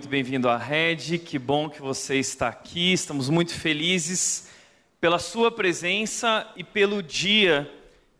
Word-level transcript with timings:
muito 0.00 0.08
bem-vindo 0.08 0.48
à 0.48 0.56
Rede, 0.56 1.18
que 1.18 1.38
bom 1.38 1.68
que 1.68 1.82
você 1.82 2.16
está 2.16 2.48
aqui, 2.48 2.94
estamos 2.94 3.28
muito 3.28 3.52
felizes 3.52 4.48
pela 4.98 5.18
sua 5.18 5.50
presença 5.50 6.50
e 6.56 6.64
pelo 6.64 7.02
dia 7.02 7.70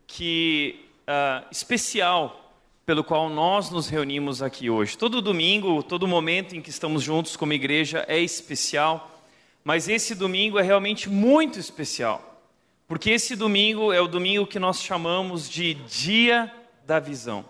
que 0.06 0.84
uh, 1.08 1.46
especial 1.50 2.54
pelo 2.84 3.02
qual 3.02 3.30
nós 3.30 3.70
nos 3.70 3.88
reunimos 3.88 4.42
aqui 4.42 4.68
hoje. 4.68 4.98
Todo 4.98 5.22
domingo, 5.22 5.82
todo 5.82 6.06
momento 6.06 6.54
em 6.54 6.60
que 6.60 6.68
estamos 6.68 7.02
juntos 7.02 7.34
como 7.34 7.54
igreja 7.54 8.04
é 8.06 8.18
especial, 8.18 9.18
mas 9.64 9.88
esse 9.88 10.14
domingo 10.14 10.58
é 10.58 10.62
realmente 10.62 11.08
muito 11.08 11.58
especial, 11.58 12.44
porque 12.86 13.08
esse 13.08 13.34
domingo 13.34 13.90
é 13.90 14.02
o 14.02 14.06
domingo 14.06 14.46
que 14.46 14.58
nós 14.58 14.82
chamamos 14.82 15.48
de 15.48 15.72
Dia 15.72 16.52
da 16.86 17.00
Visão. 17.00 17.42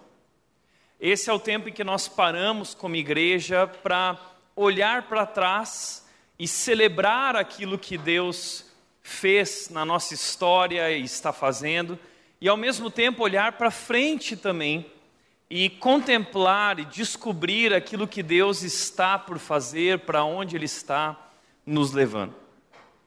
Esse 1.00 1.30
é 1.30 1.32
o 1.32 1.38
tempo 1.38 1.70
em 1.70 1.72
que 1.72 1.82
nós 1.82 2.08
paramos 2.08 2.74
como 2.74 2.94
igreja 2.94 3.66
para 3.66 4.20
olhar 4.54 5.08
para 5.08 5.24
trás 5.24 6.06
e 6.38 6.46
celebrar 6.46 7.34
aquilo 7.36 7.78
que 7.78 7.96
Deus 7.96 8.66
fez 9.02 9.70
na 9.70 9.82
nossa 9.82 10.12
história 10.12 10.90
e 10.90 11.02
está 11.02 11.32
fazendo, 11.32 11.98
e 12.38 12.46
ao 12.46 12.56
mesmo 12.56 12.90
tempo 12.90 13.22
olhar 13.22 13.52
para 13.52 13.70
frente 13.70 14.36
também 14.36 14.84
e 15.48 15.70
contemplar 15.70 16.78
e 16.78 16.84
descobrir 16.84 17.72
aquilo 17.72 18.06
que 18.06 18.22
Deus 18.22 18.62
está 18.62 19.18
por 19.18 19.38
fazer, 19.38 20.00
para 20.00 20.22
onde 20.22 20.54
Ele 20.54 20.66
está 20.66 21.18
nos 21.64 21.92
levando. 21.92 22.34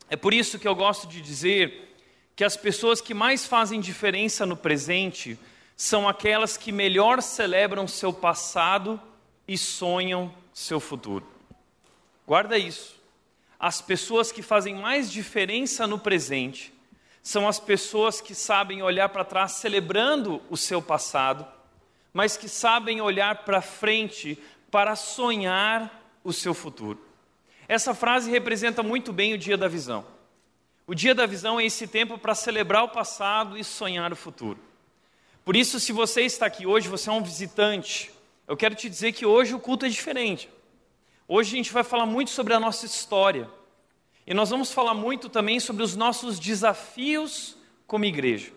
É 0.10 0.16
por 0.16 0.34
isso 0.34 0.58
que 0.58 0.68
eu 0.68 0.74
gosto 0.74 1.08
de 1.08 1.22
dizer 1.22 1.96
que 2.36 2.44
as 2.44 2.58
pessoas 2.58 3.00
que 3.00 3.14
mais 3.14 3.46
fazem 3.46 3.80
diferença 3.80 4.48
no 4.48 4.58
presente 4.58 5.38
são 5.76 6.08
aquelas 6.08 6.58
que 6.58 6.72
melhor 6.72 7.22
celebram 7.22 7.88
seu 7.88 8.14
passado 8.14 9.02
e 9.48 9.58
sonham 9.58 10.34
seu 10.54 10.80
futuro. 10.80 11.28
Guarda 12.26 12.58
isso. 12.58 13.02
As 13.60 13.82
pessoas 13.82 14.32
que 14.32 14.42
fazem 14.42 14.76
mais 14.76 15.12
diferença 15.12 15.88
no 15.88 15.98
presente 15.98 16.74
são 17.22 17.48
as 17.48 17.60
pessoas 17.60 18.20
que 18.20 18.36
sabem 18.36 18.84
olhar 18.84 19.10
para 19.10 19.24
trás 19.24 19.54
celebrando 19.54 20.42
o 20.50 20.58
seu 20.58 20.82
passado, 20.82 21.48
mas 22.14 22.36
que 22.36 22.50
sabem 22.50 23.02
olhar 23.02 23.46
para 23.46 23.62
frente 23.62 24.38
para 24.70 24.96
sonhar 24.96 26.04
o 26.24 26.34
seu 26.34 26.54
futuro. 26.54 27.00
Essa 27.68 27.94
frase 27.94 28.30
representa 28.30 28.84
muito 28.84 29.14
bem 29.14 29.34
o 29.34 29.38
dia 29.38 29.58
da 29.58 29.68
visão. 29.68 30.06
O 30.86 30.94
dia 30.94 31.16
da 31.16 31.26
visão 31.26 31.60
é 31.60 31.66
esse 31.66 31.88
tempo 31.88 32.18
para 32.18 32.36
celebrar 32.36 32.84
o 32.84 32.90
passado 32.90 33.58
e 33.58 33.64
sonhar 33.64 34.12
o 34.12 34.16
futuro. 34.18 34.60
Por 35.44 35.58
isso, 35.58 35.80
se 35.80 35.92
você 35.92 36.22
está 36.22 36.46
aqui 36.46 36.66
hoje, 36.66 36.88
você 36.88 37.10
é 37.10 37.14
um 37.14 37.22
visitante, 37.22 38.10
eu 38.48 38.56
quero 38.56 38.76
te 38.76 38.90
dizer 38.90 39.12
que 39.12 39.26
hoje 39.26 39.54
o 39.54 39.60
culto 39.60 39.86
é 39.86 39.90
diferente. 39.90 40.50
Hoje 41.28 41.54
a 41.54 41.58
gente 41.58 41.74
vai 41.74 41.84
falar 41.84 42.06
muito 42.06 42.32
sobre 42.32 42.54
a 42.54 42.60
nossa 42.60 42.86
história. 42.86 43.50
E 44.26 44.34
nós 44.34 44.50
vamos 44.50 44.72
falar 44.72 44.94
muito 44.94 45.28
também 45.28 45.60
sobre 45.60 45.84
os 45.84 45.98
nossos 45.98 46.40
desafios 46.40 47.58
como 47.86 48.06
igreja. 48.06 48.54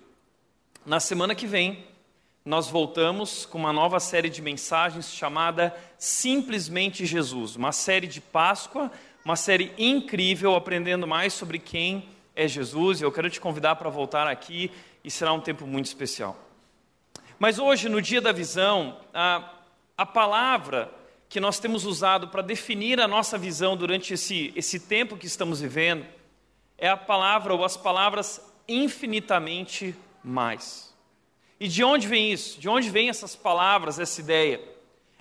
Na 0.85 1.01
semana 1.01 1.35
que 1.35 1.47
vem, 1.47 1.85
nós 2.45 2.69
voltamos 2.69 3.45
com 3.45 3.59
uma 3.59 3.73
nova 3.73 3.99
série 3.99 4.31
de 4.31 4.41
mensagens 4.41 5.13
chamada 5.13 5.75
Simplesmente 5.99 7.05
Jesus, 7.05 7.57
uma 7.57 7.73
série 7.73 8.07
de 8.07 8.21
Páscoa, 8.21 8.93
uma 9.25 9.35
série 9.35 9.73
incrível, 9.77 10.55
aprendendo 10.55 11.05
mais 11.05 11.33
sobre 11.33 11.59
quem 11.59 12.09
é 12.37 12.47
Jesus. 12.47 13.03
Eu 13.03 13.11
quero 13.11 13.29
te 13.29 13.41
convidar 13.41 13.75
para 13.75 13.91
voltar 13.91 14.29
aqui 14.29 14.71
e 15.03 15.11
será 15.11 15.33
um 15.33 15.41
tempo 15.41 15.67
muito 15.67 15.87
especial. 15.87 16.46
Mas 17.39 17.59
hoje, 17.59 17.89
no 17.89 18.01
dia 18.01 18.21
da 18.21 18.33
visão, 18.33 18.99
a, 19.13 19.53
a 19.97 20.07
palavra 20.07 20.91
que 21.29 21.39
nós 21.39 21.59
temos 21.59 21.85
usado 21.85 22.29
para 22.29 22.41
definir 22.41 23.01
a 23.01 23.07
nossa 23.07 23.37
visão 23.37 23.77
durante 23.77 24.15
esse, 24.15 24.53
esse 24.57 24.81
tempo 24.81 25.17
que 25.17 25.27
estamos 25.27 25.61
vivendo 25.61 26.07
é 26.79 26.89
a 26.89 26.97
palavra 26.97 27.53
ou 27.53 27.65
as 27.65 27.77
palavras 27.77 28.41
infinitamente 28.67 29.95
mais. 30.25 30.95
E 31.61 31.69
de 31.69 31.85
onde 31.85 32.07
vem 32.07 32.33
isso? 32.33 32.59
De 32.61 32.69
onde 32.69 32.89
vem 32.91 33.09
essas 33.09 33.37
palavras, 33.37 33.99
essa 33.99 34.21
ideia? 34.21 34.61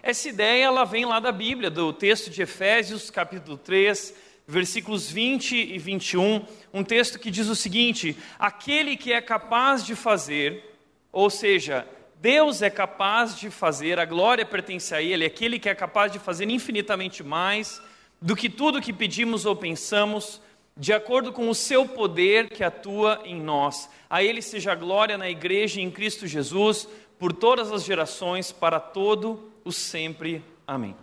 Essa 0.01 0.29
ideia 0.29 0.65
ela 0.65 0.85
vem 0.85 1.05
lá 1.05 1.19
da 1.19 1.31
Bíblia, 1.31 1.69
do 1.69 1.91
texto 1.91 2.29
de 2.29 2.41
Efésios, 2.41 3.09
capítulo 3.09 3.57
3, 3.57 4.13
versículos 4.47 5.09
20 5.09 5.55
e 5.55 5.77
21, 5.77 6.45
um 6.73 6.83
texto 6.83 7.17
que 7.17 7.31
diz 7.31 7.47
o 7.47 7.55
seguinte: 7.55 8.15
Aquele 8.37 8.95
que 8.95 9.11
é 9.11 9.19
capaz 9.19 9.83
de 9.83 9.95
fazer, 9.95 10.77
ou 11.11 11.29
seja, 11.29 11.87
Deus 12.21 12.61
é 12.61 12.69
capaz 12.69 13.37
de 13.37 13.49
fazer, 13.49 13.99
a 13.99 14.05
glória 14.05 14.45
pertence 14.45 14.93
a 14.95 15.01
Ele, 15.01 15.25
aquele 15.25 15.59
que 15.59 15.69
é 15.69 15.75
capaz 15.75 16.11
de 16.11 16.19
fazer 16.19 16.49
infinitamente 16.49 17.23
mais 17.23 17.81
do 18.21 18.35
que 18.35 18.49
tudo 18.49 18.81
que 18.81 18.93
pedimos 18.93 19.45
ou 19.45 19.55
pensamos, 19.55 20.41
de 20.77 20.91
acordo 20.91 21.31
com 21.31 21.49
o 21.49 21.55
seu 21.55 21.87
poder 21.87 22.49
que 22.49 22.63
atua 22.63 23.21
em 23.25 23.39
nós. 23.39 23.89
A 24.09 24.23
Ele 24.23 24.41
seja 24.41 24.71
a 24.71 24.75
glória 24.75 25.17
na 25.17 25.29
igreja 25.29 25.79
em 25.79 25.91
Cristo 25.91 26.25
Jesus, 26.25 26.87
por 27.19 27.31
todas 27.31 27.71
as 27.71 27.83
gerações, 27.83 28.51
para 28.51 28.79
todo 28.79 29.51
o 29.63 29.71
sempre. 29.71 30.43
Amém. 30.65 30.95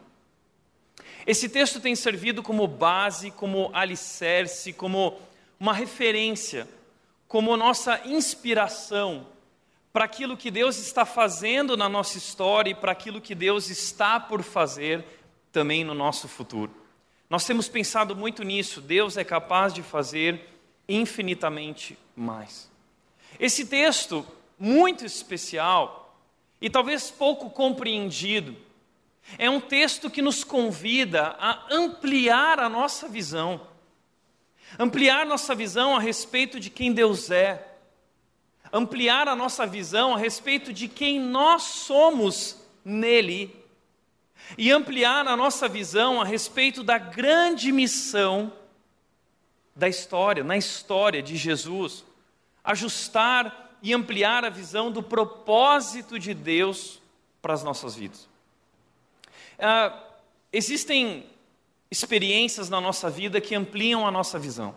Esse 1.27 1.49
texto 1.49 1.81
tem 1.81 1.95
servido 1.95 2.43
como 2.43 2.67
base, 2.67 3.31
como 3.31 3.71
alicerce, 3.73 4.73
como 4.73 5.19
uma 5.59 5.73
referência, 5.73 6.69
como 7.29 7.57
nossa 7.57 8.01
inspiração 8.05 9.27
para 9.93 10.05
aquilo 10.05 10.37
que 10.37 10.51
Deus 10.51 10.79
está 10.79 11.05
fazendo 11.05 11.77
na 11.77 11.89
nossa 11.89 12.17
história 12.17 12.71
e 12.71 12.75
para 12.75 12.93
aquilo 12.93 13.21
que 13.21 13.35
Deus 13.35 13.69
está 13.69 14.19
por 14.19 14.43
fazer 14.43 15.05
também 15.53 15.85
no 15.85 15.95
nosso 15.95 16.27
futuro. 16.27 16.75
Nós 17.29 17.45
temos 17.45 17.69
pensado 17.69 18.17
muito 18.17 18.43
nisso, 18.43 18.81
Deus 18.81 19.17
é 19.17 19.25
capaz 19.25 19.73
de 19.73 19.83
fazer 19.83 20.49
infinitamente 20.89 21.99
mais. 22.17 22.71
Esse 23.39 23.67
texto, 23.67 24.27
muito 24.59 25.05
especial 25.05 26.17
e 26.61 26.71
talvez 26.71 27.11
pouco 27.11 27.51
compreendido, 27.51 28.57
é 29.39 29.49
um 29.49 29.61
texto 29.61 30.11
que 30.11 30.23
nos 30.23 30.43
convida 30.43 31.37
a 31.39 31.67
ampliar 31.71 32.59
a 32.59 32.69
nossa 32.69 33.09
visão, 33.09 33.61
ampliar 34.79 35.27
nossa 35.27 35.55
visão 35.55 35.97
a 35.97 36.01
respeito 36.01 36.59
de 36.59 36.71
quem 36.71 36.93
Deus 36.93 37.31
é 37.31 37.72
ampliar 38.73 39.29
a 39.29 39.37
nossa 39.37 39.67
visão 39.67 40.15
a 40.15 40.19
respeito 40.19 40.73
de 40.73 40.89
quem 40.89 41.21
nós 41.21 41.63
somos 41.63 42.57
nele 42.85 43.55
e 44.57 44.71
ampliar 44.71 45.27
a 45.29 45.37
nossa 45.37 45.69
visão 45.69 46.21
a 46.21 46.25
respeito 46.25 46.83
da 46.83 46.99
grande 46.99 47.71
missão 47.71 48.53
da 49.75 49.89
história, 49.89 50.43
na 50.43 50.57
história 50.57 51.23
de 51.23 51.37
Jesus, 51.37 52.05
ajustar 52.65 53.77
e 53.83 53.93
ampliar 53.93 54.45
a 54.45 54.51
visão 54.51 54.91
do 54.91 55.03
propósito 55.03 56.19
de 56.19 56.35
Deus 56.35 57.01
para 57.41 57.55
as 57.55 57.63
nossas 57.63 57.95
vidas. 57.95 58.29
Ah, 59.59 59.99
existem 60.53 61.27
experiências 61.91 62.69
na 62.69 62.81
nossa 62.81 63.11
vida 63.11 63.41
que 63.41 63.55
ampliam 63.55 64.07
a 64.07 64.11
nossa 64.11 64.39
visão. 64.39 64.75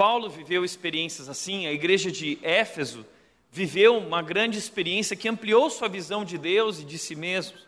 Paulo 0.00 0.30
viveu 0.30 0.64
experiências 0.64 1.28
assim, 1.28 1.66
a 1.66 1.72
igreja 1.74 2.10
de 2.10 2.38
Éfeso 2.40 3.04
viveu 3.50 3.98
uma 3.98 4.22
grande 4.22 4.56
experiência 4.56 5.14
que 5.14 5.28
ampliou 5.28 5.68
sua 5.68 5.90
visão 5.90 6.24
de 6.24 6.38
Deus 6.38 6.80
e 6.80 6.86
de 6.86 6.96
si 6.96 7.14
mesmo. 7.14 7.58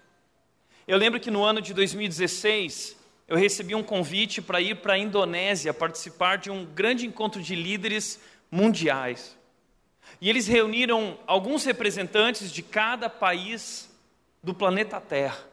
Eu 0.88 0.96
lembro 0.96 1.20
que 1.20 1.30
no 1.30 1.44
ano 1.44 1.60
de 1.60 1.74
2016, 1.74 2.96
eu 3.28 3.36
recebi 3.36 3.74
um 3.74 3.82
convite 3.82 4.40
para 4.40 4.62
ir 4.62 4.76
para 4.76 4.94
a 4.94 4.98
Indonésia 4.98 5.74
participar 5.74 6.38
de 6.38 6.50
um 6.50 6.64
grande 6.64 7.06
encontro 7.06 7.42
de 7.42 7.54
líderes 7.54 8.18
mundiais. 8.50 9.36
E 10.18 10.30
eles 10.30 10.46
reuniram 10.46 11.18
alguns 11.26 11.66
representantes 11.66 12.50
de 12.50 12.62
cada 12.62 13.10
país 13.10 13.90
do 14.42 14.54
planeta 14.54 14.98
Terra. 15.02 15.46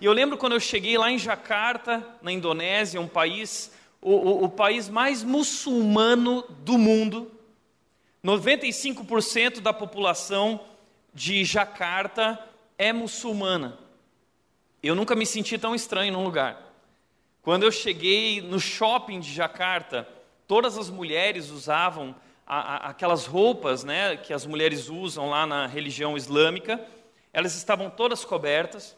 E 0.00 0.04
eu 0.04 0.12
lembro 0.12 0.36
quando 0.36 0.54
eu 0.54 0.60
cheguei 0.60 0.98
lá 0.98 1.12
em 1.12 1.18
Jakarta, 1.18 2.04
na 2.20 2.32
Indonésia, 2.32 3.00
um 3.00 3.06
país, 3.06 3.70
o, 4.06 4.12
o, 4.12 4.44
o 4.44 4.48
país 4.48 4.88
mais 4.88 5.24
muçulmano 5.24 6.44
do 6.60 6.78
mundo. 6.78 7.28
95% 8.24 9.58
da 9.58 9.72
população 9.72 10.60
de 11.12 11.44
Jakarta 11.44 12.38
é 12.78 12.92
muçulmana. 12.92 13.76
Eu 14.80 14.94
nunca 14.94 15.16
me 15.16 15.26
senti 15.26 15.58
tão 15.58 15.74
estranho 15.74 16.12
num 16.12 16.22
lugar. 16.22 16.72
Quando 17.42 17.64
eu 17.64 17.72
cheguei 17.72 18.40
no 18.40 18.60
shopping 18.60 19.18
de 19.18 19.32
Jakarta, 19.32 20.08
todas 20.46 20.78
as 20.78 20.88
mulheres 20.88 21.50
usavam 21.50 22.14
a, 22.46 22.60
a, 22.60 22.76
aquelas 22.90 23.26
roupas 23.26 23.82
né, 23.82 24.16
que 24.16 24.32
as 24.32 24.46
mulheres 24.46 24.88
usam 24.88 25.30
lá 25.30 25.44
na 25.44 25.66
religião 25.66 26.16
islâmica. 26.16 26.80
Elas 27.32 27.56
estavam 27.56 27.90
todas 27.90 28.24
cobertas. 28.24 28.96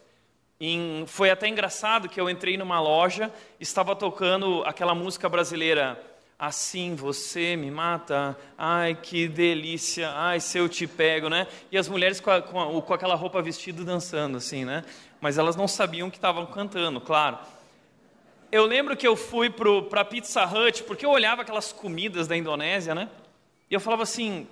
Em, 0.59 1.05
foi 1.07 1.29
até 1.29 1.47
engraçado 1.47 2.09
que 2.09 2.19
eu 2.19 2.29
entrei 2.29 2.57
numa 2.57 2.79
loja, 2.79 3.31
estava 3.59 3.95
tocando 3.95 4.63
aquela 4.65 4.93
música 4.93 5.29
brasileira, 5.29 5.97
Assim 6.39 6.95
você 6.95 7.57
me 7.57 7.69
mata, 7.69 8.37
ai 8.57 8.95
que 8.95 9.27
delícia, 9.27 10.09
ai 10.11 10.39
se 10.39 10.57
eu 10.57 10.69
te 10.69 10.87
pego, 10.87 11.27
né? 11.27 11.45
E 11.69 11.77
as 11.77 11.89
mulheres 11.89 12.21
com, 12.21 12.31
a, 12.31 12.41
com, 12.41 12.77
a, 12.77 12.81
com 12.81 12.93
aquela 12.93 13.13
roupa 13.13 13.41
vestida 13.41 13.83
dançando, 13.83 14.37
assim, 14.37 14.63
né? 14.63 14.85
Mas 15.19 15.37
elas 15.37 15.57
não 15.57 15.67
sabiam 15.67 16.09
que 16.09 16.15
estavam 16.15 16.45
cantando, 16.45 17.01
claro. 17.01 17.39
Eu 18.49 18.65
lembro 18.65 18.95
que 18.95 19.05
eu 19.05 19.17
fui 19.17 19.49
para 19.49 20.05
Pizza 20.05 20.45
Hut, 20.45 20.83
porque 20.83 21.05
eu 21.05 21.09
olhava 21.09 21.41
aquelas 21.41 21.73
comidas 21.73 22.25
da 22.25 22.37
Indonésia, 22.37 22.95
né? 22.95 23.09
E 23.69 23.73
eu 23.73 23.81
falava 23.81 24.03
assim: 24.03 24.47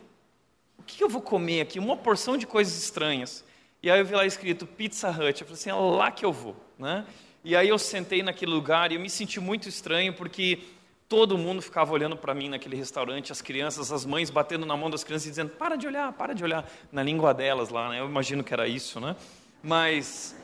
o 0.78 0.84
que 0.84 1.02
eu 1.02 1.08
vou 1.08 1.22
comer 1.22 1.62
aqui? 1.62 1.80
Uma 1.80 1.96
porção 1.96 2.36
de 2.36 2.46
coisas 2.46 2.78
estranhas. 2.78 3.46
E 3.82 3.92
aí 3.92 4.00
eu 4.00 4.06
vi 4.06 4.16
lá 4.16 4.26
escrito 4.26 4.66
Pizza 4.66 5.10
Hut. 5.10 5.42
Eu 5.42 5.48
falei 5.48 5.54
assim, 5.54 5.70
é 5.70 5.74
lá 5.74 6.10
que 6.10 6.26
eu 6.26 6.34
vou, 6.34 6.56
né? 6.80 7.06
E 7.44 7.56
aí 7.56 7.70
eu 7.70 7.78
sentei 7.78 8.24
naquele 8.24 8.52
lugar 8.52 8.92
e 8.92 8.96
eu 8.96 9.00
me 9.00 9.10
senti 9.10 9.40
muito 9.40 9.70
estranho 9.70 10.14
porque 10.14 10.60
todo 11.08 11.38
mundo 11.38 11.62
ficava 11.62 11.94
olhando 11.94 12.18
para 12.18 12.34
mim 12.34 12.50
naquele 12.50 12.76
restaurante, 12.76 13.32
as 13.32 13.42
crianças, 13.42 13.92
as 13.92 14.06
mães 14.06 14.30
batendo 14.30 14.66
na 14.66 14.76
mão 14.76 14.90
das 14.90 15.04
crianças 15.04 15.28
e 15.28 15.30
dizendo: 15.30 15.52
"Para 15.52 15.76
de 15.76 15.88
olhar, 15.88 16.12
para 16.14 16.34
de 16.34 16.44
olhar", 16.44 16.70
na 16.92 17.04
língua 17.04 17.34
delas 17.34 17.70
lá, 17.70 17.90
né? 17.90 18.00
Eu 18.00 18.06
imagino 18.08 18.44
que 18.44 18.54
era 18.54 18.68
isso, 18.68 19.00
né? 19.00 19.16
Mas 19.64 20.36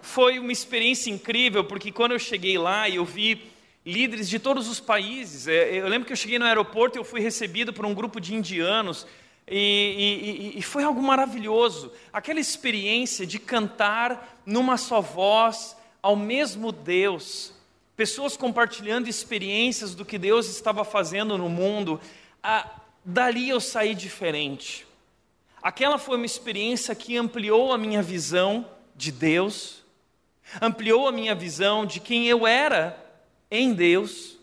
foi 0.00 0.38
uma 0.38 0.50
experiência 0.50 1.10
incrível 1.10 1.64
porque 1.64 1.92
quando 1.92 2.12
eu 2.12 2.18
cheguei 2.18 2.56
lá 2.56 2.88
e 2.88 2.96
eu 2.96 3.04
vi 3.04 3.52
líderes 3.84 4.28
de 4.28 4.38
todos 4.38 4.68
os 4.68 4.80
países, 4.80 5.46
é, 5.46 5.76
eu 5.76 5.86
lembro 5.86 6.06
que 6.06 6.12
eu 6.12 6.16
cheguei 6.16 6.38
no 6.38 6.46
aeroporto 6.46 6.96
e 6.96 6.98
eu 6.98 7.04
fui 7.04 7.20
recebido 7.20 7.72
por 7.72 7.86
um 7.86 7.94
grupo 7.94 8.20
de 8.20 8.34
indianos 8.34 9.06
e, 9.50 10.52
e, 10.54 10.58
e, 10.58 10.62
foi 10.62 10.84
algo 10.84 11.02
maravilhoso. 11.02 11.92
Aquela 12.12 12.40
experiência 12.40 13.26
de 13.26 13.38
cantar 13.38 14.40
numa 14.44 14.76
só 14.76 15.00
voz 15.00 15.76
ao 16.02 16.14
mesmo 16.16 16.70
Deus, 16.70 17.52
pessoas 17.96 18.36
compartilhando 18.36 19.08
experiências 19.08 19.94
do 19.94 20.04
que 20.04 20.18
Deus 20.18 20.48
estava 20.48 20.84
fazendo 20.84 21.36
no 21.36 21.48
mundo, 21.48 22.00
ah, 22.42 22.68
dali 23.04 23.48
eu 23.48 23.60
saí 23.60 23.94
diferente. 23.94 24.86
Aquela 25.62 25.98
foi 25.98 26.16
uma 26.16 26.26
experiência 26.26 26.94
que 26.94 27.16
ampliou 27.16 27.72
a 27.72 27.78
minha 27.78 28.02
visão 28.02 28.64
de 28.94 29.10
Deus, 29.10 29.82
ampliou 30.60 31.08
a 31.08 31.12
minha 31.12 31.34
visão 31.34 31.84
de 31.84 32.00
quem 32.00 32.26
eu 32.26 32.46
era 32.46 32.96
em 33.50 33.74
Deus 33.74 34.38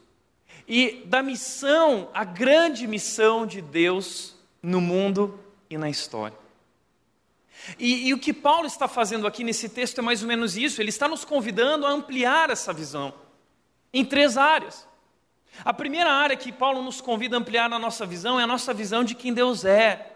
e 0.68 1.04
da 1.06 1.22
missão, 1.22 2.10
a 2.14 2.24
grande 2.24 2.88
missão 2.88 3.46
de 3.46 3.62
Deus 3.62 4.35
no 4.66 4.82
mundo 4.82 5.40
e 5.70 5.78
na 5.78 5.90
história. 5.90 6.36
E, 7.80 8.08
e, 8.08 8.14
o 8.14 8.20
que 8.20 8.34
Paulo 8.34 8.66
está 8.66 8.88
fazendo 8.88 9.26
aqui 9.26 9.44
nesse 9.44 9.70
texto 9.70 10.00
é 10.00 10.02
mais 10.02 10.22
ou 10.22 10.28
menos 10.28 10.58
isso, 10.58 10.82
ele 10.82 10.90
está 10.90 11.08
nos 11.08 11.24
convidando 11.24 11.86
a 11.86 11.90
ampliar 11.90 12.50
essa 12.50 12.74
visão 12.74 13.14
em 13.94 14.04
três 14.04 14.38
áreas. 14.38 14.88
A 15.64 15.74
primeira 15.74 16.12
área 16.12 16.36
que 16.36 16.52
Paulo 16.52 16.82
nos 16.82 17.00
convida 17.00 17.38
a 17.38 17.40
ampliar 17.40 17.70
na 17.70 17.80
nossa 17.80 18.06
visão 18.06 18.40
é 18.40 18.44
a 18.44 18.48
nossa 18.48 18.74
visão 18.74 19.04
de 19.04 19.16
quem 19.16 19.34
Deus 19.34 19.64
é. 19.64 20.14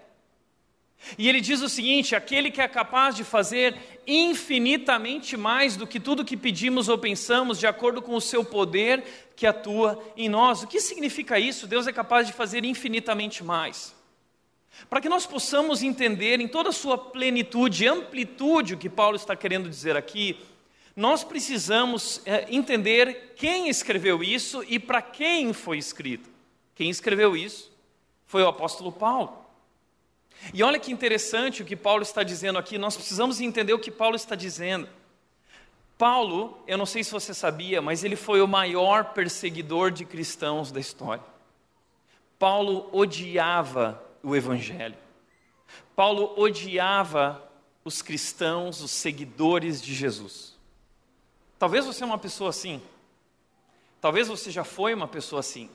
E 1.17 1.29
ele 1.29 1.39
diz 1.39 1.61
o 1.61 1.69
seguinte: 1.69 2.15
aquele 2.15 2.51
que 2.51 2.59
é 2.59 2.67
capaz 2.67 3.15
de 3.15 3.23
fazer 3.23 3.75
infinitamente 4.05 5.37
mais 5.37 5.77
do 5.77 5.87
que 5.87 5.99
tudo 5.99 6.25
que 6.25 6.35
pedimos 6.35 6.89
ou 6.89 6.97
pensamos, 6.97 7.57
de 7.57 7.67
acordo 7.67 8.01
com 8.01 8.15
o 8.15 8.21
seu 8.21 8.43
poder 8.43 9.03
que 9.35 9.47
atua 9.47 10.03
em 10.17 10.27
nós. 10.27 10.61
O 10.61 10.67
que 10.67 10.81
significa 10.81 11.39
isso? 11.39 11.67
Deus 11.67 11.87
é 11.87 11.93
capaz 11.93 12.27
de 12.27 12.33
fazer 12.33 12.65
infinitamente 12.65 13.43
mais. 13.43 13.97
Para 14.89 15.01
que 15.01 15.09
nós 15.09 15.25
possamos 15.25 15.83
entender 15.83 16.39
em 16.39 16.47
toda 16.47 16.69
a 16.69 16.73
sua 16.73 16.97
plenitude, 16.97 17.87
amplitude, 17.87 18.73
o 18.73 18.77
que 18.77 18.89
Paulo 18.89 19.15
está 19.15 19.35
querendo 19.35 19.69
dizer 19.69 19.97
aqui, 19.97 20.39
nós 20.95 21.23
precisamos 21.23 22.21
é, 22.25 22.45
entender 22.49 23.33
quem 23.35 23.69
escreveu 23.69 24.23
isso 24.23 24.63
e 24.67 24.79
para 24.79 25.01
quem 25.01 25.53
foi 25.53 25.77
escrito. 25.77 26.29
Quem 26.75 26.89
escreveu 26.89 27.35
isso 27.35 27.71
foi 28.25 28.43
o 28.43 28.47
apóstolo 28.47 28.91
Paulo. 28.91 29.45
E 30.53 30.63
olha 30.63 30.79
que 30.79 30.91
interessante 30.91 31.61
o 31.61 31.65
que 31.65 31.75
Paulo 31.75 32.03
está 32.03 32.23
dizendo 32.23 32.57
aqui, 32.57 32.77
nós 32.77 32.95
precisamos 32.95 33.41
entender 33.41 33.73
o 33.73 33.79
que 33.79 33.91
Paulo 33.91 34.15
está 34.15 34.35
dizendo. 34.35 34.87
Paulo, 35.97 36.57
eu 36.65 36.77
não 36.77 36.85
sei 36.85 37.03
se 37.03 37.11
você 37.11 37.33
sabia, 37.33 37.81
mas 37.81 38.03
ele 38.03 38.15
foi 38.15 38.41
o 38.41 38.47
maior 38.47 39.13
perseguidor 39.13 39.91
de 39.91 40.05
cristãos 40.05 40.71
da 40.71 40.79
história. 40.79 41.23
Paulo 42.37 42.89
odiava 42.93 44.01
o 44.23 44.35
Evangelho. 44.35 44.97
Paulo 45.95 46.33
odiava 46.37 47.43
os 47.83 48.01
cristãos, 48.01 48.81
os 48.81 48.91
seguidores 48.91 49.81
de 49.81 49.93
Jesus. 49.93 50.57
Talvez 51.57 51.85
você 51.85 52.03
é 52.03 52.05
uma 52.05 52.17
pessoa 52.17 52.49
assim. 52.49 52.81
Talvez 53.99 54.27
você 54.27 54.51
já 54.51 54.63
foi 54.63 54.93
uma 54.93 55.07
pessoa 55.07 55.41
assim. 55.41 55.69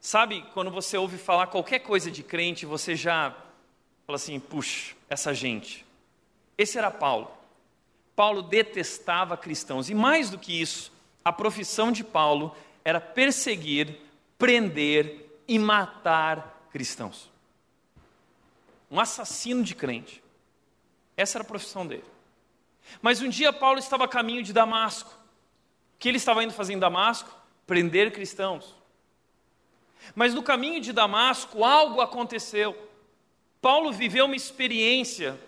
Sabe, 0.00 0.42
quando 0.54 0.70
você 0.70 0.96
ouve 0.96 1.18
falar 1.18 1.48
qualquer 1.48 1.80
coisa 1.80 2.10
de 2.10 2.22
crente, 2.22 2.64
você 2.64 2.96
já 2.96 3.36
fala 4.06 4.16
assim: 4.16 4.40
puxa, 4.40 4.94
essa 5.08 5.34
gente. 5.34 5.84
Esse 6.56 6.78
era 6.78 6.90
Paulo. 6.90 7.30
Paulo 8.16 8.42
detestava 8.42 9.36
cristãos. 9.36 9.90
E 9.90 9.94
mais 9.94 10.30
do 10.30 10.38
que 10.38 10.58
isso, 10.58 10.92
a 11.24 11.32
profissão 11.32 11.92
de 11.92 12.02
Paulo 12.02 12.54
era 12.82 13.00
perseguir, 13.00 13.98
prender 14.38 15.42
e 15.46 15.58
matar 15.58 16.68
cristãos 16.70 17.30
um 18.90 18.98
assassino 18.98 19.62
de 19.62 19.74
crente. 19.74 20.22
Essa 21.16 21.38
era 21.38 21.44
a 21.44 21.46
profissão 21.46 21.86
dele. 21.86 22.04
Mas 23.00 23.20
um 23.20 23.28
dia 23.28 23.52
Paulo 23.52 23.78
estava 23.78 24.04
a 24.04 24.08
caminho 24.08 24.42
de 24.42 24.52
Damasco. 24.52 25.10
O 25.10 25.98
que 25.98 26.08
ele 26.08 26.16
estava 26.16 26.42
indo 26.42 26.52
fazer 26.52 26.72
em 26.72 26.78
Damasco? 26.78 27.30
Prender 27.66 28.10
cristãos. 28.10 28.74
Mas 30.14 30.34
no 30.34 30.42
caminho 30.42 30.80
de 30.80 30.92
Damasco 30.92 31.62
algo 31.62 32.00
aconteceu. 32.00 32.76
Paulo 33.60 33.92
viveu 33.92 34.24
uma 34.24 34.34
experiência. 34.34 35.38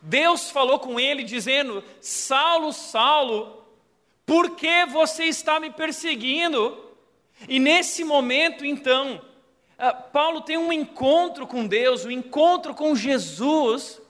Deus 0.00 0.50
falou 0.50 0.78
com 0.78 0.98
ele 0.98 1.24
dizendo: 1.24 1.82
Saulo, 2.00 2.72
Saulo, 2.72 3.64
por 4.24 4.56
que 4.56 4.86
você 4.86 5.24
está 5.24 5.58
me 5.58 5.70
perseguindo? 5.70 6.90
E 7.48 7.58
nesse 7.58 8.04
momento, 8.04 8.64
então, 8.64 9.20
Paulo 9.90 10.42
tem 10.42 10.56
um 10.56 10.72
encontro 10.72 11.46
com 11.46 11.66
Deus, 11.66 12.04
um 12.04 12.10
encontro 12.10 12.72
com 12.74 12.94
Jesus, 12.94 14.00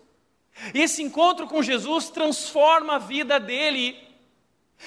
e 0.74 0.82
esse 0.82 1.02
encontro 1.02 1.46
com 1.46 1.62
Jesus 1.62 2.10
transforma 2.10 2.96
a 2.96 2.98
vida 2.98 3.40
dele. 3.40 3.96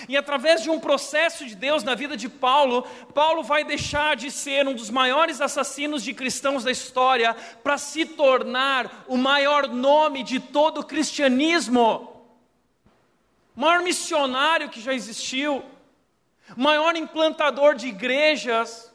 E 0.10 0.18
através 0.18 0.62
de 0.62 0.70
um 0.70 0.80
processo 0.80 1.46
de 1.46 1.56
Deus 1.56 1.84
na 1.84 1.96
vida 1.96 2.18
de 2.18 2.28
Paulo, 2.28 2.84
Paulo 3.14 3.42
vai 3.42 3.64
deixar 3.64 4.16
de 4.16 4.30
ser 4.30 4.68
um 4.68 4.74
dos 4.74 4.90
maiores 4.90 5.40
assassinos 5.40 6.04
de 6.04 6.14
cristãos 6.14 6.64
da 6.64 6.72
história 6.72 7.34
para 7.64 7.78
se 7.78 8.06
tornar 8.06 9.06
o 9.08 9.18
maior 9.18 9.68
nome 9.70 10.22
de 10.22 10.40
todo 10.40 10.82
o 10.82 10.86
cristianismo, 10.86 12.24
o 13.56 13.62
maior 13.62 13.82
missionário 13.82 14.70
que 14.70 14.82
já 14.82 14.94
existiu, 14.94 15.64
maior 16.58 16.96
implantador 16.96 17.74
de 17.74 17.88
igrejas, 17.88 18.94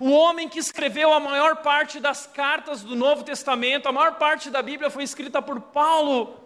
o 0.00 0.10
homem 0.10 0.48
que 0.48 0.58
escreveu 0.58 1.12
a 1.12 1.20
maior 1.20 1.56
parte 1.56 2.00
das 2.00 2.26
cartas 2.26 2.82
do 2.82 2.96
Novo 2.96 3.24
Testamento, 3.24 3.88
a 3.88 3.92
maior 3.92 4.14
parte 4.14 4.50
da 4.50 4.62
Bíblia 4.62 4.90
foi 4.90 5.02
escrita 5.02 5.42
por 5.42 5.60
Paulo. 5.60 6.42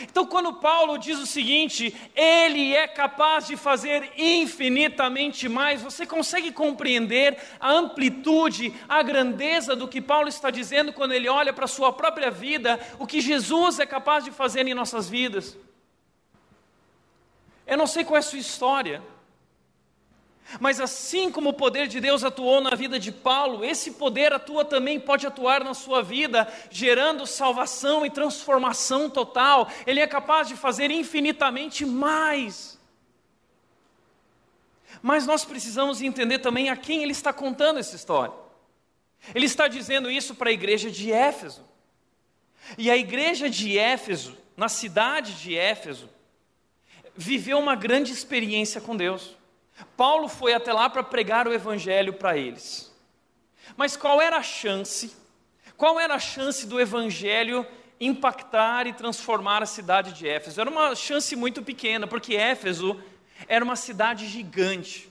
Então, 0.00 0.24
quando 0.26 0.54
Paulo 0.54 0.96
diz 0.96 1.18
o 1.18 1.26
seguinte, 1.26 1.94
ele 2.16 2.74
é 2.74 2.88
capaz 2.88 3.46
de 3.46 3.58
fazer 3.58 4.10
infinitamente 4.16 5.50
mais, 5.50 5.82
você 5.82 6.06
consegue 6.06 6.50
compreender 6.50 7.38
a 7.60 7.70
amplitude, 7.70 8.74
a 8.88 9.02
grandeza 9.02 9.76
do 9.76 9.86
que 9.86 10.00
Paulo 10.00 10.28
está 10.28 10.50
dizendo 10.50 10.94
quando 10.94 11.12
ele 11.12 11.28
olha 11.28 11.52
para 11.52 11.66
a 11.66 11.68
sua 11.68 11.92
própria 11.92 12.30
vida, 12.30 12.80
o 12.98 13.06
que 13.06 13.20
Jesus 13.20 13.78
é 13.78 13.84
capaz 13.84 14.24
de 14.24 14.30
fazer 14.30 14.66
em 14.66 14.72
nossas 14.72 15.10
vidas? 15.10 15.58
Eu 17.66 17.76
não 17.76 17.86
sei 17.86 18.02
qual 18.02 18.16
é 18.16 18.20
a 18.20 18.22
sua 18.22 18.38
história, 18.38 19.02
mas 20.60 20.80
assim 20.80 21.30
como 21.30 21.50
o 21.50 21.54
poder 21.54 21.86
de 21.86 22.00
Deus 22.00 22.24
atuou 22.24 22.60
na 22.60 22.74
vida 22.74 22.98
de 22.98 23.10
Paulo, 23.10 23.64
esse 23.64 23.92
poder 23.92 24.32
atua 24.32 24.64
também, 24.64 25.00
pode 25.00 25.26
atuar 25.26 25.64
na 25.64 25.74
sua 25.74 26.02
vida, 26.02 26.46
gerando 26.70 27.26
salvação 27.26 28.04
e 28.04 28.10
transformação 28.10 29.08
total. 29.08 29.68
Ele 29.86 30.00
é 30.00 30.06
capaz 30.06 30.48
de 30.48 30.56
fazer 30.56 30.90
infinitamente 30.90 31.86
mais. 31.86 32.78
Mas 35.00 35.26
nós 35.26 35.44
precisamos 35.44 36.02
entender 36.02 36.38
também 36.38 36.68
a 36.68 36.76
quem 36.76 37.02
ele 37.02 37.12
está 37.12 37.32
contando 37.32 37.78
essa 37.78 37.96
história. 37.96 38.34
Ele 39.34 39.46
está 39.46 39.68
dizendo 39.68 40.10
isso 40.10 40.34
para 40.34 40.50
a 40.50 40.52
igreja 40.52 40.90
de 40.90 41.12
Éfeso. 41.12 41.64
E 42.76 42.90
a 42.90 42.96
igreja 42.96 43.48
de 43.48 43.78
Éfeso, 43.78 44.36
na 44.56 44.68
cidade 44.68 45.34
de 45.34 45.56
Éfeso, 45.56 46.08
viveu 47.16 47.58
uma 47.58 47.74
grande 47.74 48.12
experiência 48.12 48.80
com 48.80 48.96
Deus. 48.96 49.36
Paulo 49.96 50.28
foi 50.28 50.54
até 50.54 50.72
lá 50.72 50.88
para 50.88 51.02
pregar 51.02 51.46
o 51.48 51.52
evangelho 51.52 52.12
para 52.12 52.36
eles. 52.36 52.92
Mas 53.76 53.96
qual 53.96 54.20
era 54.20 54.36
a 54.36 54.42
chance? 54.42 55.16
Qual 55.76 55.98
era 55.98 56.14
a 56.14 56.18
chance 56.18 56.66
do 56.66 56.80
evangelho 56.80 57.66
impactar 58.00 58.86
e 58.86 58.92
transformar 58.92 59.62
a 59.62 59.66
cidade 59.66 60.12
de 60.12 60.28
Éfeso? 60.28 60.60
Era 60.60 60.70
uma 60.70 60.94
chance 60.94 61.34
muito 61.36 61.62
pequena, 61.62 62.06
porque 62.06 62.36
Éfeso 62.36 63.02
era 63.48 63.64
uma 63.64 63.76
cidade 63.76 64.26
gigante. 64.28 65.10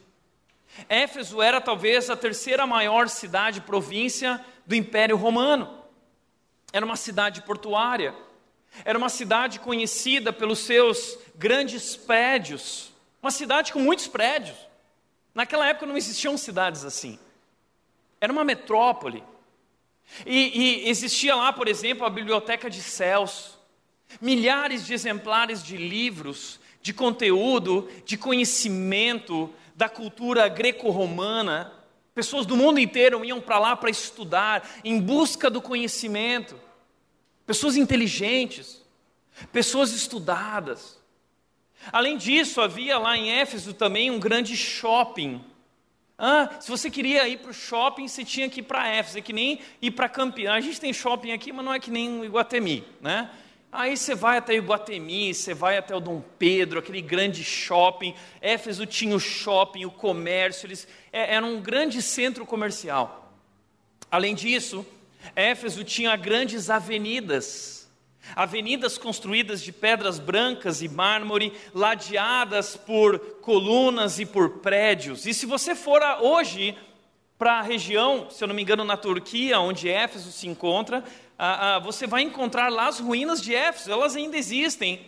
Éfeso 0.88 1.42
era 1.42 1.60
talvez 1.60 2.10
a 2.10 2.16
terceira 2.16 2.66
maior 2.66 3.10
cidade 3.10 3.62
província 3.62 4.44
do 4.66 4.76
Império 4.76 5.18
Romano. 5.18 5.82
Era 6.72 6.86
uma 6.86 6.96
cidade 6.96 7.42
portuária. 7.42 8.16
Era 8.86 8.98
uma 8.98 9.10
cidade 9.10 9.60
conhecida 9.60 10.32
pelos 10.32 10.60
seus 10.60 11.18
grandes 11.36 11.98
prédios 11.98 12.91
uma 13.22 13.32
cidade 13.32 13.72
com 13.72 13.80
muitos 13.80 14.08
prédios. 14.08 14.58
Naquela 15.34 15.68
época 15.68 15.86
não 15.86 15.96
existiam 15.96 16.38
cidades 16.38 16.84
assim. 16.84 17.20
Era 18.20 18.34
uma 18.34 18.44
metrópole. 18.44 19.24
E, 20.26 20.86
e 20.86 20.90
existia 20.90 21.36
lá, 21.36 21.54
por 21.54 21.68
exemplo, 21.68 22.06
a 22.06 22.10
Biblioteca 22.10 22.70
de 22.70 22.82
Céus. 22.82 23.58
Milhares 24.20 24.86
de 24.86 24.94
exemplares 24.94 25.64
de 25.64 25.78
livros, 25.78 26.60
de 26.82 26.94
conteúdo, 26.94 27.90
de 28.06 28.18
conhecimento 28.18 29.54
da 29.76 29.88
cultura 29.88 30.48
greco-romana. 30.50 31.74
Pessoas 32.14 32.46
do 32.46 32.58
mundo 32.58 32.80
inteiro 32.80 33.24
iam 33.24 33.40
para 33.40 33.58
lá 33.58 33.76
para 33.76 33.90
estudar, 33.90 34.70
em 34.84 35.00
busca 35.00 35.50
do 35.50 35.62
conhecimento. 35.62 36.60
Pessoas 37.46 37.78
inteligentes, 37.78 38.82
pessoas 39.52 39.94
estudadas. 39.94 41.01
Além 41.92 42.18
disso, 42.18 42.62
havia 42.62 42.98
lá 42.98 43.18
em 43.18 43.32
Éfeso 43.32 43.74
também 43.74 44.12
um 44.12 44.20
grande 44.20 44.58
shopping. 44.58 45.44
Ah, 46.18 46.50
se 46.60 46.70
você 46.70 46.90
queria 46.90 47.28
ir 47.28 47.38
para 47.40 47.52
o 47.52 47.54
shopping, 47.54 48.08
você 48.08 48.24
tinha 48.24 48.48
que 48.50 48.60
ir 48.60 48.64
para 48.64 48.88
Éfeso, 48.88 49.18
é 49.18 49.22
que 49.22 49.34
nem 49.34 49.60
ir 49.82 49.92
para 49.92 50.08
Campinas. 50.08 50.54
A 50.54 50.60
gente 50.60 50.80
tem 50.80 50.94
shopping 50.94 51.32
aqui, 51.32 51.52
mas 51.52 51.66
não 51.66 51.74
é 51.74 51.80
que 51.80 51.90
nem 51.90 52.20
o 52.20 52.26
Iguatemi, 52.26 52.84
né? 53.02 53.30
Aí 53.72 53.96
você 53.96 54.14
vai 54.14 54.38
até 54.38 54.54
Iguatemi, 54.54 55.34
você 55.34 55.54
vai 55.54 55.78
até 55.78 55.96
o 55.96 56.00
Dom 56.00 56.22
Pedro, 56.38 56.78
aquele 56.78 57.02
grande 57.02 57.44
shopping. 57.44 58.14
Éfeso 58.42 58.86
tinha 58.86 59.16
o 59.16 59.20
shopping, 59.20 59.86
o 59.86 59.92
comércio, 59.92 60.68
eles 60.68 60.88
é, 61.12 61.36
era 61.36 61.46
um 61.46 61.62
grande 61.62 62.02
centro 62.02 62.46
comercial. 62.46 63.34
Além 64.12 64.36
disso, 64.36 64.86
Éfeso 65.36 65.84
tinha 65.86 66.16
grandes 66.18 66.70
avenidas 66.70 67.81
Avenidas 68.36 68.98
construídas 68.98 69.62
de 69.62 69.72
pedras 69.72 70.20
brancas 70.20 70.82
e 70.82 70.88
mármore, 70.88 71.54
ladeadas 71.74 72.78
por 72.78 73.20
colunas 73.42 74.20
e 74.20 74.26
por 74.26 74.60
prédios. 74.60 75.26
E 75.26 75.34
se 75.34 75.46
você 75.46 75.76
for 75.76 76.02
hoje 76.22 76.78
para 77.38 77.60
a 77.60 77.62
região, 77.62 78.30
se 78.30 78.44
eu 78.44 78.48
não 78.48 78.54
me 78.54 78.62
engano, 78.62 78.84
na 78.84 78.96
Turquia, 78.96 79.60
onde 79.60 79.90
Éfeso 79.90 80.32
se 80.32 80.48
encontra, 80.48 81.04
você 81.84 82.06
vai 82.06 82.22
encontrar 82.22 82.72
lá 82.72 82.88
as 82.88 83.00
ruínas 83.00 83.42
de 83.42 83.56
Éfeso, 83.56 83.92
elas 83.92 84.16
ainda 84.16 84.38
existem. 84.38 85.06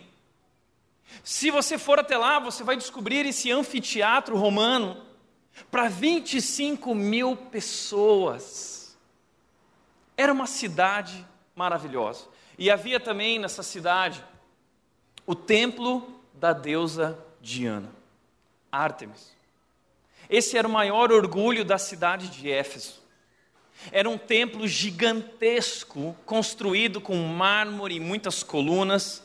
Se 1.22 1.50
você 1.50 1.78
for 1.78 2.00
até 2.00 2.18
lá, 2.18 2.40
você 2.40 2.64
vai 2.64 2.76
descobrir 2.76 3.24
esse 3.24 3.52
anfiteatro 3.52 4.36
romano 4.36 5.00
para 5.70 5.88
25 5.88 6.92
mil 6.92 7.36
pessoas. 7.36 8.98
Era 10.16 10.32
uma 10.32 10.48
cidade 10.48 11.24
maravilhosa. 11.54 12.33
E 12.58 12.70
havia 12.70 13.00
também 13.00 13.38
nessa 13.38 13.62
cidade 13.62 14.24
o 15.26 15.34
templo 15.34 16.20
da 16.34 16.52
deusa 16.52 17.18
Diana, 17.40 17.90
Ártemis. 18.70 19.34
Esse 20.28 20.56
era 20.56 20.66
o 20.66 20.70
maior 20.70 21.12
orgulho 21.12 21.64
da 21.64 21.78
cidade 21.78 22.28
de 22.28 22.50
Éfeso. 22.50 23.02
Era 23.90 24.08
um 24.08 24.16
templo 24.16 24.66
gigantesco, 24.66 26.16
construído 26.24 27.00
com 27.00 27.16
mármore 27.16 27.96
e 27.96 28.00
muitas 28.00 28.42
colunas. 28.42 29.22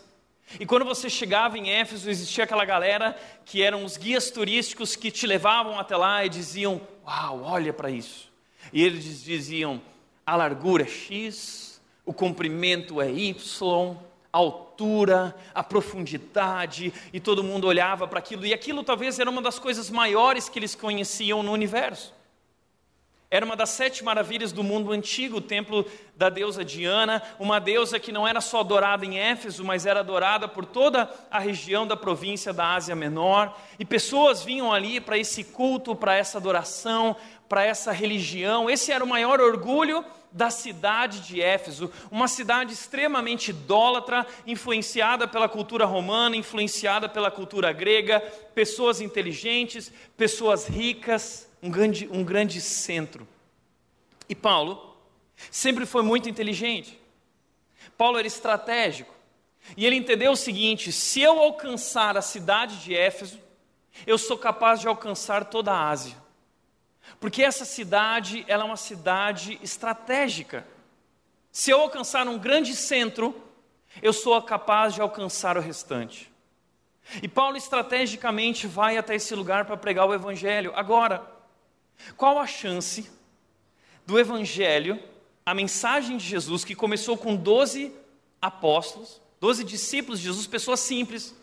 E 0.60 0.66
quando 0.66 0.84
você 0.84 1.10
chegava 1.10 1.58
em 1.58 1.70
Éfeso, 1.70 2.10
existia 2.10 2.44
aquela 2.44 2.66
galera 2.66 3.18
que 3.46 3.62
eram 3.62 3.86
os 3.86 3.96
guias 3.96 4.32
turísticos 4.32 4.96
que 4.96 5.12
te 5.12 5.28
levavam 5.28 5.80
até 5.80 5.96
lá 5.96 6.26
e 6.26 6.30
diziam: 6.30 6.82
Uau, 7.06 7.44
olha 7.44 7.72
para 7.72 7.90
isso. 7.90 8.32
E 8.74 8.84
eles 8.84 9.24
diziam: 9.24 9.82
a 10.26 10.36
largura 10.36 10.84
é 10.84 10.88
X, 10.88 11.69
o 12.10 12.14
comprimento 12.14 13.00
é 13.00 13.12
Y, 13.12 13.96
a 14.34 14.38
altura, 14.40 15.36
a 15.54 15.62
profundidade, 15.62 16.92
e 17.14 17.20
todo 17.20 17.44
mundo 17.44 17.68
olhava 17.68 18.08
para 18.08 18.18
aquilo, 18.18 18.48
e 18.48 18.52
aquilo 18.52 18.84
talvez 18.84 19.20
era 19.20 19.30
uma 19.30 19.44
das 19.44 19.60
coisas 19.60 19.92
maiores 19.92 20.50
que 20.50 20.58
eles 20.58 20.74
conheciam 20.74 21.44
no 21.44 21.52
universo. 21.52 22.12
Era 23.30 23.46
uma 23.46 23.56
das 23.56 23.70
sete 23.70 24.04
maravilhas 24.04 24.52
do 24.52 24.64
mundo 24.64 24.92
antigo, 24.92 25.38
o 25.38 25.42
templo 25.42 25.86
da 26.16 26.30
deusa 26.30 26.66
Diana, 26.66 27.22
uma 27.38 27.60
deusa 27.60 28.00
que 28.00 28.12
não 28.12 28.28
era 28.28 28.42
só 28.42 28.62
adorada 28.62 29.06
em 29.06 29.20
Éfeso, 29.20 29.64
mas 29.64 29.86
era 29.86 30.00
adorada 30.00 30.48
por 30.48 30.66
toda 30.66 31.08
a 31.30 31.38
região 31.38 31.86
da 31.86 31.96
província 31.96 32.52
da 32.52 32.74
Ásia 32.74 32.96
Menor. 32.96 33.56
E 33.78 33.86
pessoas 33.86 34.44
vinham 34.44 34.74
ali 34.74 35.00
para 35.00 35.16
esse 35.16 35.44
culto, 35.44 35.96
para 35.96 36.16
essa 36.16 36.40
adoração, 36.40 37.16
para 37.48 37.64
essa 37.64 37.92
religião. 37.92 38.68
Esse 38.68 38.92
era 38.92 39.04
o 39.04 39.08
maior 39.08 39.40
orgulho 39.40 40.04
da 40.32 40.50
cidade 40.50 41.22
de 41.22 41.42
Éfeso, 41.42 41.92
uma 42.12 42.28
cidade 42.28 42.74
extremamente 42.74 43.50
idólatra, 43.50 44.26
influenciada 44.46 45.28
pela 45.28 45.50
cultura 45.50 45.86
romana, 45.86 46.36
influenciada 46.36 47.10
pela 47.10 47.32
cultura 47.32 47.72
grega, 47.72 48.20
pessoas 48.54 49.02
inteligentes, 49.02 49.92
pessoas 50.16 50.68
ricas, 50.68 51.50
um 51.62 51.70
grande, 51.70 52.08
um 52.12 52.24
grande 52.24 52.62
centro. 52.62 53.28
E 54.28 54.36
Paulo 54.36 54.98
sempre 55.50 55.86
foi 55.86 56.04
muito 56.04 56.30
inteligente. 56.30 57.00
Paulo 57.98 58.18
era 58.18 58.28
estratégico. 58.28 59.14
E 59.76 59.86
ele 59.86 59.96
entendeu 59.96 60.32
o 60.32 60.38
seguinte: 60.38 60.92
se 60.92 61.22
eu 61.22 61.40
alcançar 61.40 62.18
a 62.18 62.22
cidade 62.22 62.78
de 62.78 62.96
Éfeso, 62.96 63.40
eu 64.06 64.18
sou 64.18 64.38
capaz 64.38 64.80
de 64.80 64.88
alcançar 64.88 65.46
toda 65.46 65.72
a 65.72 65.90
Ásia. 65.90 66.16
Porque 67.20 67.44
essa 67.44 67.66
cidade, 67.66 68.44
ela 68.48 68.64
é 68.64 68.66
uma 68.66 68.78
cidade 68.78 69.60
estratégica. 69.62 70.66
Se 71.52 71.72
eu 71.72 71.82
alcançar 71.82 72.28
um 72.28 72.38
grande 72.38 72.76
centro, 72.76 73.36
eu 74.02 74.14
sou 74.14 74.40
capaz 74.42 74.94
de 74.94 75.02
alcançar 75.02 75.58
o 75.58 75.62
restante. 75.62 76.32
E 77.24 77.28
Paulo 77.28 77.58
estrategicamente 77.58 78.68
vai 78.68 78.98
até 78.98 79.16
esse 79.16 79.34
lugar 79.34 79.66
para 79.66 79.76
pregar 79.76 80.08
o 80.08 80.14
evangelho. 80.14 80.72
Agora, 80.76 81.26
qual 82.16 82.38
a 82.38 82.46
chance 82.46 83.10
do 84.06 84.20
evangelho, 84.20 85.02
a 85.46 85.54
mensagem 85.54 86.18
de 86.18 86.26
Jesus 86.26 86.64
que 86.64 86.76
começou 86.76 87.18
com 87.18 87.36
12 87.36 87.92
apóstolos, 88.42 89.20
12 89.40 89.64
discípulos 89.64 90.20
de 90.20 90.26
Jesus, 90.26 90.46
pessoas 90.46 90.80
simples, 90.82 91.36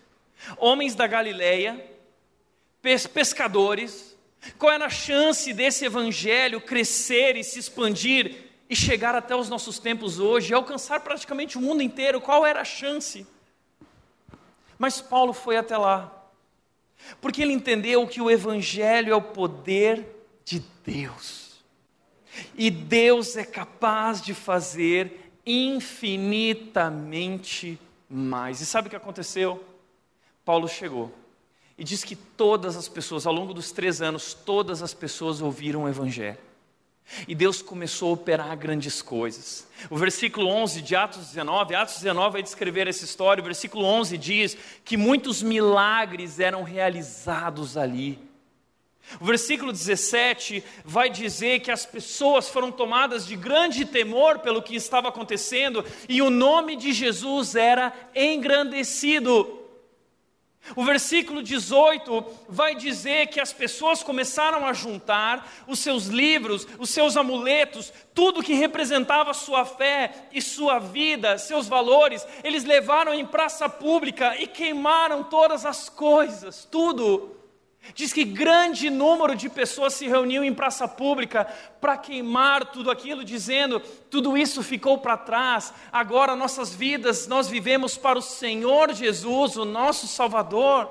homens 0.58 0.94
da 0.94 1.06
Galileia, 1.06 1.85
pescadores, 3.12 4.05
qual 4.59 4.73
era 4.73 4.87
a 4.87 4.91
chance 4.91 5.53
desse 5.53 5.85
evangelho 5.85 6.61
crescer 6.61 7.37
e 7.37 7.45
se 7.45 7.59
expandir 7.59 8.45
e 8.69 8.75
chegar 8.75 9.15
até 9.15 9.37
os 9.37 9.49
nossos 9.49 9.79
tempos 9.79 10.19
hoje, 10.19 10.50
e 10.50 10.55
alcançar 10.55 10.99
praticamente 11.00 11.57
o 11.57 11.61
mundo 11.61 11.83
inteiro? 11.83 12.21
Qual 12.21 12.45
era 12.45 12.62
a 12.62 12.65
chance? 12.65 13.25
Mas 14.79 15.00
Paulo 15.00 15.33
foi 15.33 15.57
até 15.57 15.76
lá, 15.76 16.12
porque 17.21 17.43
ele 17.43 17.53
entendeu 17.53 18.07
que 18.07 18.21
o 18.21 18.31
evangelho 18.31 19.12
é 19.12 19.17
o 19.17 19.23
poder 19.23 20.07
de 20.45 20.62
Deus. 20.85 21.57
E 22.55 22.71
Deus 22.71 23.37
é 23.37 23.45
capaz 23.45 24.21
de 24.21 24.35
fazer 24.35 25.33
infinitamente 25.47 27.79
mais. 28.11 28.61
E 28.61 28.67
sabe 28.67 28.88
o 28.88 28.91
que 28.91 28.97
aconteceu? 28.97 29.65
Paulo 30.45 30.69
chegou 30.69 31.11
e 31.78 31.85
diz 31.85 32.02
que 32.02 32.16
todas 32.16 32.76
as 32.76 32.88
pessoas, 32.88 33.26
ao 33.26 33.33
longo 33.33 33.52
dos 33.52 33.71
três 33.71 34.00
anos, 34.00 34.33
todas 34.33 34.83
as 34.83 34.95
pessoas 34.95 35.42
ouviram 35.42 35.85
o 35.85 35.88
Evangelho. 35.88 36.38
E 37.28 37.35
Deus 37.35 37.62
começou 37.62 38.11
a 38.11 38.12
operar 38.14 38.56
grandes 38.56 39.00
coisas. 39.00 39.68
O 39.88 39.97
versículo 39.97 40.49
11 40.49 40.83
de 40.83 40.97
Atos 40.97 41.26
19, 41.28 41.75
Atos 41.75 41.99
19 41.99 42.33
vai 42.33 42.42
descrever 42.42 42.88
essa 42.88 43.04
história. 43.04 43.40
O 43.40 43.45
versículo 43.45 43.85
11 43.85 44.18
diz 44.18 44.56
que 44.85 44.97
muitos 44.97 45.42
milagres 45.42 46.40
eram 46.40 46.64
realizados 46.64 47.76
ali. 47.76 48.18
O 49.21 49.25
versículo 49.25 49.71
17 49.71 50.64
vai 50.85 51.09
dizer 51.09 51.61
que 51.61 51.71
as 51.71 51.87
pessoas 51.87 52.49
foram 52.49 52.73
tomadas 52.73 53.25
de 53.25 53.37
grande 53.37 53.85
temor 53.85 54.40
pelo 54.40 54.61
que 54.61 54.75
estava 54.75 55.09
acontecendo 55.09 55.85
e 56.09 56.21
o 56.21 56.28
nome 56.28 56.75
de 56.75 56.92
Jesus 56.92 57.54
era 57.54 57.92
engrandecido. 58.16 59.65
O 60.75 60.85
versículo 60.85 61.42
18 61.42 62.25
vai 62.49 62.75
dizer 62.75 63.28
que 63.28 63.40
as 63.40 63.52
pessoas 63.52 64.02
começaram 64.02 64.66
a 64.66 64.73
juntar 64.73 65.49
os 65.68 65.78
seus 65.78 66.06
livros, 66.06 66.66
os 66.78 66.90
seus 66.90 67.16
amuletos, 67.16 67.92
tudo 68.14 68.42
que 68.42 68.54
representava 68.54 69.32
sua 69.35 69.64
fé 69.64 70.28
e 70.32 70.42
sua 70.42 70.78
vida, 70.78 71.38
seus 71.38 71.68
valores, 71.68 72.26
eles 72.42 72.64
levaram 72.64 73.14
em 73.14 73.25
praça 73.25 73.68
pública 73.68 74.37
e 74.40 74.46
queimaram 74.46 75.23
todas 75.23 75.64
as 75.64 75.88
coisas, 75.88 76.66
tudo. 76.70 77.36
Diz 77.95 78.12
que 78.12 78.25
grande 78.25 78.90
número 78.90 79.37
de 79.37 79.49
pessoas 79.49 79.95
se 79.95 80.07
reuniu 80.09 80.43
em 80.43 80.52
praça 80.52 80.88
pública 80.88 81.45
para 81.81 81.97
queimar 81.97 82.66
tudo 82.66 82.90
aquilo, 82.90 83.25
dizendo: 83.25 83.81
tudo 84.11 84.37
isso 84.37 84.62
ficou 84.62 84.99
para 84.99 85.16
trás, 85.16 85.73
agora 85.93 86.37
nossas 86.37 86.75
vidas 86.75 87.26
nós 87.26 87.49
vivemos 87.49 87.97
para 87.97 88.19
o 88.19 88.23
Senhor 88.23 88.93
Jesus, 88.93 89.57
o 89.57 89.64
nosso 89.64 90.07
Salvador. 90.07 90.90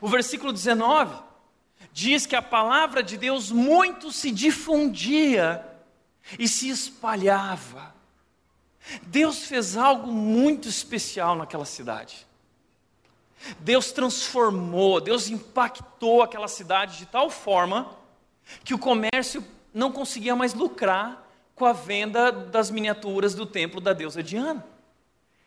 O 0.00 0.08
versículo 0.08 0.52
19 0.52 1.22
diz 1.92 2.26
que 2.26 2.36
a 2.36 2.42
palavra 2.42 3.02
de 3.02 3.16
Deus 3.16 3.50
muito 3.50 4.10
se 4.10 4.30
difundia 4.30 5.64
e 6.38 6.48
se 6.48 6.68
espalhava. 6.68 7.94
Deus 9.04 9.44
fez 9.44 9.76
algo 9.76 10.12
muito 10.12 10.68
especial 10.68 11.36
naquela 11.36 11.64
cidade. 11.64 12.26
Deus 13.60 13.92
transformou, 13.92 15.00
Deus 15.00 15.28
impactou 15.28 16.22
aquela 16.22 16.48
cidade 16.48 16.98
de 16.98 17.06
tal 17.06 17.30
forma 17.30 17.90
que 18.62 18.74
o 18.74 18.78
comércio 18.78 19.44
não 19.72 19.90
conseguia 19.90 20.36
mais 20.36 20.54
lucrar 20.54 21.26
com 21.54 21.64
a 21.64 21.72
venda 21.72 22.30
das 22.30 22.70
miniaturas 22.70 23.34
do 23.34 23.46
templo 23.46 23.80
da 23.80 23.92
deusa 23.92 24.22
Diana. 24.22 24.64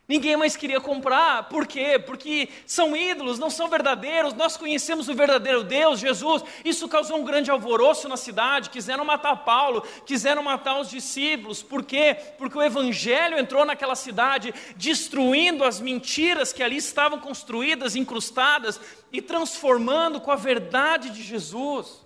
Ninguém 0.08 0.38
mais 0.38 0.56
queria 0.56 0.80
comprar, 0.80 1.50
por 1.50 1.66
quê? 1.66 1.98
Porque 1.98 2.48
são 2.64 2.96
ídolos, 2.96 3.38
não 3.38 3.50
são 3.50 3.68
verdadeiros. 3.68 4.32
Nós 4.32 4.56
conhecemos 4.56 5.06
o 5.06 5.14
verdadeiro 5.14 5.62
Deus, 5.62 6.00
Jesus. 6.00 6.42
Isso 6.64 6.88
causou 6.88 7.18
um 7.18 7.24
grande 7.24 7.50
alvoroço 7.50 8.08
na 8.08 8.16
cidade. 8.16 8.70
Quiseram 8.70 9.04
matar 9.04 9.36
Paulo, 9.44 9.86
quiseram 10.06 10.42
matar 10.42 10.80
os 10.80 10.88
discípulos. 10.88 11.62
Por 11.62 11.84
quê? 11.84 12.16
Porque 12.38 12.56
o 12.56 12.62
evangelho 12.62 13.38
entrou 13.38 13.66
naquela 13.66 13.94
cidade, 13.94 14.54
destruindo 14.76 15.62
as 15.62 15.78
mentiras 15.78 16.54
que 16.54 16.62
ali 16.62 16.78
estavam 16.78 17.20
construídas, 17.20 17.94
incrustadas 17.94 18.80
e 19.12 19.20
transformando 19.20 20.22
com 20.22 20.30
a 20.30 20.36
verdade 20.36 21.10
de 21.10 21.22
Jesus. 21.22 22.00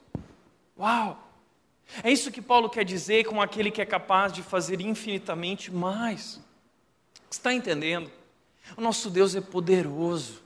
Uau! 0.76 1.16
É 2.02 2.10
isso 2.10 2.32
que 2.32 2.42
Paulo 2.42 2.68
quer 2.68 2.84
dizer 2.84 3.26
com 3.26 3.40
aquele 3.40 3.70
que 3.70 3.80
é 3.80 3.86
capaz 3.86 4.32
de 4.32 4.42
fazer 4.42 4.80
infinitamente 4.80 5.70
mais. 5.70 6.40
Está 7.32 7.52
entendendo? 7.52 8.10
O 8.76 8.80
nosso 8.80 9.08
Deus 9.08 9.34
é 9.34 9.40
poderoso. 9.40 10.42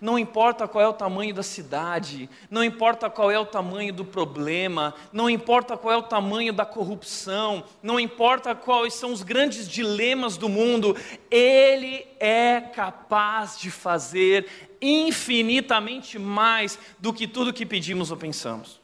Não 0.00 0.18
importa 0.18 0.66
qual 0.66 0.82
é 0.82 0.88
o 0.88 0.92
tamanho 0.92 1.34
da 1.34 1.42
cidade, 1.42 2.28
não 2.50 2.64
importa 2.64 3.08
qual 3.08 3.30
é 3.30 3.38
o 3.38 3.46
tamanho 3.46 3.92
do 3.92 4.04
problema, 4.04 4.94
não 5.12 5.28
importa 5.28 5.76
qual 5.76 5.92
é 5.92 5.96
o 5.96 6.02
tamanho 6.02 6.52
da 6.52 6.64
corrupção, 6.64 7.62
não 7.82 8.00
importa 8.00 8.54
quais 8.54 8.94
são 8.94 9.12
os 9.12 9.22
grandes 9.22 9.68
dilemas 9.68 10.36
do 10.36 10.48
mundo, 10.48 10.96
Ele 11.30 12.06
é 12.18 12.60
capaz 12.60 13.58
de 13.60 13.70
fazer 13.70 14.48
infinitamente 14.80 16.18
mais 16.18 16.78
do 16.98 17.12
que 17.12 17.28
tudo 17.28 17.52
que 17.52 17.66
pedimos 17.66 18.10
ou 18.10 18.16
pensamos. 18.16 18.80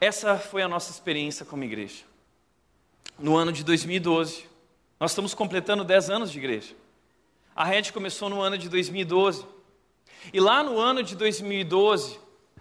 Essa 0.00 0.38
foi 0.38 0.62
a 0.62 0.68
nossa 0.68 0.90
experiência 0.90 1.44
como 1.44 1.64
igreja. 1.64 2.08
No 3.18 3.36
ano 3.36 3.50
de 3.50 3.64
2012, 3.64 4.44
nós 5.00 5.10
estamos 5.10 5.34
completando 5.34 5.82
10 5.82 6.08
anos 6.08 6.30
de 6.30 6.38
igreja. 6.38 6.72
A 7.54 7.64
rede 7.64 7.92
começou 7.92 8.28
no 8.28 8.40
ano 8.40 8.56
de 8.56 8.68
2012. 8.68 9.44
E 10.32 10.38
lá 10.38 10.62
no 10.62 10.78
ano 10.78 11.02
de 11.02 11.16
2012, 11.16 12.16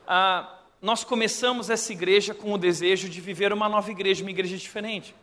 ah, 0.08 0.58
nós 0.82 1.04
começamos 1.04 1.70
essa 1.70 1.94
igreja 1.94 2.34
com 2.34 2.52
o 2.52 2.58
desejo 2.58 3.08
de 3.08 3.22
viver 3.22 3.54
uma 3.54 3.70
nova 3.70 3.92
igreja, 3.92 4.24
uma 4.24 4.32
igreja 4.32 4.58
diferente. 4.58 5.14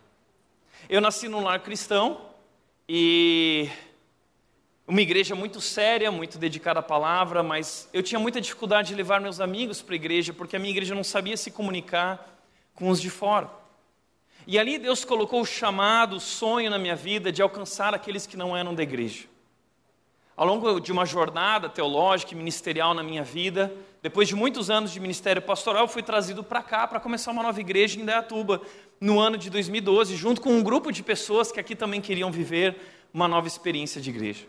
Eu 0.89 1.01
nasci 1.01 1.27
num 1.27 1.43
lar 1.43 1.59
cristão 1.59 2.27
e 2.89 3.69
uma 4.87 5.01
igreja 5.01 5.35
muito 5.35 5.61
séria, 5.61 6.13
muito 6.13 6.39
dedicada 6.39 6.79
à 6.79 6.83
palavra, 6.83 7.43
mas 7.43 7.89
eu 7.93 8.05
tinha 8.05 8.21
muita 8.21 8.41
dificuldade 8.41 8.91
de 8.91 8.95
levar 8.95 9.21
meus 9.21 9.41
amigos 9.41 9.83
para 9.83 9.95
a 9.95 9.97
igreja, 9.97 10.33
porque 10.33 10.55
a 10.55 10.61
minha 10.61 10.71
igreja 10.71 10.95
não 10.95 11.03
sabia 11.03 11.37
se 11.37 11.51
comunicar 11.51 12.41
com 12.73 12.89
os 12.89 13.01
de 13.01 13.11
fora. 13.11 13.64
E 14.47 14.59
ali 14.59 14.79
Deus 14.79 15.05
colocou 15.05 15.41
o 15.41 15.47
chamado, 15.47 16.17
o 16.17 16.21
sonho 16.21 16.71
na 16.71 16.79
minha 16.79 16.95
vida 16.95 17.33
de 17.33 17.41
alcançar 17.41 17.95
aqueles 17.95 18.27
que 18.27 18.37
não 18.37 18.57
eram 18.57 18.75
da 18.75 18.83
igreja. 18.83 19.25
Ao 20.37 20.47
longo 20.47 20.81
de 20.81 20.91
uma 20.91 21.07
jornada 21.07 21.69
teológica 21.69 22.35
e 22.35 22.37
ministerial 22.37 22.93
na 22.93 23.03
minha 23.03 23.23
vida, 23.23 23.73
depois 24.03 24.29
de 24.29 24.35
muitos 24.35 24.69
anos 24.69 24.93
de 24.93 24.99
ministério 24.99 25.41
pastoral, 25.41 25.87
fui 25.87 26.03
trazido 26.03 26.43
para 26.43 26.63
cá 26.63 26.87
para 26.87 27.01
começar 27.01 27.31
uma 27.31 27.43
nova 27.43 27.61
igreja 27.61 28.01
em 28.01 28.05
Deatuba, 28.05 28.61
no 29.01 29.21
ano 29.21 29.39
de 29.39 29.49
2012, 29.49 30.17
junto 30.17 30.41
com 30.41 30.51
um 30.51 30.63
grupo 30.63 30.91
de 30.91 31.03
pessoas 31.03 31.53
que 31.53 31.61
aqui 31.61 31.77
também 31.77 32.01
queriam 32.01 32.31
viver 32.33 32.77
uma 33.13 33.29
nova 33.29 33.47
experiência 33.47 34.01
de 34.01 34.11
igreja. 34.11 34.47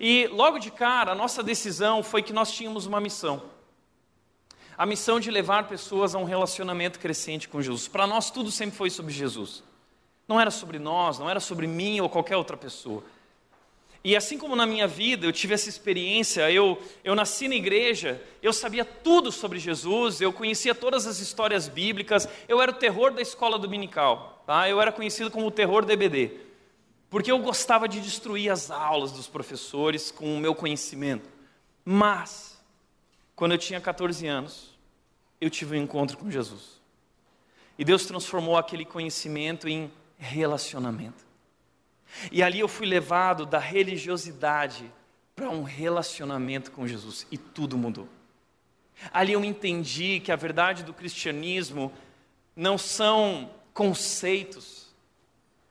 E 0.00 0.26
logo 0.26 0.58
de 0.58 0.70
cara, 0.70 1.12
a 1.12 1.14
nossa 1.14 1.42
decisão 1.42 2.02
foi 2.02 2.22
que 2.22 2.32
nós 2.32 2.50
tínhamos 2.52 2.84
uma 2.84 3.00
missão 3.00 3.42
a 4.80 4.86
missão 4.86 5.20
de 5.20 5.30
levar 5.30 5.68
pessoas 5.68 6.14
a 6.14 6.18
um 6.18 6.24
relacionamento 6.24 6.98
crescente 6.98 7.46
com 7.46 7.60
Jesus. 7.60 7.86
Para 7.86 8.06
nós, 8.06 8.30
tudo 8.30 8.50
sempre 8.50 8.74
foi 8.74 8.88
sobre 8.88 9.12
Jesus. 9.12 9.62
Não 10.26 10.40
era 10.40 10.50
sobre 10.50 10.78
nós, 10.78 11.18
não 11.18 11.28
era 11.28 11.38
sobre 11.38 11.66
mim 11.66 12.00
ou 12.00 12.08
qualquer 12.08 12.38
outra 12.38 12.56
pessoa. 12.56 13.04
E 14.02 14.16
assim 14.16 14.38
como 14.38 14.56
na 14.56 14.64
minha 14.64 14.88
vida 14.88 15.26
eu 15.26 15.32
tive 15.32 15.52
essa 15.52 15.68
experiência, 15.68 16.50
eu, 16.50 16.80
eu 17.04 17.14
nasci 17.14 17.46
na 17.46 17.56
igreja, 17.56 18.22
eu 18.42 18.54
sabia 18.54 18.82
tudo 18.82 19.30
sobre 19.30 19.58
Jesus, 19.58 20.22
eu 20.22 20.32
conhecia 20.32 20.74
todas 20.74 21.06
as 21.06 21.18
histórias 21.18 21.68
bíblicas, 21.68 22.26
eu 22.48 22.62
era 22.62 22.70
o 22.70 22.74
terror 22.74 23.12
da 23.12 23.20
escola 23.20 23.58
dominical, 23.58 24.42
tá? 24.46 24.66
eu 24.66 24.80
era 24.80 24.90
conhecido 24.90 25.30
como 25.30 25.46
o 25.46 25.50
terror 25.50 25.84
do 25.84 25.92
EBD, 25.92 26.30
porque 27.10 27.30
eu 27.30 27.38
gostava 27.40 27.86
de 27.86 28.00
destruir 28.00 28.50
as 28.50 28.70
aulas 28.70 29.12
dos 29.12 29.28
professores 29.28 30.10
com 30.10 30.34
o 30.34 30.40
meu 30.40 30.54
conhecimento. 30.54 31.28
Mas, 31.84 32.58
quando 33.36 33.52
eu 33.52 33.58
tinha 33.58 33.78
14 33.78 34.26
anos, 34.26 34.69
eu 35.40 35.48
tive 35.48 35.78
um 35.78 35.82
encontro 35.82 36.16
com 36.16 36.30
Jesus. 36.30 36.80
E 37.78 37.84
Deus 37.84 38.04
transformou 38.04 38.56
aquele 38.56 38.84
conhecimento 38.84 39.68
em 39.68 39.90
relacionamento. 40.18 41.24
E 42.30 42.42
ali 42.42 42.60
eu 42.60 42.68
fui 42.68 42.86
levado 42.86 43.46
da 43.46 43.58
religiosidade 43.58 44.92
para 45.34 45.48
um 45.48 45.62
relacionamento 45.62 46.70
com 46.70 46.86
Jesus 46.86 47.26
e 47.30 47.38
tudo 47.38 47.78
mudou. 47.78 48.08
Ali 49.12 49.32
eu 49.32 49.42
entendi 49.42 50.20
que 50.20 50.30
a 50.30 50.36
verdade 50.36 50.82
do 50.82 50.92
cristianismo 50.92 51.90
não 52.54 52.76
são 52.76 53.50
conceitos, 53.72 54.88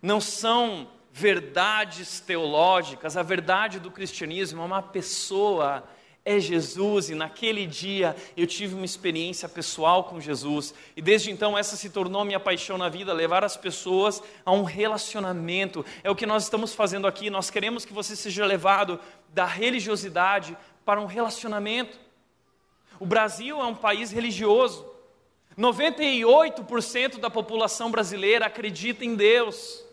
não 0.02 0.20
são 0.20 0.90
verdades 1.12 2.20
teológicas, 2.20 3.18
a 3.18 3.22
verdade 3.22 3.80
do 3.80 3.92
cristianismo 3.92 4.62
é 4.62 4.66
uma 4.66 4.82
pessoa 4.82 5.84
é 6.26 6.40
Jesus, 6.40 7.10
e 7.10 7.16
naquele 7.16 7.66
dia 7.66 8.16
eu 8.36 8.46
tive 8.46 8.76
uma 8.76 8.86
experiência 8.86 9.48
pessoal 9.48 10.04
com 10.04 10.20
Jesus, 10.20 10.74
e 10.96 11.02
desde 11.02 11.32
então 11.32 11.58
essa 11.58 11.76
se 11.76 11.90
tornou 11.90 12.26
minha 12.26 12.40
paixão 12.40 12.78
na 12.78 12.90
vida, 12.90 13.14
levar 13.14 13.44
as 13.44 13.58
pessoas 13.58 14.22
a 14.46 14.52
um 14.52 14.64
relacionamento. 14.64 15.86
É 16.04 16.10
o 16.12 16.16
que 16.16 16.26
nós 16.26 16.44
estamos 16.44 16.74
fazendo 16.74 17.08
aqui, 17.08 17.30
nós 17.30 17.50
queremos 17.50 17.86
que 17.86 17.94
você 17.94 18.16
seja 18.16 18.46
levado 18.46 19.00
da 19.30 19.46
religiosidade 19.46 20.58
para 20.86 21.02
um 21.02 21.06
relacionamento. 21.06 21.98
O 23.00 23.06
Brasil 23.06 23.60
é 23.60 23.66
um 23.66 23.76
país 23.76 24.12
religioso, 24.12 24.86
98% 25.58 27.18
da 27.20 27.30
população 27.30 27.90
brasileira 27.90 28.46
acredita 28.46 29.04
em 29.04 29.16
Deus. 29.16 29.84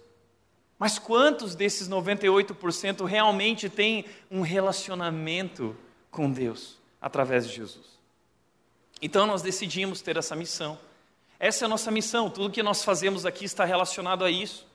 Mas 0.79 0.99
quantos 0.99 1.55
desses 1.55 1.89
98% 1.89 3.05
realmente 3.05 3.69
têm 3.69 4.05
um 4.31 4.43
relacionamento 4.43 5.77
com 6.17 6.33
Deus 6.33 6.79
através 6.99 7.47
de 7.47 7.55
Jesus. 7.55 7.85
Então 9.03 9.27
nós 9.27 9.43
decidimos 9.43 10.01
ter 10.01 10.17
essa 10.17 10.35
missão. 10.35 10.79
Essa 11.39 11.65
é 11.65 11.67
a 11.67 11.69
nossa 11.69 11.91
missão, 11.91 12.31
tudo 12.31 12.51
que 12.51 12.63
nós 12.63 12.83
fazemos 12.83 13.27
aqui 13.27 13.45
está 13.45 13.67
relacionado 13.67 14.25
a 14.25 14.31
isso. 14.31 14.67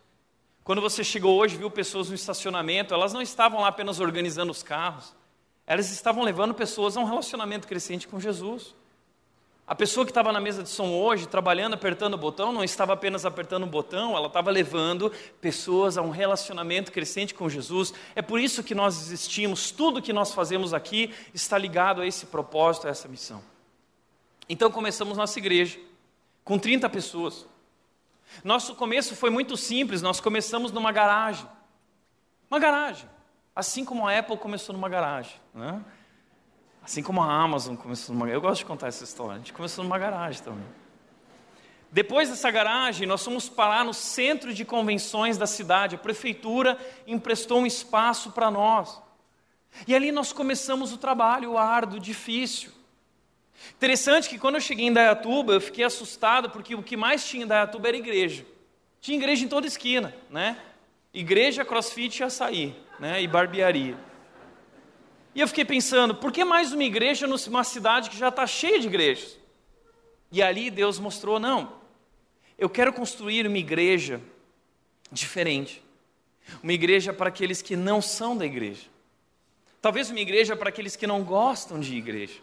Quando 0.64 0.80
você 0.80 1.04
chegou 1.04 1.40
hoje, 1.40 1.58
viu 1.58 1.72
pessoas 1.72 2.10
no 2.10 2.14
estacionamento, 2.14 2.94
elas 2.94 3.12
não 3.12 3.22
estavam 3.24 3.62
lá 3.62 3.70
apenas 3.70 4.00
organizando 4.00 4.52
os 4.52 4.62
carros, 4.62 5.16
elas 5.66 5.90
estavam 5.90 6.24
levando 6.24 6.54
pessoas 6.54 6.96
a 6.96 7.00
um 7.00 7.06
relacionamento 7.06 7.68
crescente 7.68 8.08
com 8.08 8.20
Jesus. 8.20 8.76
A 9.66 9.76
pessoa 9.76 10.06
que 10.06 10.12
estava 10.12 10.32
na 10.34 10.40
mesa 10.40 10.64
de 10.64 10.70
som 10.70 10.90
hoje, 10.90 11.28
trabalhando, 11.28 11.74
apertando 11.74 12.16
o 12.16 12.18
botão, 12.18 12.52
não 12.52 12.64
estava 12.64 12.94
apenas 12.94 13.26
apertando 13.26 13.64
o 13.64 13.68
botão, 13.68 14.18
ela 14.18 14.28
estava 14.28 14.52
levando 14.52 15.12
pessoas 15.40 15.98
a 15.98 16.02
um 16.02 16.10
relacionamento 16.10 16.92
crescente 16.92 17.34
com 17.34 17.48
Jesus. 17.48 17.94
É 18.16 18.22
por 18.22 18.40
isso 18.40 18.64
que 18.64 18.76
nós 18.76 19.00
existimos, 19.00 19.72
tudo 19.72 20.02
que 20.02 20.12
nós 20.12 20.34
fazemos 20.34 20.74
aqui 20.74 21.14
está 21.34 21.58
ligado 21.58 22.02
a 22.02 22.06
esse 22.06 22.26
propósito, 22.26 22.88
a 22.88 22.90
essa 22.90 23.08
missão. 23.08 23.42
Então 24.50 24.70
começamos 24.70 25.18
nossa 25.18 25.40
igreja, 25.40 25.80
com 26.44 26.60
30 26.60 26.90
pessoas. 26.90 27.46
Nosso 28.44 28.76
começo 28.76 29.16
foi 29.16 29.30
muito 29.30 29.56
simples, 29.56 30.02
nós 30.02 30.20
começamos 30.20 30.72
numa 30.72 30.92
garagem. 30.92 31.48
Uma 32.50 32.60
garagem. 32.60 33.10
Assim 33.56 33.86
como 33.86 34.06
a 34.08 34.18
Apple 34.18 34.38
começou 34.38 34.74
numa 34.74 34.90
garagem. 34.90 35.36
Né? 35.54 35.82
Assim 36.82 37.04
como 37.04 37.22
a 37.22 37.32
Amazon 37.32 37.76
começou 37.76 38.16
numa 38.16 38.30
Eu 38.30 38.42
gosto 38.42 38.60
de 38.60 38.66
contar 38.66 38.88
essa 38.88 39.04
história. 39.04 39.36
A 39.36 39.38
gente 39.38 39.54
começou 39.54 39.84
numa 39.84 40.00
garagem 40.00 40.42
também. 40.42 40.66
Depois 41.92 42.30
dessa 42.30 42.50
garagem, 42.50 43.06
nós 43.06 43.24
fomos 43.24 43.50
parar 43.50 43.84
no 43.84 43.94
centro 43.94 44.54
de 44.54 44.64
convenções 44.64 45.38
da 45.38 45.46
cidade. 45.46 45.96
A 45.96 46.00
prefeitura 46.00 46.78
emprestou 47.06 47.60
um 47.60 47.66
espaço 47.66 48.32
para 48.32 48.50
nós. 48.50 49.02
E 49.88 49.94
ali 49.94 50.12
nós 50.12 50.32
começamos 50.32 50.94
o 50.94 50.98
trabalho 50.98 51.58
árduo, 51.58 52.00
difícil. 52.00 52.72
Interessante 53.76 54.30
que 54.30 54.40
quando 54.40 54.56
eu 54.56 54.62
cheguei 54.62 54.88
em 54.88 54.94
Dayatuba, 54.94 55.54
eu 55.54 55.62
fiquei 55.62 55.84
assustado 55.84 56.50
porque 56.50 56.76
o 56.76 56.82
que 56.82 56.98
mais 56.98 57.26
tinha 57.28 57.44
em 57.44 57.48
Dayatuba 57.48 57.90
era 57.90 57.98
igreja. 57.98 58.46
Tinha 59.00 59.18
igreja 59.18 59.44
em 59.44 59.48
toda 59.48 59.68
esquina, 59.68 60.16
né? 60.30 60.58
Igreja, 61.14 61.66
crossfit 61.66 62.20
e 62.20 62.24
açaí, 62.24 62.76
né? 63.00 63.22
E 63.22 63.28
barbearia. 63.28 63.98
E 65.34 65.40
eu 65.40 65.48
fiquei 65.48 65.64
pensando, 65.64 66.14
por 66.14 66.32
que 66.32 66.44
mais 66.44 66.74
uma 66.74 66.84
igreja 66.84 67.26
numa 67.26 67.64
cidade 67.64 68.10
que 68.10 68.18
já 68.18 68.28
está 68.28 68.46
cheia 68.46 68.80
de 68.80 68.88
igrejas? 68.88 69.38
E 70.32 70.42
ali 70.42 70.70
Deus 70.70 71.00
mostrou, 71.00 71.40
não, 71.40 71.74
eu 72.58 72.70
quero 72.70 72.92
construir 72.92 73.48
uma 73.48 73.58
igreja 73.58 74.22
diferente. 75.12 75.82
Uma 76.62 76.74
igreja 76.74 77.14
para 77.14 77.30
aqueles 77.30 77.62
que 77.62 77.76
não 77.76 78.02
são 78.02 78.36
da 78.36 78.46
igreja. 78.46 78.88
Talvez 79.82 80.10
uma 80.10 80.20
igreja 80.20 80.56
para 80.56 80.70
aqueles 80.70 80.96
que 80.96 81.08
não 81.08 81.24
gostam 81.24 81.80
de 81.80 81.96
igreja. 81.96 82.40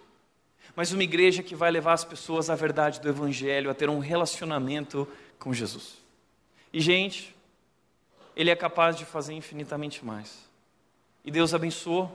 Mas 0.74 0.92
uma 0.92 1.05
igreja 1.05 1.42
que 1.42 1.55
vai 1.55 1.70
levar 1.70 1.92
as 1.92 2.05
pessoas 2.05 2.51
à 2.51 2.55
verdade 2.55 3.01
do 3.01 3.09
Evangelho, 3.09 3.70
a 3.70 3.74
ter 3.74 3.88
um 3.88 3.98
relacionamento 3.98 5.09
com 5.38 5.53
Jesus. 5.53 5.98
E, 6.72 6.81
gente, 6.81 7.35
Ele 8.37 8.51
é 8.51 8.57
capaz 8.57 8.96
de 8.96 9.05
fazer 9.05 9.35
infinitamente 9.35 10.05
mais. 10.05 10.48
E 11.24 11.31
Deus 11.31 11.55
abençoou 11.55 12.11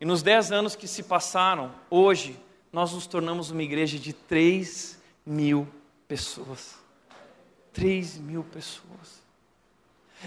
e 0.00 0.04
nos 0.04 0.22
dez 0.22 0.50
anos 0.50 0.74
que 0.74 0.88
se 0.88 1.02
passaram, 1.02 1.72
hoje, 1.90 2.40
nós 2.72 2.92
nos 2.92 3.06
tornamos 3.06 3.50
uma 3.50 3.62
igreja 3.62 3.98
de 3.98 4.12
3 4.12 4.98
mil 5.26 5.68
pessoas. 6.08 6.76
3 7.72 8.16
mil 8.18 8.42
pessoas. 8.42 9.20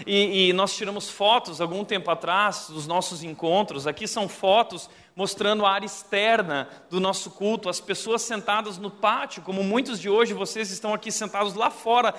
E, 0.06 0.48
e, 0.48 0.52
nós 0.52 0.74
tiramos 0.74 1.08
fotos 1.08 1.60
algum 1.60 1.84
tempo 1.84 2.10
atrás 2.10 2.66
dos 2.68 2.86
nossos 2.86 3.22
encontros. 3.22 3.86
Aqui 3.86 4.08
são 4.08 4.28
fotos 4.28 4.90
mostrando 5.14 5.64
a 5.64 5.70
área 5.70 5.86
externa 5.86 6.68
do 6.90 6.98
nosso 6.98 7.30
culto, 7.30 7.68
as 7.68 7.80
pessoas 7.80 8.22
sentadas 8.22 8.76
no 8.76 8.90
pátio, 8.90 9.42
como 9.42 9.62
muitos 9.62 10.00
de 10.00 10.08
hoje 10.08 10.34
vocês 10.34 10.70
estão 10.70 10.92
aqui 10.92 11.12
sentados 11.12 11.54
lá 11.54 11.70
fora. 11.70 12.14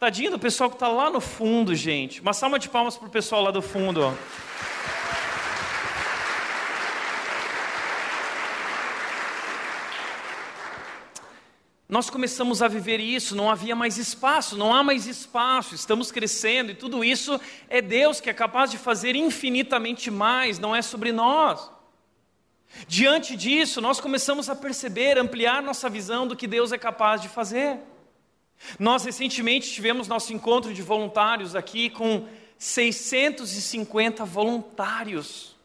Tadinho 0.00 0.30
do 0.30 0.38
pessoal 0.38 0.70
que 0.70 0.76
está 0.76 0.88
lá 0.88 1.10
no 1.10 1.20
fundo, 1.20 1.74
gente. 1.74 2.20
Uma 2.20 2.32
salva 2.32 2.58
de 2.58 2.68
palmas 2.68 2.96
para 2.96 3.06
o 3.06 3.10
pessoal 3.10 3.42
lá 3.42 3.50
do 3.50 3.62
fundo. 3.62 4.02
Ó. 4.02 4.12
nós 11.90 12.08
começamos 12.08 12.62
a 12.62 12.68
viver 12.68 13.00
isso, 13.00 13.34
não 13.34 13.50
havia 13.50 13.74
mais 13.74 13.98
espaço, 13.98 14.56
não 14.56 14.72
há 14.72 14.80
mais 14.80 15.08
espaço, 15.08 15.74
estamos 15.74 16.12
crescendo 16.12 16.70
e 16.70 16.74
tudo 16.74 17.02
isso 17.02 17.38
é 17.68 17.82
Deus 17.82 18.20
que 18.20 18.30
é 18.30 18.32
capaz 18.32 18.70
de 18.70 18.78
fazer 18.78 19.16
infinitamente 19.16 20.08
mais, 20.08 20.60
não 20.60 20.74
é 20.74 20.82
sobre 20.82 21.10
nós. 21.10 21.68
Diante 22.86 23.34
disso, 23.34 23.80
nós 23.80 24.00
começamos 24.00 24.48
a 24.48 24.54
perceber, 24.54 25.18
ampliar 25.18 25.60
nossa 25.60 25.90
visão 25.90 26.28
do 26.28 26.36
que 26.36 26.46
Deus 26.46 26.70
é 26.70 26.78
capaz 26.78 27.20
de 27.20 27.28
fazer. 27.28 27.78
Nós 28.78 29.04
recentemente 29.04 29.68
tivemos 29.68 30.06
nosso 30.06 30.32
encontro 30.32 30.72
de 30.72 30.82
voluntários 30.82 31.56
aqui 31.56 31.90
com 31.90 32.28
650 32.56 34.24
voluntários. 34.24 35.56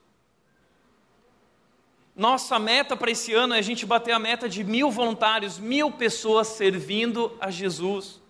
Nossa 2.16 2.58
meta 2.58 2.96
para 2.96 3.12
esse 3.12 3.34
ano 3.34 3.54
é 3.54 3.60
a 3.60 3.62
gente 3.62 3.86
bater 3.86 4.14
a 4.14 4.20
meta 4.20 4.48
de 4.48 4.64
mil 4.64 4.90
voluntários, 4.90 5.60
mil 5.60 5.92
pessoas 5.92 6.48
servindo 6.48 7.36
a 7.42 7.52
Jesus. 7.52 8.22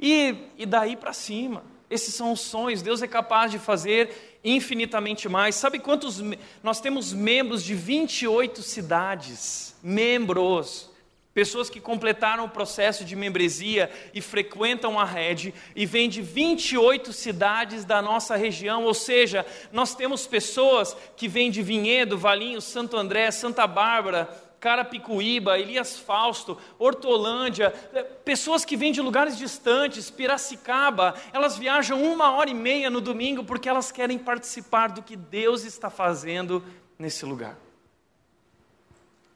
E, 0.00 0.34
e 0.58 0.66
daí 0.66 0.96
para 0.96 1.12
cima. 1.12 1.62
Esses 1.88 2.14
são 2.14 2.32
os 2.32 2.40
sonhos. 2.40 2.82
Deus 2.82 3.02
é 3.02 3.06
capaz 3.06 3.52
de 3.52 3.58
fazer 3.58 4.40
infinitamente 4.42 5.28
mais. 5.28 5.54
Sabe 5.54 5.78
quantos. 5.78 6.20
Nós 6.62 6.80
temos 6.80 7.12
membros 7.12 7.62
de 7.62 7.74
28 7.74 8.62
cidades. 8.62 9.76
Membros 9.80 10.90
pessoas 11.34 11.68
que 11.68 11.80
completaram 11.80 12.44
o 12.44 12.48
processo 12.48 13.04
de 13.04 13.16
membresia 13.16 13.90
e 14.14 14.20
frequentam 14.20 14.98
a 14.98 15.04
rede 15.04 15.52
e 15.74 15.84
vêm 15.84 16.08
de 16.08 16.22
28 16.22 17.12
cidades 17.12 17.84
da 17.84 18.00
nossa 18.00 18.36
região, 18.36 18.84
ou 18.84 18.94
seja, 18.94 19.44
nós 19.72 19.94
temos 19.96 20.26
pessoas 20.26 20.96
que 21.16 21.26
vêm 21.26 21.50
de 21.50 21.60
Vinhedo, 21.60 22.16
Valinho, 22.16 22.60
Santo 22.60 22.96
André, 22.96 23.32
Santa 23.32 23.66
Bárbara, 23.66 24.30
Carapicuíba, 24.60 25.58
Elias 25.58 25.98
Fausto, 25.98 26.56
Hortolândia, 26.78 27.74
eh, 27.92 28.02
pessoas 28.02 28.64
que 28.64 28.78
vêm 28.78 28.92
de 28.92 29.02
lugares 29.02 29.36
distantes, 29.36 30.08
Piracicaba, 30.08 31.14
elas 31.34 31.58
viajam 31.58 32.02
uma 32.02 32.30
hora 32.30 32.48
e 32.48 32.54
meia 32.54 32.88
no 32.88 33.00
domingo 33.00 33.44
porque 33.44 33.68
elas 33.68 33.92
querem 33.92 34.16
participar 34.16 34.88
do 34.88 35.02
que 35.02 35.16
Deus 35.16 35.64
está 35.64 35.90
fazendo 35.90 36.64
nesse 36.98 37.26
lugar. 37.26 37.58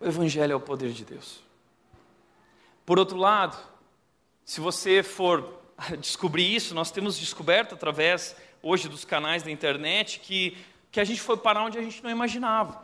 O 0.01 0.07
Evangelho 0.07 0.53
é 0.53 0.57
o 0.57 0.61
poder 0.61 0.93
de 0.93 1.05
Deus. 1.05 1.48
Por 2.89 2.99
outro 2.99 3.19
lado, 3.19 3.55
se 4.47 4.63
você 4.63 5.03
for 5.03 5.61
descobrir 6.01 6.55
isso, 6.57 6.75
nós 6.75 6.91
temos 6.91 7.19
descoberto 7.19 7.75
através 7.75 8.35
hoje 8.63 8.89
dos 8.89 9.05
canais 9.05 9.43
da 9.43 9.51
internet 9.51 10.19
que, 10.21 10.57
que 10.91 10.99
a 10.99 11.05
gente 11.05 11.21
foi 11.21 11.37
parar 11.37 11.65
onde 11.65 11.77
a 11.77 11.83
gente 11.83 12.03
não 12.03 12.09
imaginava. 12.09 12.81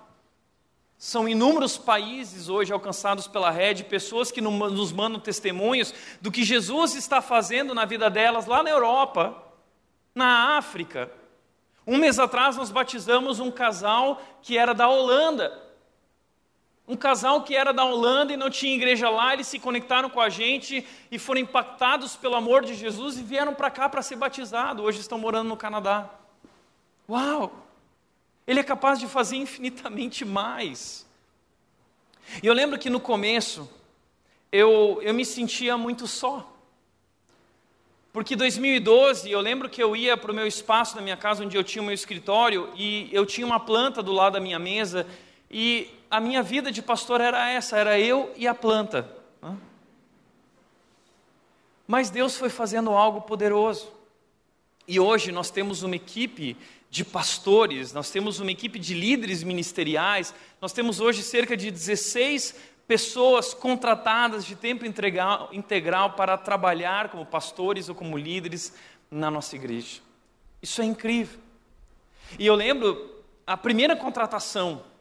São 0.99 1.27
inúmeros 1.27 1.79
países 1.79 2.51
hoje 2.51 2.71
alcançados 2.71 3.27
pela 3.27 3.51
rede, 3.51 3.83
pessoas 3.83 4.31
que 4.31 4.43
nos 4.43 4.93
mandam 4.93 5.19
testemunhos 5.19 5.95
do 6.21 6.31
que 6.31 6.45
Jesus 6.45 6.95
está 6.95 7.23
fazendo 7.23 7.75
na 7.75 7.87
vida 7.87 8.11
delas 8.11 8.45
lá 8.45 8.63
na 8.63 8.69
Europa, 8.69 9.43
na 10.15 10.59
África. 10.59 11.11
Um 11.87 11.97
mês 11.97 12.19
atrás 12.19 12.59
nós 12.59 12.71
batizamos 12.71 13.41
um 13.41 13.51
casal 13.51 14.21
que 14.43 14.59
era 14.59 14.75
da 14.75 14.87
Holanda. 14.87 15.64
Um 16.87 16.97
casal 16.97 17.43
que 17.43 17.57
era 17.57 17.73
da 17.73 17.85
Holanda 17.85 18.33
e 18.33 18.37
não 18.37 18.51
tinha 18.51 18.75
igreja 18.75 19.09
lá, 19.09 19.33
eles 19.33 19.47
se 19.47 19.59
conectaram 19.59 20.11
com 20.11 20.21
a 20.21 20.29
gente 20.29 20.87
e 21.11 21.19
foram 21.19 21.41
impactados 21.41 22.15
pelo 22.15 22.35
amor 22.35 22.63
de 22.63 22.75
Jesus 22.75 23.19
e 23.19 23.23
vieram 23.23 23.55
para 23.55 23.71
cá 23.71 23.89
para 23.89 24.03
ser 24.03 24.17
batizados. 24.17 24.85
Hoje 24.85 25.01
estão 25.01 25.19
morando 25.19 25.49
no 25.49 25.57
Canadá. 25.57 26.11
Uau! 27.09 27.53
Ele 28.47 28.61
é 28.61 28.63
capaz 28.63 28.99
de 28.99 29.07
fazer 29.07 29.37
infinitamente 29.37 30.27
mais. 30.27 31.07
E 32.43 32.47
eu 32.47 32.53
lembro 32.53 32.79
que 32.79 32.91
no 32.91 33.01
começo 33.01 33.69
eu, 34.53 35.01
eu 35.03 35.15
me 35.15 35.25
sentia 35.25 35.79
muito 35.79 36.07
só. 36.07 36.51
Porque 38.13 38.37
2012, 38.37 39.29
eu 39.31 39.41
lembro 39.41 39.69
que 39.69 39.83
eu 39.83 39.97
ia 39.97 40.17
para 40.17 40.31
o 40.31 40.35
meu 40.35 40.47
espaço 40.47 40.95
na 40.95 41.03
minha 41.03 41.17
casa, 41.17 41.43
onde 41.43 41.57
eu 41.57 41.65
tinha 41.65 41.83
o 41.83 41.85
meu 41.85 41.95
escritório, 41.95 42.71
e 42.77 43.09
eu 43.11 43.27
tinha 43.27 43.47
uma 43.47 43.59
planta 43.59 44.03
do 44.03 44.13
lado 44.13 44.35
da 44.35 44.41
minha 44.41 44.59
mesa, 44.59 45.05
e 45.51 45.91
a 46.15 46.21
minha 46.21 46.45
vida 46.45 46.71
de 46.71 46.81
pastor 46.81 47.21
era 47.21 47.51
essa, 47.51 47.77
era 47.77 47.99
eu 47.99 48.33
e 48.37 48.47
a 48.47 48.55
planta. 48.55 49.11
Mas 51.89 52.09
Deus 52.09 52.37
foi 52.37 52.49
fazendo 52.49 52.91
algo 52.91 53.23
poderoso. 53.23 53.93
E 54.87 55.01
hoje 55.01 55.33
nós 55.33 55.51
temos 55.51 55.83
uma 55.83 55.97
equipe 55.97 56.57
de 56.89 57.05
pastores, 57.05 57.93
nós 57.93 58.13
temos 58.13 58.39
uma 58.39 58.53
equipe 58.53 58.79
de 58.79 58.95
líderes 58.95 59.43
ministeriais, 59.43 60.33
nós 60.61 60.73
temos 60.73 61.01
hoje 61.01 61.21
cerca 61.21 61.57
de 61.57 61.69
16 61.69 62.55
pessoas 62.87 63.53
contratadas 63.53 64.45
de 64.45 64.55
tempo 64.55 64.87
integral, 64.87 66.13
para 66.13 66.39
trabalhar 66.39 67.09
como 67.09 67.27
pastores 67.27 67.89
ou 67.89 67.95
como 67.97 68.17
líderes 68.17 68.73
na 69.11 69.33
nossa 69.33 69.57
igreja. 69.57 70.01
Isso 70.63 70.81
é 70.81 70.85
incrível. 70.85 71.41
E 72.39 72.47
eu 72.47 72.55
lembro 72.55 73.21
a 73.45 73.57
primeira 73.57 73.97
contratação 73.97 74.94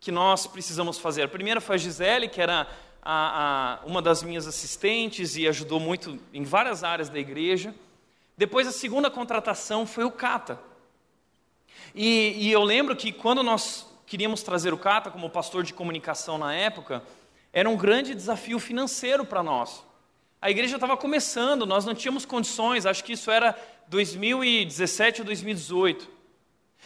que 0.00 0.12
nós 0.12 0.46
precisamos 0.46 0.98
fazer. 0.98 1.22
A 1.22 1.28
primeira 1.28 1.60
foi 1.60 1.76
a 1.76 1.78
Gisele, 1.78 2.28
que 2.28 2.40
era 2.40 2.68
a, 3.02 3.80
a, 3.82 3.86
uma 3.86 4.02
das 4.02 4.22
minhas 4.22 4.46
assistentes 4.46 5.36
e 5.36 5.46
ajudou 5.46 5.78
muito 5.78 6.18
em 6.32 6.42
várias 6.42 6.82
áreas 6.82 7.08
da 7.08 7.18
igreja. 7.18 7.74
Depois 8.36 8.66
a 8.66 8.72
segunda 8.72 9.10
contratação 9.10 9.86
foi 9.86 10.04
o 10.04 10.10
Cata. 10.10 10.58
E, 11.94 12.34
e, 12.36 12.52
eu 12.52 12.62
lembro 12.62 12.94
que 12.94 13.12
quando 13.12 13.42
nós 13.42 13.86
queríamos 14.06 14.42
trazer 14.42 14.74
o 14.74 14.78
Cata 14.78 15.10
como 15.10 15.30
pastor 15.30 15.62
de 15.62 15.72
comunicação 15.72 16.36
na 16.36 16.54
época, 16.54 17.02
era 17.52 17.68
um 17.70 17.76
grande 17.76 18.14
desafio 18.14 18.58
financeiro 18.58 19.24
para 19.24 19.42
nós. 19.42 19.82
A 20.40 20.50
igreja 20.50 20.74
estava 20.74 20.96
começando, 20.96 21.64
nós 21.64 21.84
não 21.84 21.94
tínhamos 21.94 22.26
condições, 22.26 22.84
acho 22.84 23.02
que 23.02 23.14
isso 23.14 23.30
era 23.30 23.56
2017 23.88 25.22
ou 25.22 25.26
2018. 25.26 26.15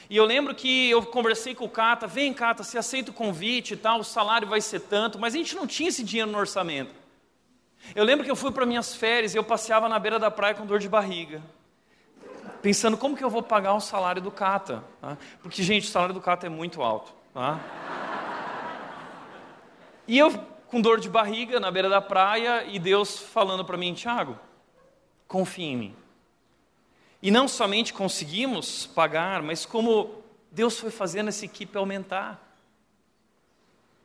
E 0.08 0.16
eu 0.16 0.24
lembro 0.24 0.54
que 0.54 0.90
eu 0.90 1.02
conversei 1.04 1.54
com 1.54 1.64
o 1.64 1.68
Cata, 1.68 2.06
vem 2.06 2.32
Cata, 2.32 2.62
você 2.62 2.78
aceita 2.78 3.10
o 3.10 3.14
convite 3.14 3.74
e 3.74 3.76
tal, 3.76 4.00
o 4.00 4.04
salário 4.04 4.48
vai 4.48 4.60
ser 4.60 4.80
tanto, 4.80 5.18
mas 5.18 5.34
a 5.34 5.36
gente 5.36 5.54
não 5.54 5.66
tinha 5.66 5.88
esse 5.88 6.02
dinheiro 6.02 6.30
no 6.30 6.38
orçamento. 6.38 6.94
Eu 7.94 8.04
lembro 8.04 8.24
que 8.24 8.30
eu 8.30 8.36
fui 8.36 8.50
para 8.50 8.66
minhas 8.66 8.94
férias 8.94 9.34
e 9.34 9.38
eu 9.38 9.44
passeava 9.44 9.88
na 9.88 9.98
beira 9.98 10.18
da 10.18 10.30
praia 10.30 10.54
com 10.54 10.66
dor 10.66 10.78
de 10.78 10.88
barriga. 10.88 11.42
Pensando 12.62 12.96
como 12.96 13.16
que 13.16 13.24
eu 13.24 13.30
vou 13.30 13.42
pagar 13.42 13.74
o 13.74 13.80
salário 13.80 14.20
do 14.20 14.30
Cata. 14.30 14.84
Tá? 15.00 15.16
Porque, 15.42 15.62
gente, 15.62 15.88
o 15.88 15.90
salário 15.90 16.14
do 16.14 16.20
Cata 16.20 16.46
é 16.46 16.50
muito 16.50 16.82
alto. 16.82 17.12
Tá? 17.32 17.58
E 20.06 20.18
eu 20.18 20.30
com 20.70 20.80
dor 20.80 21.00
de 21.00 21.08
barriga 21.08 21.58
na 21.58 21.70
beira 21.70 21.88
da 21.88 22.00
praia 22.00 22.64
e 22.64 22.78
Deus 22.78 23.18
falando 23.18 23.64
para 23.64 23.76
mim, 23.76 23.92
Tiago, 23.92 24.38
confie 25.26 25.64
em 25.64 25.76
mim. 25.76 25.96
E 27.22 27.30
não 27.30 27.46
somente 27.46 27.92
conseguimos 27.92 28.86
pagar, 28.86 29.42
mas 29.42 29.66
como 29.66 30.22
Deus 30.50 30.78
foi 30.78 30.90
fazendo 30.90 31.28
essa 31.28 31.44
equipe 31.44 31.76
aumentar. 31.76 32.56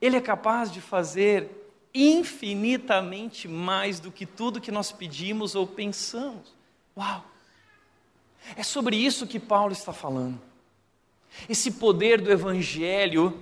Ele 0.01 0.17
é 0.17 0.21
capaz 0.21 0.71
de 0.71 0.81
fazer 0.81 1.49
infinitamente 1.93 3.47
mais 3.47 3.99
do 3.99 4.11
que 4.11 4.25
tudo 4.25 4.59
que 4.59 4.71
nós 4.71 4.91
pedimos 4.91 5.55
ou 5.55 5.65
pensamos. 5.65 6.53
Uau! 6.97 7.25
É 8.55 8.63
sobre 8.63 8.97
isso 8.97 9.25
que 9.25 9.39
Paulo 9.39 9.71
está 9.71 9.93
falando. 9.93 10.39
Esse 11.49 11.71
poder 11.71 12.21
do 12.21 12.31
Evangelho, 12.31 13.39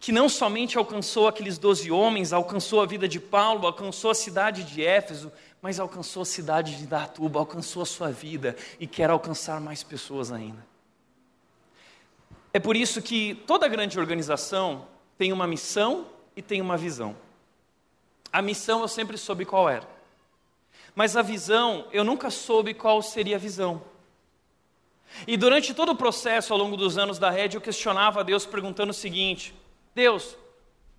que 0.00 0.12
não 0.12 0.28
somente 0.28 0.78
alcançou 0.78 1.28
aqueles 1.28 1.58
doze 1.58 1.90
homens, 1.90 2.32
alcançou 2.32 2.80
a 2.80 2.86
vida 2.86 3.06
de 3.06 3.20
Paulo, 3.20 3.66
alcançou 3.66 4.10
a 4.10 4.14
cidade 4.14 4.64
de 4.64 4.82
Éfeso, 4.82 5.30
mas 5.60 5.80
alcançou 5.80 6.22
a 6.22 6.26
cidade 6.26 6.76
de 6.76 6.86
Datuba, 6.86 7.40
alcançou 7.40 7.82
a 7.82 7.86
sua 7.86 8.10
vida 8.10 8.56
e 8.78 8.86
quer 8.86 9.10
alcançar 9.10 9.60
mais 9.60 9.82
pessoas 9.82 10.30
ainda. 10.30 10.64
É 12.52 12.58
por 12.58 12.76
isso 12.76 13.02
que 13.02 13.34
toda 13.46 13.68
grande 13.68 13.98
organização 13.98 14.86
tem 15.16 15.32
uma 15.32 15.46
missão 15.46 16.06
e 16.36 16.42
tem 16.42 16.60
uma 16.60 16.76
visão. 16.76 17.16
A 18.32 18.40
missão 18.40 18.80
eu 18.80 18.88
sempre 18.88 19.18
soube 19.18 19.44
qual 19.44 19.68
era. 19.68 19.86
Mas 20.94 21.16
a 21.16 21.22
visão, 21.22 21.86
eu 21.92 22.04
nunca 22.04 22.30
soube 22.30 22.74
qual 22.74 23.02
seria 23.02 23.36
a 23.36 23.38
visão. 23.38 23.82
E 25.26 25.36
durante 25.36 25.74
todo 25.74 25.92
o 25.92 25.96
processo, 25.96 26.52
ao 26.52 26.58
longo 26.58 26.76
dos 26.76 26.98
anos 26.98 27.18
da 27.18 27.30
rede, 27.30 27.56
eu 27.56 27.60
questionava 27.60 28.20
a 28.20 28.22
Deus 28.22 28.44
perguntando 28.44 28.90
o 28.90 28.94
seguinte: 28.94 29.54
Deus, 29.94 30.36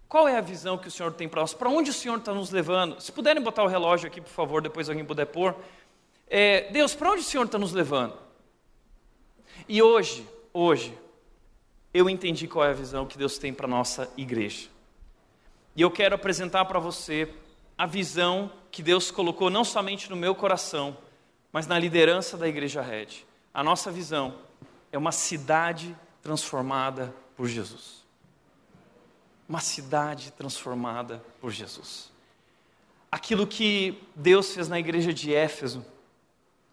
qual 0.10 0.28
é 0.28 0.36
a 0.36 0.41
visão 0.41 0.76
que 0.76 0.88
o 0.88 0.91
Senhor 0.91 1.13
tem 1.13 1.30
para 1.30 1.41
nós? 1.41 1.54
Para 1.54 1.69
onde 1.69 1.91
o 1.91 1.93
Senhor 1.93 2.17
está 2.17 2.34
nos 2.34 2.50
levando? 2.50 3.00
Se 3.00 3.12
puderem 3.12 3.43
botar 3.43 3.63
o 3.63 3.67
relógio 3.67 4.08
aqui, 4.08 4.19
por 4.19 4.32
favor, 4.32 4.60
depois 4.60 4.89
alguém 4.89 5.06
puder 5.06 5.28
pôr. 5.28 5.56
É, 6.28 6.72
Deus, 6.72 6.95
para 6.95 7.12
onde 7.12 7.22
o 7.22 7.24
Senhor 7.24 7.45
está 7.45 7.60
nos 7.60 7.74
levando? 7.74 8.17
E 9.67 9.84
hoje, 9.84 10.28
hoje, 10.52 10.98
eu 11.93 12.10
entendi 12.10 12.48
qual 12.48 12.65
é 12.65 12.72
a 12.72 12.74
visão 12.74 13.06
que 13.06 13.19
Deus 13.19 13.38
tem 13.38 13.54
para 13.54 13.67
a 13.67 13.69
nossa 13.69 14.12
igreja. 14.17 14.67
E 15.76 15.82
eu 15.84 15.91
quero 15.91 16.15
apresentar 16.15 16.65
para 16.65 16.80
você 16.80 17.32
a 17.78 17.86
visão 17.86 18.52
que 18.72 18.82
Deus 18.82 19.12
colocou 19.12 19.52
não 19.52 19.63
somente 19.63 20.10
no 20.10 20.15
meu 20.15 20.34
coração, 20.34 20.98
mas 21.52 21.67
na 21.67 21.78
liderança 21.78 22.36
da 22.36 22.48
Igreja 22.48 22.82
Red. 22.82 23.26
A 23.54 23.63
nossa 23.63 23.91
visão 23.91 24.36
é 24.91 24.98
uma 24.98 25.12
cidade 25.12 25.95
transformada 26.22 27.13
por 27.38 27.48
Jesus. 27.48 27.99
Uma 29.50 29.60
cidade 29.60 30.32
transformada 30.32 31.22
por 31.42 31.52
Jesus. 31.52 32.12
Aquilo 33.12 33.48
que 33.48 34.02
Deus 34.16 34.54
fez 34.54 34.70
na 34.70 34.80
igreja 34.80 35.12
de 35.12 35.34
Éfeso, 35.34 35.84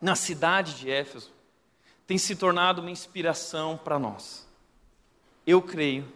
na 0.01 0.15
cidade 0.15 0.75
de 0.75 0.91
Éfeso, 0.91 1.33
tem 2.07 2.19
se 2.19 2.37
tornado 2.37 2.83
uma 2.83 2.91
inspiração 2.91 3.79
para 3.83 3.99
nós. 3.99 4.47
Eu 5.47 5.62
creio 5.62 6.07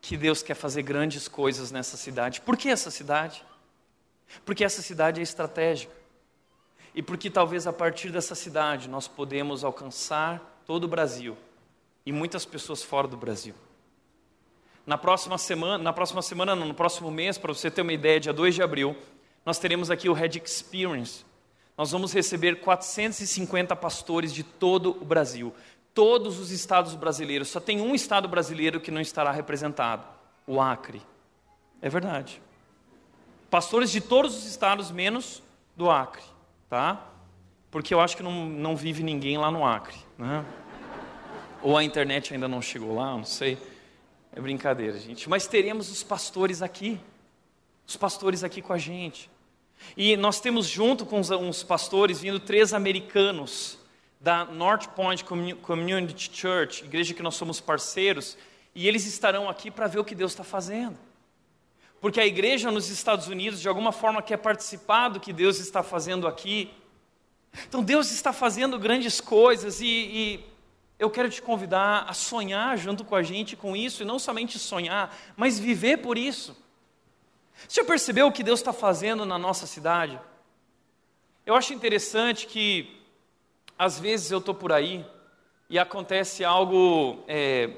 que 0.00 0.16
Deus 0.16 0.42
quer 0.42 0.54
fazer 0.54 0.82
grandes 0.82 1.28
coisas 1.28 1.70
nessa 1.70 1.96
cidade. 1.96 2.40
Por 2.40 2.56
que 2.56 2.68
essa 2.68 2.90
cidade? 2.90 3.44
Porque 4.44 4.64
essa 4.64 4.82
cidade 4.82 5.20
é 5.20 5.22
estratégica. 5.22 5.92
E 6.94 7.02
porque 7.02 7.30
talvez 7.30 7.66
a 7.66 7.72
partir 7.72 8.10
dessa 8.10 8.34
cidade 8.34 8.88
nós 8.88 9.06
podemos 9.06 9.62
alcançar 9.62 10.62
todo 10.66 10.84
o 10.84 10.88
Brasil 10.88 11.36
e 12.04 12.10
muitas 12.10 12.44
pessoas 12.44 12.82
fora 12.82 13.06
do 13.06 13.16
Brasil. 13.16 13.54
Na 14.88 14.96
próxima 14.96 15.36
semana, 15.36 15.76
na 15.76 15.92
próxima 15.92 16.22
semana, 16.22 16.56
não, 16.56 16.66
no 16.66 16.72
próximo 16.72 17.10
mês, 17.10 17.36
para 17.36 17.52
você 17.52 17.70
ter 17.70 17.82
uma 17.82 17.92
ideia, 17.92 18.18
dia 18.18 18.32
2 18.32 18.54
de 18.54 18.62
abril, 18.62 18.96
nós 19.44 19.58
teremos 19.58 19.90
aqui 19.90 20.08
o 20.08 20.14
Red 20.14 20.40
Experience. 20.42 21.26
Nós 21.76 21.90
vamos 21.90 22.10
receber 22.10 22.60
450 22.60 23.76
pastores 23.76 24.32
de 24.32 24.42
todo 24.42 24.96
o 24.98 25.04
Brasil 25.04 25.52
todos 25.92 26.38
os 26.38 26.50
estados 26.50 26.94
brasileiros. 26.94 27.48
Só 27.48 27.60
tem 27.60 27.82
um 27.82 27.94
estado 27.94 28.28
brasileiro 28.28 28.80
que 28.80 28.90
não 28.90 29.00
estará 29.00 29.30
representado: 29.30 30.04
o 30.46 30.58
Acre. 30.58 31.02
É 31.82 31.90
verdade. 31.90 32.40
Pastores 33.50 33.90
de 33.90 34.00
todos 34.00 34.34
os 34.38 34.46
estados, 34.46 34.90
menos 34.90 35.42
do 35.76 35.90
Acre, 35.90 36.22
tá? 36.70 37.04
Porque 37.70 37.92
eu 37.92 38.00
acho 38.00 38.16
que 38.16 38.22
não, 38.22 38.46
não 38.46 38.74
vive 38.74 39.02
ninguém 39.02 39.36
lá 39.36 39.50
no 39.50 39.66
Acre, 39.66 39.96
né? 40.16 40.46
Ou 41.62 41.76
a 41.76 41.84
internet 41.84 42.32
ainda 42.32 42.48
não 42.48 42.62
chegou 42.62 42.94
lá, 42.94 43.12
não 43.12 43.24
sei. 43.24 43.58
É 44.38 44.40
brincadeira, 44.40 44.96
gente. 44.96 45.28
Mas 45.28 45.48
teremos 45.48 45.90
os 45.90 46.04
pastores 46.04 46.62
aqui, 46.62 47.00
os 47.84 47.96
pastores 47.96 48.44
aqui 48.44 48.62
com 48.62 48.72
a 48.72 48.78
gente. 48.78 49.28
E 49.96 50.16
nós 50.16 50.40
temos 50.40 50.64
junto 50.64 51.04
com 51.04 51.18
os, 51.18 51.64
pastores 51.64 52.20
vindo 52.20 52.38
três 52.38 52.72
americanos 52.72 53.76
da 54.20 54.44
North 54.44 54.90
Point 54.90 55.24
Community 55.24 56.30
Church, 56.32 56.84
igreja 56.84 57.14
que 57.14 57.22
nós 57.22 57.34
somos 57.34 57.60
parceiros, 57.60 58.38
e 58.76 58.86
eles 58.86 59.06
estarão 59.06 59.48
aqui 59.48 59.72
para 59.72 59.88
ver 59.88 59.98
o 59.98 60.04
que 60.04 60.14
Deus 60.14 60.30
está 60.30 60.44
fazendo. 60.44 60.96
Porque 62.00 62.20
a 62.20 62.26
igreja 62.26 62.70
nos 62.70 62.88
Estados 62.90 63.26
Unidos, 63.26 63.60
de 63.60 63.66
alguma 63.66 63.90
forma, 63.90 64.22
quer 64.22 64.36
participar 64.36 65.08
do 65.08 65.18
que 65.18 65.32
Deus 65.32 65.58
está 65.58 65.82
fazendo 65.82 66.28
aqui. 66.28 66.70
Então, 67.68 67.82
Deus 67.82 68.12
está 68.12 68.32
fazendo 68.32 68.78
grandes 68.78 69.20
coisas 69.20 69.80
e, 69.80 69.86
e 69.86 70.47
eu 70.98 71.08
quero 71.10 71.30
te 71.30 71.40
convidar 71.40 72.06
a 72.08 72.12
sonhar 72.12 72.76
junto 72.76 73.04
com 73.04 73.14
a 73.14 73.22
gente 73.22 73.56
com 73.56 73.76
isso, 73.76 74.02
e 74.02 74.06
não 74.06 74.18
somente 74.18 74.58
sonhar, 74.58 75.16
mas 75.36 75.58
viver 75.58 75.98
por 75.98 76.18
isso. 76.18 76.56
Você 77.66 77.80
já 77.80 77.86
percebeu 77.86 78.26
o 78.26 78.32
que 78.32 78.42
Deus 78.42 78.60
está 78.60 78.72
fazendo 78.72 79.24
na 79.24 79.38
nossa 79.38 79.66
cidade? 79.66 80.18
Eu 81.46 81.54
acho 81.54 81.72
interessante 81.72 82.46
que 82.46 83.00
às 83.78 83.98
vezes 83.98 84.30
eu 84.30 84.38
estou 84.38 84.54
por 84.54 84.72
aí 84.72 85.04
e 85.70 85.78
acontece 85.78 86.44
algo, 86.44 87.22
é, 87.28 87.70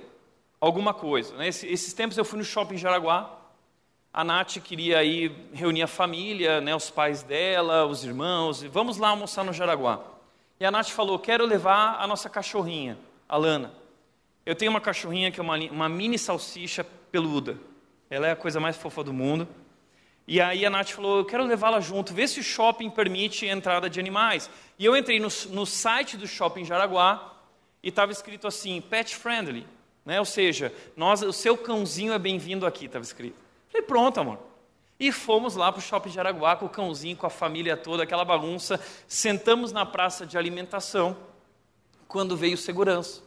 alguma 0.61 0.95
coisa. 0.95 1.37
Né? 1.37 1.49
Esses, 1.49 1.71
esses 1.71 1.93
tempos 1.93 2.17
eu 2.17 2.25
fui 2.25 2.39
no 2.39 2.45
shopping 2.45 2.77
Jaraguá, 2.77 3.39
a 4.13 4.25
Nath 4.25 4.59
queria 4.59 5.05
ir 5.05 5.33
reunir 5.53 5.83
a 5.83 5.87
família, 5.87 6.61
né, 6.61 6.75
os 6.75 6.91
pais 6.91 7.23
dela, 7.23 7.87
os 7.87 8.05
irmãos, 8.05 8.63
e 8.63 8.69
vamos 8.69 8.97
lá 8.97 9.11
almoçar 9.11 9.45
no 9.45 9.53
Jaraguá. 9.53 10.01
E 10.59 10.65
a 10.65 10.71
Nath 10.71 10.89
falou: 10.89 11.19
quero 11.19 11.47
levar 11.47 11.97
a 12.01 12.07
nossa 12.09 12.29
cachorrinha, 12.29 12.99
a 13.31 13.37
Lana. 13.37 13.73
Eu 14.45 14.57
tenho 14.57 14.73
uma 14.73 14.81
cachorrinha 14.81 15.31
que 15.31 15.39
é 15.39 15.43
uma, 15.43 15.57
uma 15.57 15.89
mini 15.89 16.19
salsicha 16.19 16.85
peluda. 17.13 17.57
Ela 18.11 18.27
é 18.27 18.33
a 18.33 18.37
coisa 18.37 18.59
mais 18.59 18.77
fofa 18.77 19.05
do 19.05 19.13
mundo. 19.13 19.47
E 20.27 20.41
aí 20.41 20.67
a 20.67 20.71
Nath 20.71 20.91
falou: 20.91 21.19
Eu 21.19 21.25
quero 21.25 21.45
levá-la 21.47 21.79
junto, 21.79 22.13
ver 22.13 22.29
se 22.29 22.41
o 22.41 22.43
shopping 22.43 22.91
permite 22.91 23.47
entrada 23.47 23.89
de 23.89 24.01
animais. 24.01 24.51
E 24.77 24.85
eu 24.85 24.97
entrei 24.97 25.21
no, 25.21 25.29
no 25.51 25.65
site 25.65 26.17
do 26.17 26.27
shopping 26.27 26.65
Jaraguá 26.65 27.37
e 27.81 27.89
estava 27.89 28.11
escrito 28.11 28.49
assim: 28.49 28.81
pet 28.81 29.15
friendly. 29.15 29.65
Né? 30.05 30.19
Ou 30.19 30.25
seja, 30.25 30.75
nós, 30.97 31.23
o 31.23 31.33
seu 31.33 31.57
cãozinho 31.57 32.13
é 32.13 32.19
bem-vindo 32.19 32.67
aqui, 32.67 32.87
estava 32.87 33.05
escrito. 33.05 33.37
Falei: 33.71 33.87
Pronto, 33.87 34.19
amor. 34.19 34.39
E 34.99 35.13
fomos 35.13 35.55
lá 35.55 35.71
para 35.71 35.79
o 35.79 35.83
shopping 35.83 36.11
Jaraguá 36.11 36.57
com 36.57 36.67
o 36.67 36.69
cãozinho, 36.69 37.17
com 37.17 37.27
a 37.27 37.31
família 37.31 37.77
toda, 37.77 38.03
aquela 38.03 38.25
bagunça. 38.25 38.81
Sentamos 39.07 39.71
na 39.73 39.87
praça 39.87 40.27
de 40.27 40.37
alimentação 40.37 41.17
quando 42.11 42.37
veio 42.37 42.55
o 42.55 42.59
segurança. 42.59 43.23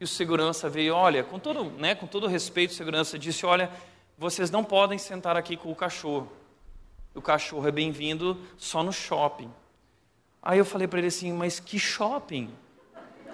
E 0.00 0.04
o 0.04 0.06
segurança 0.06 0.68
veio, 0.68 0.94
olha, 0.94 1.24
com 1.24 1.38
todo, 1.38 1.64
né, 1.64 1.96
com 1.96 2.06
todo 2.06 2.28
respeito, 2.28 2.70
o 2.70 2.74
segurança 2.74 3.18
disse: 3.18 3.44
Olha 3.44 3.70
vocês 4.22 4.52
não 4.52 4.62
podem 4.62 4.98
sentar 4.98 5.36
aqui 5.36 5.56
com 5.56 5.72
o 5.72 5.74
cachorro. 5.74 6.30
O 7.12 7.20
cachorro 7.20 7.66
é 7.66 7.72
bem-vindo 7.72 8.38
só 8.56 8.80
no 8.82 8.92
shopping. 8.92 9.50
Aí 10.40 10.58
eu 10.58 10.64
falei 10.64 10.86
para 10.86 11.00
ele 11.00 11.08
assim, 11.08 11.32
mas 11.32 11.58
que 11.58 11.76
shopping? 11.78 12.48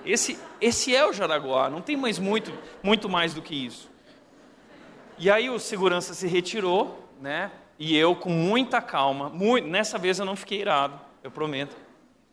Esse, 0.04 0.38
esse 0.60 0.96
é 0.96 1.06
o 1.06 1.12
Jaraguá, 1.12 1.68
não 1.68 1.82
tem 1.82 1.96
mais 1.96 2.18
muito, 2.18 2.52
muito 2.82 3.08
mais 3.08 3.34
do 3.34 3.42
que 3.42 3.54
isso. 3.54 3.90
E 5.18 5.30
aí 5.30 5.50
o 5.50 5.58
segurança 5.58 6.14
se 6.14 6.26
retirou, 6.26 7.06
né? 7.20 7.50
E 7.78 7.96
eu, 7.96 8.16
com 8.16 8.30
muita 8.30 8.80
calma, 8.80 9.28
muito, 9.28 9.68
nessa 9.68 9.98
vez 9.98 10.18
eu 10.18 10.24
não 10.24 10.36
fiquei 10.36 10.60
irado, 10.60 10.98
eu 11.22 11.30
prometo. 11.30 11.76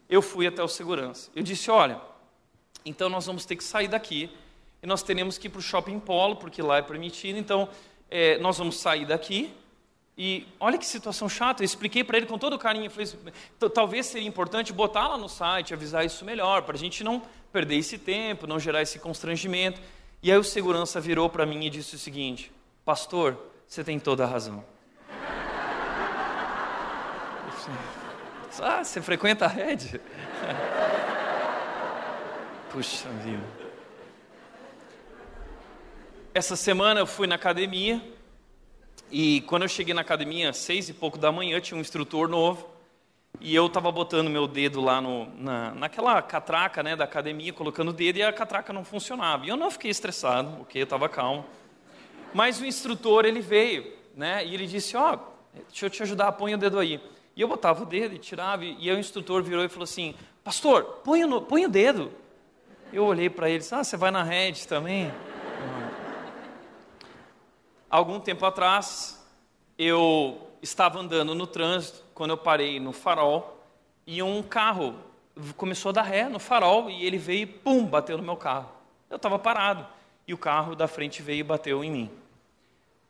eu 0.08 0.21
fui 0.21 0.47
até 0.47 0.63
o 0.63 0.67
segurança. 0.67 1.29
Eu 1.36 1.43
disse: 1.43 1.69
Olha, 1.69 1.99
então 2.86 3.10
nós 3.10 3.26
vamos 3.26 3.45
ter 3.45 3.56
que 3.56 3.63
sair 3.63 3.88
daqui 3.88 4.30
e 4.82 4.88
nós 4.88 5.02
teremos 5.02 5.38
que 5.38 5.48
ir 5.48 5.50
para 5.50 5.60
o 5.60 5.62
shopping 5.63 6.00
polo, 6.00 6.36
porque 6.36 6.62
lá 6.62 6.78
é 6.78 6.82
permitido. 6.82 7.39
Então 7.39 7.67
é, 8.10 8.38
nós 8.38 8.58
vamos 8.60 8.78
sair 8.78 9.06
daqui. 9.06 9.52
E 10.17 10.48
olha 10.60 10.78
que 10.78 10.86
situação 10.86 11.28
chata. 11.28 11.63
Eu 11.63 11.65
expliquei 11.65 12.04
para 12.04 12.17
ele 12.17 12.28
com 12.28 12.38
todo 12.38 12.58
carinho. 12.58 12.89
Falei, 12.89 13.08
talvez 13.74 14.06
seria 14.06 14.28
importante 14.28 14.71
botar 14.71 15.08
lá 15.08 15.17
no 15.17 15.28
site, 15.28 15.74
avisar 15.74 16.06
isso 16.06 16.24
melhor, 16.24 16.62
para 16.62 16.76
a 16.76 16.80
gente 16.80 17.04
não 17.04 17.21
perder 17.52 17.78
esse 17.78 17.98
tempo, 17.98 18.45
não 18.45 18.60
gerar 18.60 18.82
esse 18.82 19.00
constrangimento. 19.00 19.82
E 20.21 20.32
aí 20.32 20.38
o 20.38 20.43
segurança 20.43 21.02
virou 21.02 21.30
para 21.30 21.45
mim 21.45 21.65
e 21.65 21.69
disse 21.69 21.95
o 21.95 22.00
seguinte: 22.00 22.52
Pastor, 22.86 23.38
você 23.67 23.84
tem 23.84 24.00
toda 24.00 24.24
a 24.24 24.28
razão. 24.28 24.63
Ah, 28.62 28.84
você 28.84 29.02
frequenta 29.02 29.45
a 29.45 29.50
rede? 29.50 30.00
Puxa 32.75 33.07
vida. 33.07 33.41
Essa 36.33 36.57
semana 36.57 36.99
eu 36.99 37.07
fui 37.07 37.25
na 37.25 37.35
academia 37.35 38.01
e 39.09 39.39
quando 39.47 39.61
eu 39.61 39.69
cheguei 39.69 39.93
na 39.93 40.01
academia, 40.01 40.51
seis 40.51 40.89
e 40.89 40.93
pouco 40.93 41.17
da 41.17 41.31
manhã, 41.31 41.61
tinha 41.61 41.77
um 41.77 41.79
instrutor 41.79 42.27
novo 42.27 42.69
e 43.39 43.55
eu 43.55 43.67
estava 43.67 43.89
botando 43.93 44.29
meu 44.29 44.45
dedo 44.45 44.81
lá 44.81 44.99
no, 44.99 45.25
na, 45.38 45.73
naquela 45.73 46.21
catraca 46.21 46.83
né, 46.83 46.97
da 46.97 47.05
academia, 47.05 47.53
colocando 47.53 47.91
o 47.91 47.93
dedo 47.93 48.17
e 48.17 48.23
a 48.23 48.33
catraca 48.33 48.73
não 48.73 48.83
funcionava. 48.83 49.45
E 49.45 49.47
eu 49.47 49.55
não 49.55 49.71
fiquei 49.71 49.89
estressado, 49.89 50.63
ok, 50.63 50.81
eu 50.81 50.83
estava 50.83 51.07
calmo. 51.07 51.45
Mas 52.33 52.59
o 52.59 52.65
instrutor, 52.65 53.23
ele 53.23 53.39
veio, 53.39 53.89
né, 54.13 54.45
e 54.45 54.53
ele 54.53 54.67
disse, 54.67 54.97
ó, 54.97 55.13
oh, 55.13 55.59
deixa 55.69 55.85
eu 55.85 55.89
te 55.89 56.03
ajudar, 56.03 56.33
põe 56.33 56.53
o 56.53 56.57
dedo 56.57 56.77
aí. 56.77 56.99
E 57.38 57.39
eu 57.39 57.47
botava 57.47 57.83
o 57.83 57.85
dedo 57.85 58.15
e 58.15 58.19
tirava, 58.19 58.65
e 58.65 58.89
aí 58.89 58.93
o 58.97 58.99
instrutor 58.99 59.41
virou 59.43 59.63
e 59.63 59.69
falou 59.69 59.85
assim, 59.85 60.13
pastor, 60.43 60.83
põe 61.05 61.23
o, 61.23 61.41
põe 61.41 61.65
o 61.65 61.69
dedo. 61.69 62.11
Eu 62.93 63.06
olhei 63.06 63.30
para 63.30 63.48
ele 63.50 63.58
e 63.58 63.60
disse, 63.60 63.76
ah, 63.76 63.84
você 63.84 63.98
vai 63.98 64.12
na 64.12 64.24
rede 64.24 64.67
também? 64.67 65.12
Algum 67.89 68.19
tempo 68.19 68.45
atrás, 68.45 69.26
eu 69.78 70.50
estava 70.62 71.00
andando 71.00 71.34
no 71.36 71.48
trânsito, 71.48 72.04
quando 72.13 72.32
eu 72.32 72.38
parei 72.38 72.80
no 72.80 72.91
farol, 72.91 73.63
e 74.06 74.21
um 74.21 74.41
carro 74.41 74.95
começou 75.58 75.89
a 75.89 75.93
dar 75.93 76.04
ré 76.04 76.30
no 76.30 76.39
farol, 76.39 76.89
e 76.89 77.06
ele 77.06 77.17
veio 77.17 77.43
e 77.43 77.45
pum, 77.45 77.86
bateu 77.86 78.17
no 78.17 78.24
meu 78.24 78.38
carro. 78.38 78.69
Eu 79.10 79.17
estava 79.17 79.38
parado, 79.38 79.86
e 80.28 80.34
o 80.34 80.38
carro 80.38 80.76
da 80.76 80.88
frente 80.88 81.21
veio 81.21 81.39
e 81.39 81.43
bateu 81.43 81.84
em 81.84 81.91
mim. 81.91 82.12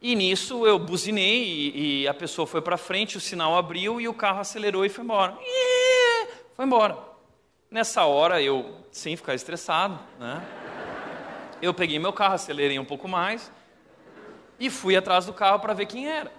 E 0.02 0.16
nisso 0.16 0.68
eu 0.68 0.78
buzinei 0.78 1.44
e, 1.44 2.02
e 2.02 2.08
a 2.08 2.14
pessoa 2.14 2.46
foi 2.46 2.62
para 2.62 2.78
frente, 2.78 3.18
o 3.18 3.22
sinal 3.22 3.58
abriu 3.58 4.00
e 4.00 4.08
o 4.08 4.14
carro 4.14 4.40
acelerou 4.40 4.86
e 4.86 4.90
foi 4.90 5.04
embora. 5.04 5.38
E 5.42 6.28
foi 6.56 6.66
embora. 6.66 7.15
Nessa 7.70 8.06
hora 8.06 8.42
eu, 8.42 8.86
sem 8.92 9.16
ficar 9.16 9.34
estressado, 9.34 10.00
né? 10.20 10.44
Eu 11.62 11.74
peguei 11.74 11.98
meu 11.98 12.14
carro, 12.14 12.36
acelerei 12.36 12.78
um 12.78 12.86
pouco 12.86 13.08
mais 13.08 13.52
e 14.60 14.70
fui 14.70 14.96
atrás 14.96 15.26
do 15.26 15.34
carro 15.34 15.60
para 15.60 15.74
ver 15.74 15.86
quem 15.86 16.08
era. 16.08 16.32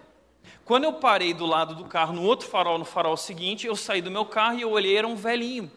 Quando 0.64 0.84
eu 0.84 0.92
parei 0.92 1.34
do 1.34 1.46
lado 1.46 1.74
do 1.74 1.84
carro, 1.84 2.12
no 2.12 2.22
outro 2.22 2.48
farol, 2.48 2.78
no 2.78 2.84
farol 2.84 3.16
seguinte, 3.16 3.66
eu 3.66 3.76
saí 3.76 4.00
do 4.00 4.10
meu 4.10 4.24
carro 4.24 4.58
e 4.58 4.62
eu 4.62 4.70
olhei, 4.70 4.96
era 4.96 5.06
um 5.06 5.16
velhinho, 5.16 5.70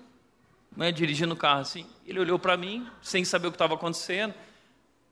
né, 0.76 0.92
dirigindo 0.92 1.34
o 1.34 1.38
carro 1.38 1.62
assim. 1.62 1.86
Ele 2.06 2.20
olhou 2.20 2.38
para 2.38 2.56
mim, 2.58 2.88
sem 3.02 3.24
saber 3.26 3.48
o 3.48 3.52
que 3.52 3.56
estava 3.56 3.74
acontecendo, 3.74 4.34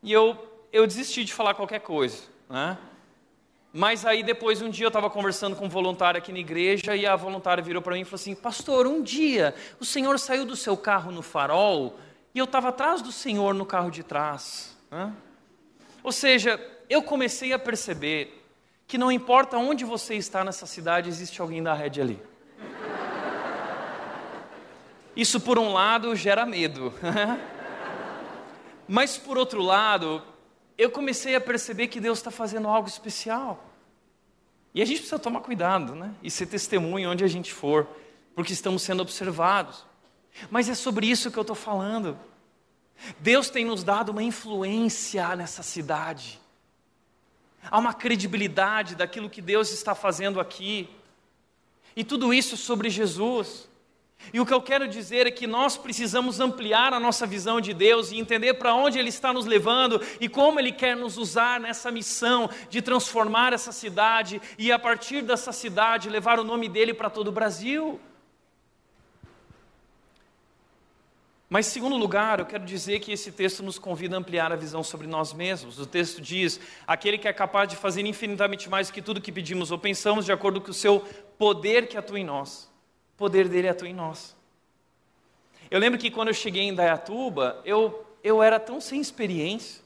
e 0.04 0.12
eu, 0.12 0.65
eu 0.71 0.86
desisti 0.86 1.23
de 1.23 1.34
falar 1.34 1.54
qualquer 1.54 1.80
coisa. 1.80 2.23
Né? 2.50 2.78
Mas 3.74 4.06
aí 4.06 4.24
depois, 4.24 4.62
um 4.62 4.70
dia 4.70 4.86
eu 4.86 4.90
estava 4.90 5.10
conversando 5.10 5.56
com 5.56 5.66
um 5.66 5.70
voluntário 5.70 6.18
aqui 6.18 6.32
na 6.32 6.40
igreja 6.40 6.96
e 6.96 7.06
a 7.06 7.16
voluntária 7.16 7.64
virou 7.64 7.82
para 7.82 7.94
mim 7.94 8.02
e 8.02 8.06
falou 8.06 8.16
assim: 8.16 8.34
Pastor, 8.34 8.88
um 8.88 9.02
dia 9.02 9.54
o 9.80 9.86
senhor 9.86 10.18
saiu 10.18 10.46
do 10.46 10.56
seu 10.56 10.76
carro 10.76 11.12
no 11.12 11.22
farol 11.22 12.00
e 12.34 12.40
eu 12.40 12.46
estava 12.46 12.70
atrás 12.70 13.02
do 13.02 13.12
senhor 13.12 13.54
no 13.54 13.66
carro 13.66 13.92
de 13.92 14.04
trás. 14.04 14.76
Né? 14.90 15.14
Ou 16.02 16.12
seja, 16.12 16.60
eu 16.90 17.04
comecei 17.04 17.52
a 17.52 17.60
perceber 17.60 18.44
que 18.88 18.98
não 18.98 19.12
importa 19.12 19.58
onde 19.58 19.84
você 19.84 20.16
está 20.16 20.44
nessa 20.44 20.66
cidade, 20.66 21.10
existe 21.10 21.42
alguém 21.42 21.62
da 21.62 21.74
rede 21.74 22.00
ali. 22.00 22.22
Isso, 25.16 25.42
por 25.42 25.60
um 25.60 25.74
lado, 25.74 26.16
gera 26.16 26.46
medo. 26.46 26.94
Mas, 28.88 29.18
por 29.18 29.38
outro 29.38 29.62
lado, 29.62 30.22
eu 30.78 30.92
comecei 30.92 31.36
a 31.36 31.42
perceber 31.42 31.88
que 31.88 32.00
Deus 32.00 32.20
está 32.20 32.30
fazendo 32.30 32.68
algo 32.68 32.88
especial. 32.88 33.63
E 34.74 34.82
a 34.82 34.86
gente 34.86 34.98
precisa 34.98 35.18
tomar 35.18 35.42
cuidado, 35.42 35.96
né? 35.96 36.13
E 36.22 36.30
ser 36.30 36.46
testemunho 36.46 37.10
onde 37.10 37.24
a 37.24 37.28
gente 37.28 37.52
for, 37.52 37.88
porque 38.36 38.54
estamos 38.54 38.84
sendo 38.84 39.02
observados. 39.02 39.86
Mas 40.52 40.70
é 40.70 40.76
sobre 40.76 41.08
isso 41.08 41.32
que 41.32 41.38
eu 41.38 41.42
estou 41.42 41.56
falando. 41.56 42.18
Deus 43.20 43.50
tem 43.50 43.66
nos 43.66 43.84
dado 43.84 44.10
uma 44.10 44.22
influência 44.22 45.36
nessa 45.36 45.63
cidade. 45.63 46.40
Há 47.70 47.78
uma 47.80 47.94
credibilidade 47.94 48.96
daquilo 48.96 49.30
que 49.30 49.42
Deus 49.42 49.72
está 49.72 49.96
fazendo 49.96 50.40
aqui. 50.40 50.90
E 51.96 52.04
tudo 52.04 52.34
isso 52.34 52.56
sobre 52.56 52.90
Jesus. 52.90 53.68
E 54.34 54.40
o 54.40 54.46
que 54.46 54.54
eu 54.54 54.62
quero 54.62 54.88
dizer 54.88 55.26
é 55.26 55.32
que 55.32 55.48
nós 55.48 55.78
precisamos 55.78 56.40
ampliar 56.40 56.94
a 56.94 57.00
nossa 57.00 57.26
visão 57.26 57.62
de 57.62 57.74
Deus 57.74 58.12
e 58.12 58.20
entender 58.20 58.56
para 58.56 58.74
onde 58.74 59.00
Ele 59.00 59.10
está 59.10 59.32
nos 59.32 59.46
levando 59.46 60.02
e 60.20 60.28
como 60.28 60.60
Ele 60.60 60.72
quer 60.72 60.96
nos 60.96 61.18
usar 61.18 61.60
nessa 61.60 61.90
missão 61.92 62.50
de 62.70 62.82
transformar 62.82 63.54
essa 63.54 63.72
cidade 63.72 64.42
e, 64.58 64.72
a 64.72 64.78
partir 64.78 65.22
dessa 65.22 65.52
cidade, 65.52 66.10
levar 66.10 66.40
o 66.40 66.44
nome 66.44 66.68
dele 66.68 66.94
para 66.94 67.10
todo 67.10 67.30
o 67.30 67.32
Brasil. 67.32 68.00
Mas, 71.50 71.68
em 71.68 71.70
segundo 71.70 71.96
lugar, 71.96 72.40
eu 72.40 72.46
quero 72.46 72.66
dizer 72.66 73.00
que 73.00 73.14
esse 73.14 73.32
texto 73.32 73.64
nos 73.64 73.80
convida 73.80 74.18
a 74.18 74.20
ampliar 74.20 74.52
a 74.52 74.58
visão 74.58 74.84
sobre 74.84 75.08
nós 75.08 75.32
mesmos. 75.32 75.80
O 75.80 75.86
texto 75.86 76.20
diz: 76.20 76.60
aquele 76.86 77.18
que 77.18 77.28
é 77.28 77.32
capaz 77.32 77.70
de 77.70 77.78
fazer 77.78 78.06
infinitamente 78.06 78.70
mais 78.70 78.92
que 78.92 79.02
tudo 79.02 79.22
que 79.22 79.32
pedimos 79.32 79.72
ou 79.72 79.80
pensamos, 79.80 80.26
de 80.26 80.34
acordo 80.34 80.60
com 80.60 80.72
o 80.72 80.74
seu 80.74 81.00
poder 81.38 81.88
que 81.88 81.98
atua 81.98 82.20
em 82.20 82.26
nós. 82.26 82.67
O 83.18 83.26
poder 83.26 83.50
dele 83.50 83.68
atua 83.68 83.90
em 83.90 83.96
nós. 83.96 84.36
Eu 85.72 85.80
lembro 85.80 86.00
que 86.00 86.12
quando 86.12 86.28
eu 86.28 86.34
cheguei 86.36 86.62
em 86.62 86.76
Dayatuba, 86.76 87.60
eu, 87.66 88.06
eu 88.24 88.44
era 88.44 88.60
tão 88.60 88.80
sem 88.80 89.02
experiência. 89.02 89.82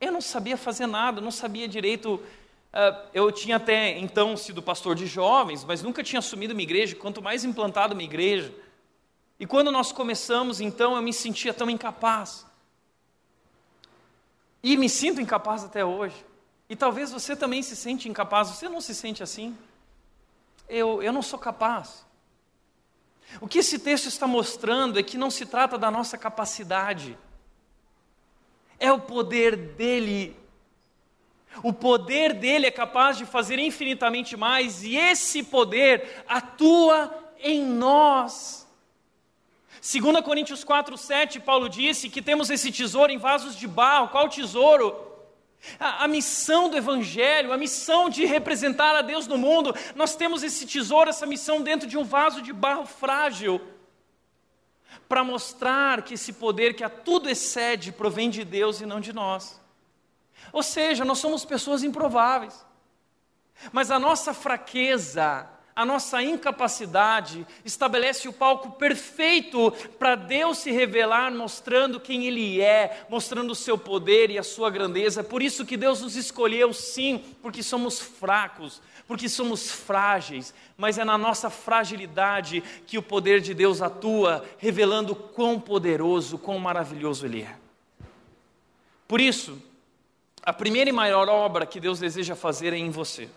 Eu 0.00 0.10
não 0.10 0.22
sabia 0.22 0.56
fazer 0.56 0.86
nada, 0.86 1.20
não 1.20 1.30
sabia 1.30 1.68
direito. 1.68 2.14
Uh, 2.14 3.08
eu 3.12 3.30
tinha 3.30 3.56
até 3.56 3.98
então 3.98 4.34
sido 4.34 4.62
pastor 4.62 4.96
de 4.96 5.06
jovens, 5.06 5.62
mas 5.62 5.82
nunca 5.82 6.02
tinha 6.02 6.20
assumido 6.20 6.54
uma 6.54 6.62
igreja, 6.62 6.96
quanto 6.96 7.20
mais 7.20 7.44
implantado 7.44 7.92
uma 7.92 8.02
igreja. 8.02 8.50
E 9.38 9.46
quando 9.46 9.70
nós 9.70 9.92
começamos, 9.92 10.58
então, 10.58 10.96
eu 10.96 11.02
me 11.02 11.12
sentia 11.12 11.52
tão 11.52 11.68
incapaz. 11.68 12.46
E 14.62 14.74
me 14.74 14.88
sinto 14.88 15.20
incapaz 15.20 15.64
até 15.64 15.84
hoje. 15.84 16.16
E 16.66 16.74
talvez 16.74 17.12
você 17.12 17.36
também 17.36 17.62
se 17.62 17.76
sente 17.76 18.08
incapaz, 18.08 18.48
você 18.48 18.70
não 18.70 18.80
se 18.80 18.94
sente 18.94 19.22
assim? 19.22 19.54
Eu, 20.66 21.02
eu 21.02 21.12
não 21.12 21.22
sou 21.22 21.38
capaz. 21.38 22.07
O 23.40 23.46
que 23.46 23.58
esse 23.58 23.78
texto 23.78 24.06
está 24.06 24.26
mostrando 24.26 24.98
é 24.98 25.02
que 25.02 25.18
não 25.18 25.30
se 25.30 25.46
trata 25.46 25.76
da 25.78 25.90
nossa 25.90 26.16
capacidade, 26.16 27.16
é 28.78 28.90
o 28.92 29.00
poder 29.00 29.56
dele. 29.56 30.36
O 31.62 31.72
poder 31.72 32.32
dele 32.34 32.66
é 32.66 32.70
capaz 32.70 33.16
de 33.16 33.26
fazer 33.26 33.58
infinitamente 33.58 34.36
mais, 34.36 34.82
e 34.82 34.96
esse 34.96 35.42
poder 35.42 36.24
atua 36.28 37.12
em 37.40 37.64
nós. 37.64 38.66
2 39.80 40.20
Coríntios 40.24 40.64
4, 40.64 40.96
7, 40.96 41.40
Paulo 41.40 41.68
disse 41.68 42.08
que 42.08 42.20
temos 42.20 42.50
esse 42.50 42.72
tesouro 42.72 43.12
em 43.12 43.18
vasos 43.18 43.56
de 43.56 43.66
barro. 43.66 44.08
Qual 44.08 44.28
tesouro? 44.28 44.94
A, 45.78 46.04
a, 46.04 46.08
missão 46.08 46.70
do 46.70 46.76
Evangelho, 46.76 47.52
a 47.52 47.58
missão 47.58 48.08
de 48.08 48.24
representar 48.24 48.94
a 48.94 49.02
Deus 49.02 49.26
no 49.26 49.36
mundo, 49.36 49.74
nós 49.94 50.14
temos 50.14 50.42
esse 50.42 50.66
tesouro, 50.66 51.10
essa 51.10 51.26
missão 51.26 51.62
dentro 51.62 51.88
de 51.88 51.98
um 51.98 52.04
vaso 52.04 52.40
de 52.40 52.52
barro 52.52 52.86
frágil, 52.86 53.60
para 55.08 55.24
mostrar 55.24 56.02
que 56.02 56.14
esse 56.14 56.32
poder 56.32 56.74
que 56.74 56.84
a 56.84 56.88
tudo 56.88 57.28
excede 57.28 57.92
provém 57.92 58.30
de 58.30 58.44
Deus 58.44 58.80
e 58.80 58.86
não 58.86 59.00
de 59.00 59.12
nós. 59.12 59.60
Ou 60.52 60.62
seja, 60.62 61.04
nós 61.04 61.18
somos 61.18 61.44
pessoas 61.44 61.82
improváveis, 61.82 62.64
mas 63.72 63.90
a 63.90 63.98
nossa 63.98 64.32
fraqueza, 64.32 65.48
a 65.78 65.86
nossa 65.86 66.20
incapacidade 66.20 67.46
estabelece 67.64 68.26
o 68.26 68.32
palco 68.32 68.72
perfeito 68.72 69.70
para 69.96 70.16
Deus 70.16 70.58
se 70.58 70.72
revelar, 70.72 71.30
mostrando 71.30 72.00
quem 72.00 72.26
Ele 72.26 72.60
é, 72.60 73.06
mostrando 73.08 73.52
o 73.52 73.54
seu 73.54 73.78
poder 73.78 74.28
e 74.28 74.38
a 74.38 74.42
sua 74.42 74.70
grandeza. 74.70 75.22
Por 75.22 75.40
isso 75.40 75.64
que 75.64 75.76
Deus 75.76 76.00
nos 76.00 76.16
escolheu, 76.16 76.72
sim, 76.72 77.22
porque 77.40 77.62
somos 77.62 78.00
fracos, 78.00 78.82
porque 79.06 79.28
somos 79.28 79.70
frágeis, 79.70 80.52
mas 80.76 80.98
é 80.98 81.04
na 81.04 81.16
nossa 81.16 81.48
fragilidade 81.48 82.60
que 82.84 82.98
o 82.98 83.02
poder 83.02 83.40
de 83.40 83.54
Deus 83.54 83.80
atua, 83.80 84.44
revelando 84.58 85.14
quão 85.14 85.60
poderoso, 85.60 86.38
quão 86.38 86.58
maravilhoso 86.58 87.24
Ele 87.24 87.42
é. 87.42 87.54
Por 89.06 89.20
isso, 89.20 89.62
a 90.42 90.52
primeira 90.52 90.90
e 90.90 90.92
maior 90.92 91.28
obra 91.28 91.64
que 91.64 91.78
Deus 91.78 92.00
deseja 92.00 92.34
fazer 92.34 92.72
é 92.72 92.76
em 92.76 92.90
você. 92.90 93.28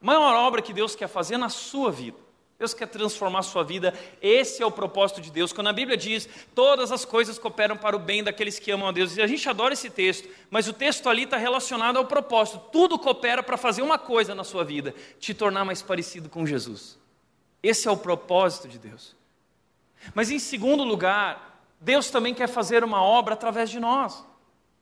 Maior 0.00 0.34
obra 0.34 0.62
que 0.62 0.72
Deus 0.72 0.94
quer 0.94 1.08
fazer 1.08 1.36
na 1.36 1.48
sua 1.48 1.90
vida 1.90 2.18
Deus 2.60 2.74
quer 2.74 2.88
transformar 2.88 3.38
a 3.38 3.42
sua 3.42 3.64
vida, 3.64 3.94
esse 4.20 4.62
é 4.62 4.66
o 4.66 4.70
propósito 4.70 5.22
de 5.22 5.30
Deus. 5.30 5.50
Quando 5.50 5.68
a 5.68 5.72
Bíblia 5.72 5.96
diz, 5.96 6.28
todas 6.54 6.92
as 6.92 7.06
coisas 7.06 7.38
cooperam 7.38 7.74
para 7.74 7.96
o 7.96 7.98
bem 7.98 8.22
daqueles 8.22 8.58
que 8.58 8.70
amam 8.70 8.86
a 8.86 8.92
Deus, 8.92 9.16
e 9.16 9.22
a 9.22 9.26
gente 9.26 9.48
adora 9.48 9.72
esse 9.72 9.88
texto, 9.88 10.28
mas 10.50 10.68
o 10.68 10.74
texto 10.74 11.08
ali 11.08 11.22
está 11.22 11.38
relacionado 11.38 11.96
ao 11.96 12.04
propósito, 12.04 12.60
tudo 12.70 12.98
coopera 12.98 13.42
para 13.42 13.56
fazer 13.56 13.80
uma 13.80 13.98
coisa 13.98 14.34
na 14.34 14.44
sua 14.44 14.62
vida, 14.62 14.94
te 15.18 15.32
tornar 15.32 15.64
mais 15.64 15.80
parecido 15.80 16.28
com 16.28 16.44
Jesus. 16.44 16.98
Esse 17.62 17.88
é 17.88 17.90
o 17.90 17.96
propósito 17.96 18.68
de 18.68 18.78
Deus. 18.78 19.16
Mas 20.14 20.30
em 20.30 20.38
segundo 20.38 20.84
lugar, 20.84 21.64
Deus 21.80 22.10
também 22.10 22.34
quer 22.34 22.46
fazer 22.46 22.84
uma 22.84 23.02
obra 23.02 23.32
através 23.32 23.70
de 23.70 23.80
nós 23.80 24.22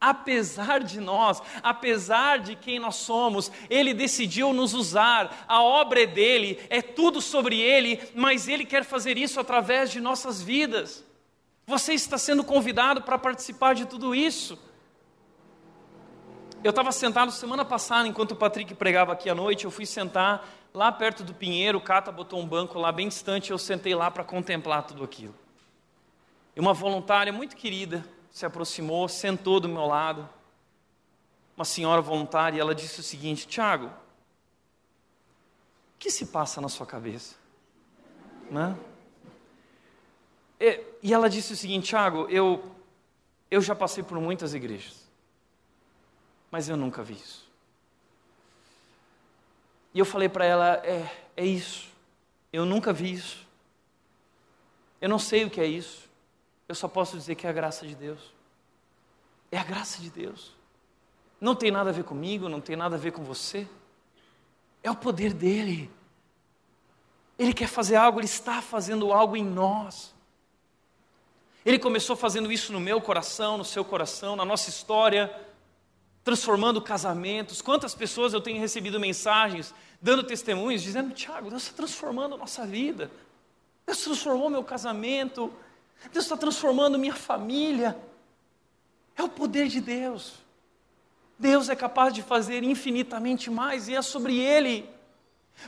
apesar 0.00 0.80
de 0.80 1.00
nós, 1.00 1.42
apesar 1.62 2.38
de 2.38 2.54
quem 2.54 2.78
nós 2.78 2.96
somos, 2.96 3.50
Ele 3.68 3.92
decidiu 3.92 4.52
nos 4.52 4.74
usar, 4.74 5.44
a 5.48 5.62
obra 5.62 6.02
é 6.02 6.06
dele, 6.06 6.60
é 6.70 6.80
tudo 6.80 7.20
sobre 7.20 7.60
Ele, 7.60 8.00
mas 8.14 8.48
Ele 8.48 8.64
quer 8.64 8.84
fazer 8.84 9.18
isso 9.18 9.40
através 9.40 9.90
de 9.90 10.00
nossas 10.00 10.40
vidas. 10.40 11.04
Você 11.66 11.92
está 11.92 12.16
sendo 12.16 12.44
convidado 12.44 13.02
para 13.02 13.18
participar 13.18 13.74
de 13.74 13.86
tudo 13.86 14.14
isso. 14.14 14.58
Eu 16.62 16.70
estava 16.70 16.90
sentado 16.90 17.30
semana 17.30 17.64
passada, 17.64 18.08
enquanto 18.08 18.32
o 18.32 18.36
Patrick 18.36 18.74
pregava 18.74 19.12
aqui 19.12 19.28
à 19.28 19.34
noite, 19.34 19.64
eu 19.64 19.70
fui 19.70 19.86
sentar 19.86 20.48
lá 20.72 20.90
perto 20.90 21.22
do 21.22 21.34
Pinheiro, 21.34 21.78
o 21.78 21.80
Cata 21.80 22.10
botou 22.10 22.40
um 22.40 22.46
banco 22.46 22.78
lá 22.78 22.90
bem 22.90 23.08
distante, 23.08 23.50
eu 23.50 23.58
sentei 23.58 23.94
lá 23.94 24.10
para 24.10 24.24
contemplar 24.24 24.82
tudo 24.84 25.04
aquilo. 25.04 25.34
E 26.56 26.60
uma 26.60 26.72
voluntária 26.72 27.32
muito 27.32 27.54
querida, 27.54 28.04
se 28.30 28.46
aproximou, 28.46 29.08
sentou 29.08 29.60
do 29.60 29.68
meu 29.68 29.86
lado, 29.86 30.28
uma 31.56 31.64
senhora 31.64 32.00
voluntária, 32.00 32.56
e 32.56 32.60
ela 32.60 32.74
disse 32.74 33.00
o 33.00 33.02
seguinte: 33.02 33.46
Tiago, 33.46 33.86
o 33.86 33.92
que 35.98 36.10
se 36.10 36.26
passa 36.26 36.60
na 36.60 36.68
sua 36.68 36.86
cabeça? 36.86 37.34
Né? 38.50 38.78
E, 40.60 40.80
e 41.02 41.12
ela 41.12 41.28
disse 41.28 41.52
o 41.52 41.56
seguinte: 41.56 41.88
Tiago, 41.88 42.28
eu, 42.30 42.64
eu 43.50 43.60
já 43.60 43.74
passei 43.74 44.02
por 44.04 44.20
muitas 44.20 44.54
igrejas, 44.54 45.08
mas 46.50 46.68
eu 46.68 46.76
nunca 46.76 47.02
vi 47.02 47.14
isso. 47.14 47.48
E 49.92 49.98
eu 49.98 50.04
falei 50.04 50.28
para 50.28 50.44
ela: 50.44 50.74
é, 50.84 51.10
é 51.36 51.44
isso, 51.44 51.88
eu 52.52 52.64
nunca 52.64 52.92
vi 52.92 53.12
isso, 53.12 53.46
eu 55.00 55.08
não 55.08 55.18
sei 55.18 55.44
o 55.44 55.50
que 55.50 55.60
é 55.60 55.66
isso. 55.66 56.07
Eu 56.68 56.74
só 56.74 56.86
posso 56.86 57.16
dizer 57.16 57.34
que 57.34 57.46
é 57.46 57.50
a 57.50 57.52
graça 57.52 57.86
de 57.86 57.94
Deus. 57.94 58.20
É 59.50 59.58
a 59.58 59.64
graça 59.64 60.00
de 60.02 60.10
Deus. 60.10 60.52
Não 61.40 61.54
tem 61.54 61.70
nada 61.70 61.88
a 61.90 61.92
ver 61.92 62.04
comigo, 62.04 62.48
não 62.48 62.60
tem 62.60 62.76
nada 62.76 62.96
a 62.96 62.98
ver 62.98 63.12
com 63.12 63.24
você. 63.24 63.66
É 64.82 64.90
o 64.90 64.96
poder 64.96 65.32
dele. 65.32 65.90
Ele 67.38 67.54
quer 67.54 67.68
fazer 67.68 67.96
algo, 67.96 68.20
ele 68.20 68.26
está 68.26 68.60
fazendo 68.60 69.12
algo 69.12 69.36
em 69.36 69.44
nós. 69.44 70.14
Ele 71.64 71.78
começou 71.78 72.16
fazendo 72.16 72.50
isso 72.50 72.72
no 72.72 72.80
meu 72.80 73.00
coração, 73.00 73.56
no 73.56 73.64
seu 73.64 73.84
coração, 73.84 74.36
na 74.36 74.44
nossa 74.44 74.68
história, 74.68 75.32
transformando 76.24 76.82
casamentos. 76.82 77.62
Quantas 77.62 77.94
pessoas 77.94 78.32
eu 78.32 78.40
tenho 78.40 78.60
recebido 78.60 78.98
mensagens, 78.98 79.74
dando 80.02 80.22
testemunhos, 80.24 80.82
dizendo: 80.82 81.14
Tiago, 81.14 81.48
Deus 81.48 81.62
está 81.62 81.76
transformando 81.76 82.34
a 82.34 82.38
nossa 82.38 82.66
vida. 82.66 83.10
Deus 83.86 84.02
transformou 84.02 84.50
meu 84.50 84.64
casamento. 84.64 85.52
Deus 86.12 86.24
está 86.24 86.36
transformando 86.36 86.98
minha 86.98 87.14
família. 87.14 87.96
É 89.16 89.22
o 89.22 89.28
poder 89.28 89.68
de 89.68 89.80
Deus. 89.80 90.34
Deus 91.38 91.68
é 91.68 91.76
capaz 91.76 92.12
de 92.12 92.22
fazer 92.22 92.62
infinitamente 92.62 93.50
mais 93.50 93.88
e 93.88 93.94
é 93.94 94.02
sobre 94.02 94.38
Ele. 94.38 94.88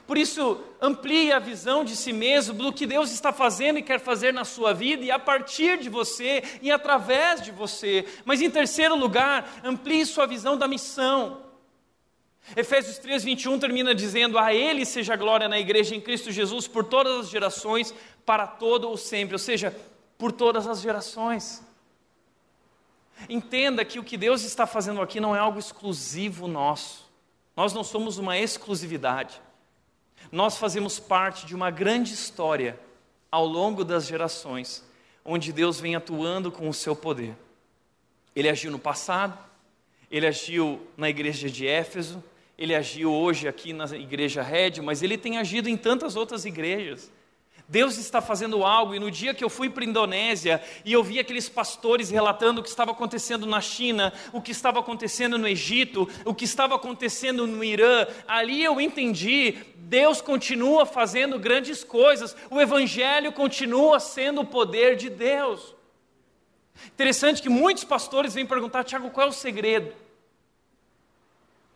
Por 0.06 0.16
isso, 0.16 0.60
amplie 0.80 1.32
a 1.32 1.38
visão 1.38 1.84
de 1.84 1.96
si 1.96 2.12
mesmo, 2.12 2.54
do 2.54 2.72
que 2.72 2.86
Deus 2.86 3.10
está 3.10 3.32
fazendo 3.32 3.78
e 3.78 3.82
quer 3.82 3.98
fazer 3.98 4.32
na 4.32 4.44
sua 4.44 4.72
vida 4.72 5.04
e 5.04 5.10
a 5.10 5.18
partir 5.18 5.78
de 5.78 5.88
você 5.88 6.42
e 6.62 6.70
através 6.70 7.42
de 7.42 7.50
você. 7.50 8.04
Mas 8.24 8.40
em 8.40 8.50
terceiro 8.50 8.94
lugar, 8.94 9.60
amplie 9.64 10.06
sua 10.06 10.26
visão 10.26 10.56
da 10.56 10.68
missão. 10.68 11.42
Efésios 12.56 12.98
3, 12.98 13.22
21 13.22 13.58
termina 13.58 13.94
dizendo: 13.94 14.38
A 14.38 14.54
Ele 14.54 14.84
seja 14.84 15.16
glória 15.16 15.48
na 15.48 15.58
igreja 15.58 15.94
em 15.94 16.00
Cristo 16.00 16.30
Jesus 16.30 16.66
por 16.66 16.84
todas 16.84 17.20
as 17.20 17.28
gerações, 17.28 17.94
para 18.24 18.46
todo 18.46 18.88
ou 18.88 18.96
sempre. 18.96 19.34
Ou 19.34 19.38
seja, 19.38 19.76
por 20.20 20.30
todas 20.30 20.66
as 20.66 20.82
gerações. 20.82 21.64
Entenda 23.26 23.84
que 23.84 23.98
o 23.98 24.04
que 24.04 24.18
Deus 24.18 24.44
está 24.44 24.66
fazendo 24.66 25.00
aqui 25.00 25.18
não 25.18 25.34
é 25.34 25.38
algo 25.38 25.58
exclusivo 25.58 26.46
nosso. 26.46 27.10
Nós 27.56 27.72
não 27.72 27.82
somos 27.82 28.18
uma 28.18 28.38
exclusividade. 28.38 29.40
Nós 30.30 30.58
fazemos 30.58 31.00
parte 31.00 31.46
de 31.46 31.54
uma 31.54 31.70
grande 31.70 32.12
história 32.12 32.78
ao 33.32 33.46
longo 33.46 33.82
das 33.82 34.06
gerações, 34.06 34.84
onde 35.24 35.52
Deus 35.52 35.80
vem 35.80 35.96
atuando 35.96 36.52
com 36.52 36.68
o 36.68 36.74
seu 36.74 36.94
poder. 36.94 37.34
Ele 38.36 38.48
agiu 38.48 38.70
no 38.70 38.78
passado, 38.78 39.38
ele 40.10 40.26
agiu 40.26 40.86
na 40.96 41.08
igreja 41.08 41.48
de 41.48 41.66
Éfeso, 41.66 42.22
ele 42.58 42.74
agiu 42.74 43.10
hoje 43.10 43.48
aqui 43.48 43.72
na 43.72 43.86
igreja 43.96 44.42
Red, 44.42 44.82
mas 44.82 45.02
ele 45.02 45.16
tem 45.16 45.38
agido 45.38 45.68
em 45.68 45.78
tantas 45.78 46.14
outras 46.14 46.44
igrejas. 46.44 47.10
Deus 47.70 47.98
está 47.98 48.20
fazendo 48.20 48.64
algo, 48.64 48.96
e 48.96 48.98
no 48.98 49.12
dia 49.12 49.32
que 49.32 49.44
eu 49.44 49.48
fui 49.48 49.70
para 49.70 49.84
a 49.84 49.86
Indonésia 49.86 50.60
e 50.84 50.92
eu 50.92 51.04
vi 51.04 51.20
aqueles 51.20 51.48
pastores 51.48 52.10
relatando 52.10 52.60
o 52.60 52.64
que 52.64 52.68
estava 52.68 52.90
acontecendo 52.90 53.46
na 53.46 53.60
China, 53.60 54.12
o 54.32 54.42
que 54.42 54.50
estava 54.50 54.80
acontecendo 54.80 55.38
no 55.38 55.46
Egito, 55.46 56.08
o 56.24 56.34
que 56.34 56.44
estava 56.44 56.74
acontecendo 56.74 57.46
no 57.46 57.62
Irã, 57.62 58.08
ali 58.26 58.64
eu 58.64 58.80
entendi: 58.80 59.56
Deus 59.76 60.20
continua 60.20 60.84
fazendo 60.84 61.38
grandes 61.38 61.84
coisas, 61.84 62.36
o 62.50 62.60
Evangelho 62.60 63.32
continua 63.32 64.00
sendo 64.00 64.40
o 64.40 64.46
poder 64.46 64.96
de 64.96 65.08
Deus. 65.08 65.72
Interessante 66.88 67.40
que 67.40 67.48
muitos 67.48 67.84
pastores 67.84 68.34
vêm 68.34 68.44
perguntar, 68.44 68.82
Tiago, 68.82 69.10
qual 69.10 69.28
é 69.28 69.30
o 69.30 69.32
segredo? 69.32 69.94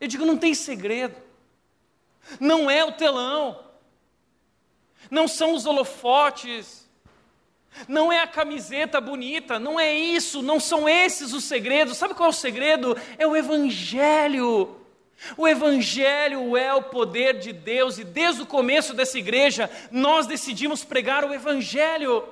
Eu 0.01 0.09
digo, 0.09 0.25
não 0.25 0.37
tem 0.37 0.55
segredo, 0.55 1.15
não 2.41 2.69
é 2.69 2.85
o 2.85 2.91
telão 2.91 3.63
não 5.11 5.29
são 5.29 5.55
os 5.55 5.67
holofotes, 5.67 6.85
não 7.89 8.13
é 8.13 8.21
a 8.21 8.27
camiseta 8.27 9.01
bonita, 9.01 9.59
não 9.59 9.79
é 9.79 9.93
isso, 9.93 10.43
não 10.43 10.61
são 10.61 10.89
esses 10.89 11.33
os 11.33 11.45
segredos. 11.45 11.97
Sabe 11.97 12.15
qual 12.15 12.29
é 12.29 12.31
o 12.31 12.33
segredo? 12.33 12.97
É 13.19 13.27
o 13.27 13.37
Evangelho. 13.37 14.77
O 15.37 15.47
Evangelho 15.47 16.57
é 16.57 16.73
o 16.75 16.83
poder 16.83 17.39
de 17.39 17.53
Deus 17.53 17.99
e 17.99 18.05
desde 18.05 18.43
o 18.43 18.47
começo 18.47 18.95
dessa 18.95 19.19
igreja 19.19 19.71
nós 19.91 20.27
decidimos 20.27 20.85
pregar 20.85 21.25
o 21.25 21.35
Evangelho. 21.35 22.25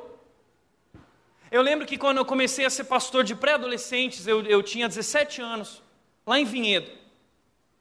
Eu 1.50 1.60
lembro 1.60 1.86
que 1.86 1.98
quando 1.98 2.18
eu 2.18 2.24
comecei 2.24 2.64
a 2.64 2.70
ser 2.70 2.84
pastor 2.84 3.24
de 3.24 3.34
pré-adolescentes, 3.34 4.26
eu, 4.26 4.42
eu 4.42 4.62
tinha 4.62 4.88
17 4.88 5.42
anos, 5.42 5.82
lá 6.26 6.38
em 6.38 6.44
Vinhedo. 6.44 6.90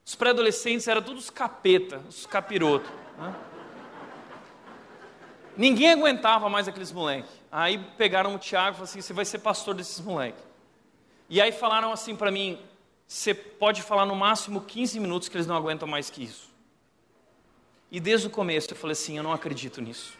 Os 0.05 0.15
pré-adolescentes 0.15 0.87
eram 0.87 1.01
todos 1.01 1.29
capeta, 1.29 2.01
os 2.09 2.25
capirotos. 2.25 2.89
Né? 3.17 3.33
Ninguém 5.61 5.91
aguentava 5.91 6.49
mais 6.49 6.67
aqueles 6.67 6.91
moleques. 6.91 7.29
Aí 7.51 7.77
pegaram 7.95 8.33
o 8.33 8.39
Tiago 8.39 8.69
e 8.69 8.73
falaram 8.77 8.83
assim: 8.85 8.99
você 8.99 9.13
vai 9.13 9.23
ser 9.23 9.37
pastor 9.37 9.75
desses 9.75 9.99
moleques. 9.99 10.43
E 11.29 11.39
aí 11.39 11.51
falaram 11.51 11.91
assim 11.91 12.15
para 12.15 12.31
mim: 12.31 12.59
você 13.07 13.31
pode 13.31 13.83
falar 13.83 14.07
no 14.07 14.15
máximo 14.15 14.61
15 14.61 14.99
minutos 14.99 15.29
que 15.29 15.37
eles 15.37 15.45
não 15.45 15.55
aguentam 15.55 15.87
mais 15.87 16.09
que 16.09 16.23
isso. 16.23 16.49
E 17.91 17.99
desde 17.99 18.25
o 18.25 18.29
começo 18.31 18.71
eu 18.71 18.75
falei 18.75 18.93
assim: 18.93 19.17
eu 19.17 19.23
não 19.23 19.31
acredito 19.31 19.79
nisso. 19.81 20.17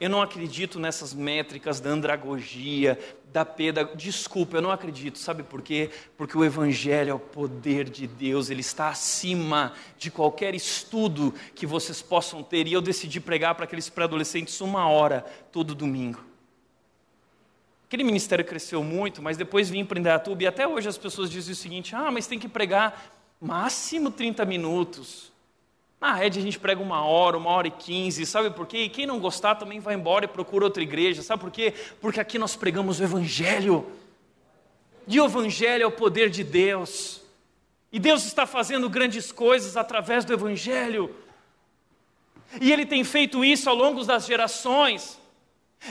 Eu 0.00 0.08
não 0.08 0.22
acredito 0.22 0.80
nessas 0.80 1.12
métricas 1.12 1.78
da 1.78 1.90
andragogia, 1.90 2.98
da 3.30 3.44
peda. 3.44 3.84
Desculpa, 3.94 4.56
eu 4.56 4.62
não 4.62 4.70
acredito. 4.70 5.18
Sabe 5.18 5.42
por 5.42 5.60
quê? 5.60 5.90
Porque 6.16 6.36
o 6.38 6.42
Evangelho 6.42 7.10
é 7.10 7.14
o 7.14 7.18
poder 7.18 7.88
de 7.88 8.06
Deus, 8.06 8.48
ele 8.48 8.62
está 8.62 8.88
acima 8.88 9.74
de 9.98 10.10
qualquer 10.10 10.54
estudo 10.54 11.34
que 11.54 11.66
vocês 11.66 12.00
possam 12.00 12.42
ter. 12.42 12.66
E 12.66 12.72
eu 12.72 12.80
decidi 12.80 13.20
pregar 13.20 13.54
para 13.54 13.64
aqueles 13.64 13.90
pré-adolescentes 13.90 14.58
uma 14.62 14.88
hora 14.88 15.24
todo 15.52 15.74
domingo. 15.74 16.24
Aquele 17.86 18.04
ministério 18.04 18.44
cresceu 18.44 18.82
muito, 18.82 19.20
mas 19.20 19.36
depois 19.36 19.68
vim 19.68 19.84
para 19.84 19.98
Indaiatuba 19.98 20.44
e 20.44 20.46
até 20.46 20.66
hoje 20.66 20.88
as 20.88 20.96
pessoas 20.96 21.28
dizem 21.28 21.52
o 21.52 21.56
seguinte: 21.56 21.94
ah, 21.94 22.10
mas 22.10 22.26
tem 22.26 22.38
que 22.38 22.48
pregar 22.48 23.12
máximo 23.38 24.10
30 24.10 24.44
minutos. 24.44 25.29
Na 26.00 26.14
rede 26.14 26.38
a 26.38 26.42
gente 26.42 26.58
prega 26.58 26.80
uma 26.80 27.04
hora, 27.04 27.36
uma 27.36 27.50
hora 27.50 27.68
e 27.68 27.70
quinze, 27.70 28.24
sabe 28.24 28.50
por 28.50 28.66
quê? 28.66 28.84
E 28.84 28.88
quem 28.88 29.06
não 29.06 29.20
gostar 29.20 29.56
também 29.56 29.80
vai 29.80 29.94
embora 29.94 30.24
e 30.24 30.28
procura 30.28 30.64
outra 30.64 30.82
igreja, 30.82 31.22
sabe 31.22 31.42
por 31.42 31.50
quê? 31.50 31.74
Porque 32.00 32.18
aqui 32.18 32.38
nós 32.38 32.56
pregamos 32.56 33.00
o 33.00 33.04
Evangelho. 33.04 33.86
E 35.06 35.20
o 35.20 35.26
Evangelho 35.26 35.82
é 35.82 35.86
o 35.86 35.92
poder 35.92 36.30
de 36.30 36.42
Deus. 36.42 37.20
E 37.92 37.98
Deus 37.98 38.24
está 38.24 38.46
fazendo 38.46 38.88
grandes 38.88 39.30
coisas 39.30 39.76
através 39.76 40.24
do 40.24 40.32
Evangelho. 40.32 41.14
E 42.60 42.72
Ele 42.72 42.86
tem 42.86 43.04
feito 43.04 43.44
isso 43.44 43.68
ao 43.68 43.76
longo 43.76 44.02
das 44.02 44.24
gerações. 44.24 45.20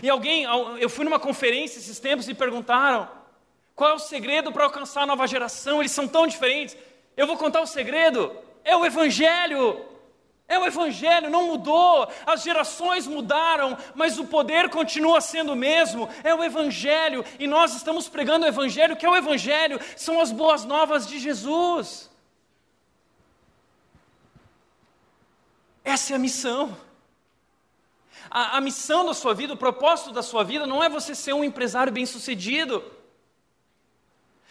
E 0.02 0.10
alguém, 0.10 0.46
eu 0.80 0.90
fui 0.90 1.06
numa 1.06 1.20
conferência 1.20 1.78
esses 1.78 2.00
tempos 2.00 2.28
e 2.28 2.34
perguntaram: 2.34 3.08
qual 3.76 3.92
é 3.92 3.94
o 3.94 4.00
segredo 4.00 4.52
para 4.52 4.64
alcançar 4.64 5.04
a 5.04 5.06
nova 5.06 5.28
geração? 5.28 5.82
Eles 5.82 5.92
são 5.92 6.08
tão 6.08 6.26
diferentes. 6.26 6.76
Eu 7.16 7.28
vou 7.28 7.38
contar 7.38 7.62
o 7.62 7.68
segredo: 7.68 8.32
é 8.64 8.76
o 8.76 8.86
Evangelho. 8.86 9.86
É 10.50 10.58
o 10.58 10.66
Evangelho, 10.66 11.30
não 11.30 11.46
mudou, 11.46 12.12
as 12.26 12.42
gerações 12.42 13.06
mudaram, 13.06 13.78
mas 13.94 14.18
o 14.18 14.26
poder 14.26 14.68
continua 14.70 15.22
sendo 15.22 15.54
o 15.54 15.56
mesmo. 15.56 16.10
É 16.24 16.34
o 16.34 16.44
Evangelho, 16.44 17.24
e 17.38 17.46
nós 17.46 17.76
estamos 17.76 18.10
pregando 18.10 18.46
o 18.46 18.50
Evangelho, 18.50 18.98
que 18.98 19.06
é 19.06 19.10
o 19.10 19.16
Evangelho, 19.16 19.80
são 19.96 20.20
as 20.20 20.32
boas 20.32 20.66
novas 20.66 21.08
de 21.08 21.20
Jesus. 21.20 22.10
Essa 25.84 26.14
é 26.14 26.16
a 26.16 26.20
missão. 26.20 26.76
A, 28.28 28.58
a 28.58 28.62
missão 28.62 29.06
da 29.06 29.14
sua 29.14 29.36
vida, 29.36 29.54
o 29.54 29.58
propósito 29.58 30.12
da 30.12 30.24
sua 30.24 30.44
vida, 30.44 30.66
não 30.66 30.84
é 30.84 30.90
você 30.90 31.14
ser 31.14 31.34
um 31.34 31.44
empresário 31.44 31.94
bem-sucedido. 31.94 32.84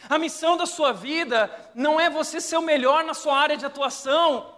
A 0.09 0.17
missão 0.17 0.57
da 0.57 0.65
sua 0.65 0.93
vida 0.93 1.51
não 1.75 1.99
é 1.99 2.09
você 2.09 2.41
ser 2.41 2.57
o 2.57 2.63
melhor 2.63 3.03
na 3.03 3.15
sua 3.15 3.37
área 3.37 3.57
de 3.57 3.67
atuação. 3.67 4.58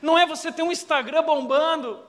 Não 0.00 0.18
é 0.18 0.26
você 0.26 0.50
ter 0.50 0.62
um 0.62 0.72
Instagram 0.72 1.22
bombando. 1.22 2.00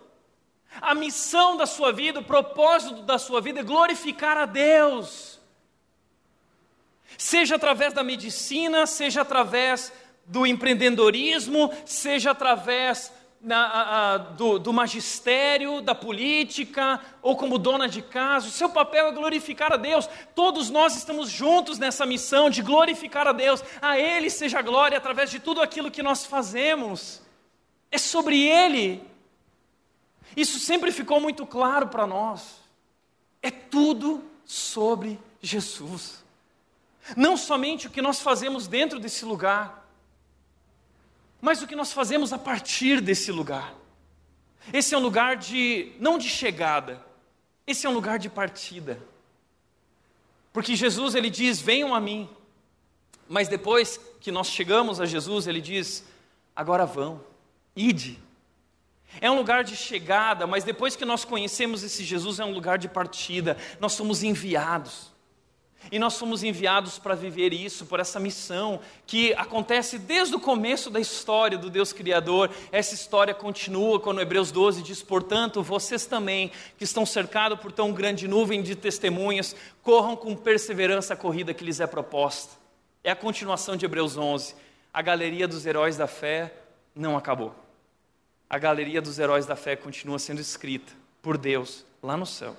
A 0.82 0.94
missão 0.94 1.56
da 1.56 1.66
sua 1.66 1.92
vida, 1.92 2.20
o 2.20 2.24
propósito 2.24 3.02
da 3.04 3.18
sua 3.18 3.40
vida 3.40 3.62
é 3.62 3.64
glorificar 3.64 4.38
a 4.38 4.46
Deus. 4.46 5.40
Seja 7.18 7.56
através 7.56 7.94
da 7.94 8.04
medicina, 8.04 8.86
seja 8.86 9.22
através 9.22 9.94
do 10.26 10.46
empreendedorismo, 10.46 11.72
seja 11.86 12.32
através 12.32 13.12
a, 13.54 14.14
a, 14.14 14.18
do, 14.18 14.58
do 14.58 14.74
magistério, 14.74 15.82
da 15.82 15.94
política, 15.94 17.00
ou 17.22 17.36
como 17.36 17.58
dona 17.58 17.88
de 17.88 18.02
casa, 18.02 18.48
o 18.48 18.52
seu 18.52 18.70
papel 18.70 19.08
é 19.08 19.12
glorificar 19.12 19.72
a 19.72 19.78
Deus. 19.78 20.10
Todos 20.34 20.70
nós 20.70 20.96
estamos 20.98 21.30
juntos 21.30 21.78
nessa 21.78 22.06
missão 22.06 22.50
de 22.50 22.62
glorificar 22.62 23.28
a 23.28 23.32
Deus. 23.32 23.64
A 23.82 24.00
Ele 24.00 24.30
seja 24.30 24.62
glória 24.62 24.98
através 24.98 25.30
de 25.30 25.40
tudo 25.40 25.62
aquilo 25.62 25.92
que 25.92 26.04
nós 26.04 26.26
fazemos. 26.26 27.25
É 27.96 27.98
sobre 27.98 28.46
Ele. 28.46 29.02
Isso 30.36 30.60
sempre 30.60 30.92
ficou 30.92 31.22
muito 31.22 31.48
claro 31.48 31.88
para 31.88 32.06
nós. 32.06 32.60
É 33.42 33.50
tudo 33.50 34.22
sobre 34.44 35.18
Jesus. 35.42 36.22
Não 37.16 37.38
somente 37.38 37.88
o 37.88 37.90
que 37.90 38.02
nós 38.02 38.20
fazemos 38.20 38.68
dentro 38.68 39.00
desse 39.00 39.24
lugar, 39.24 39.88
mas 41.40 41.62
o 41.62 41.68
que 41.68 41.76
nós 41.76 41.94
fazemos 41.94 42.34
a 42.34 42.38
partir 42.38 43.00
desse 43.00 43.32
lugar. 43.32 43.74
Esse 44.74 44.94
é 44.94 44.98
um 44.98 45.02
lugar 45.02 45.38
de, 45.38 45.94
não 45.98 46.18
de 46.18 46.28
chegada, 46.28 47.02
esse 47.66 47.86
é 47.86 47.90
um 47.90 47.94
lugar 47.94 48.20
de 48.20 48.28
partida. 48.28 49.02
Porque 50.52 50.76
Jesus, 50.76 51.16
ele 51.16 51.30
diz: 51.30 51.62
venham 51.62 51.96
a 51.96 52.02
mim. 52.02 52.30
Mas 53.30 53.48
depois 53.48 53.98
que 54.20 54.34
nós 54.34 54.48
chegamos 54.48 55.00
a 55.00 55.06
Jesus, 55.06 55.48
ele 55.48 55.62
diz: 55.62 56.04
agora 56.54 56.86
vão. 56.86 57.35
Ide. 57.76 58.26
É 59.22 59.32
um 59.32 59.38
lugar 59.38 59.64
de 59.64 59.76
chegada, 59.76 60.46
mas 60.46 60.64
depois 60.64 60.96
que 60.96 61.06
nós 61.06 61.24
conhecemos 61.24 61.84
esse 61.84 62.04
Jesus, 62.04 62.40
é 62.40 62.46
um 62.46 62.54
lugar 62.54 62.78
de 62.78 62.88
partida. 62.88 63.58
Nós 63.80 63.94
somos 63.94 64.24
enviados. 64.24 65.14
E 65.92 66.00
nós 66.00 66.14
somos 66.14 66.42
enviados 66.44 66.98
para 66.98 67.14
viver 67.14 67.54
isso, 67.54 67.86
por 67.86 68.00
essa 68.00 68.20
missão 68.20 68.80
que 69.06 69.34
acontece 69.36 70.00
desde 70.00 70.36
o 70.36 70.40
começo 70.40 70.90
da 70.90 71.00
história 71.00 71.60
do 71.60 71.70
Deus 71.70 71.94
Criador. 71.94 72.50
Essa 72.72 72.96
história 72.96 73.36
continua 73.36 74.00
quando 74.00 74.20
Hebreus 74.20 74.52
12 74.52 74.82
diz: 74.82 75.04
Portanto, 75.04 75.62
vocês 75.62 76.08
também, 76.08 76.52
que 76.78 76.84
estão 76.84 77.06
cercados 77.06 77.60
por 77.60 77.72
tão 77.72 77.94
grande 77.94 78.28
nuvem 78.28 78.64
de 78.64 78.76
testemunhas, 78.76 79.56
corram 79.84 80.16
com 80.16 80.36
perseverança 80.36 81.14
a 81.14 81.18
corrida 81.18 81.54
que 81.54 81.64
lhes 81.64 81.80
é 81.80 81.86
proposta. 81.86 82.54
É 83.04 83.12
a 83.12 83.16
continuação 83.16 83.78
de 83.78 83.86
Hebreus 83.86 84.18
11. 84.18 84.56
A 84.92 85.04
galeria 85.04 85.48
dos 85.48 85.68
heróis 85.68 85.98
da 85.98 86.08
fé 86.08 86.52
não 86.96 87.16
acabou 87.16 87.65
a 88.50 88.58
galeria 88.58 89.02
dos 89.02 89.20
heróis 89.20 89.46
da 89.46 89.56
fé 89.56 89.76
continua 89.76 90.20
sendo 90.20 90.40
escrita 90.40 90.94
por 91.22 91.38
Deus 91.38 91.86
lá 92.02 92.16
no 92.16 92.26
céu. 92.26 92.56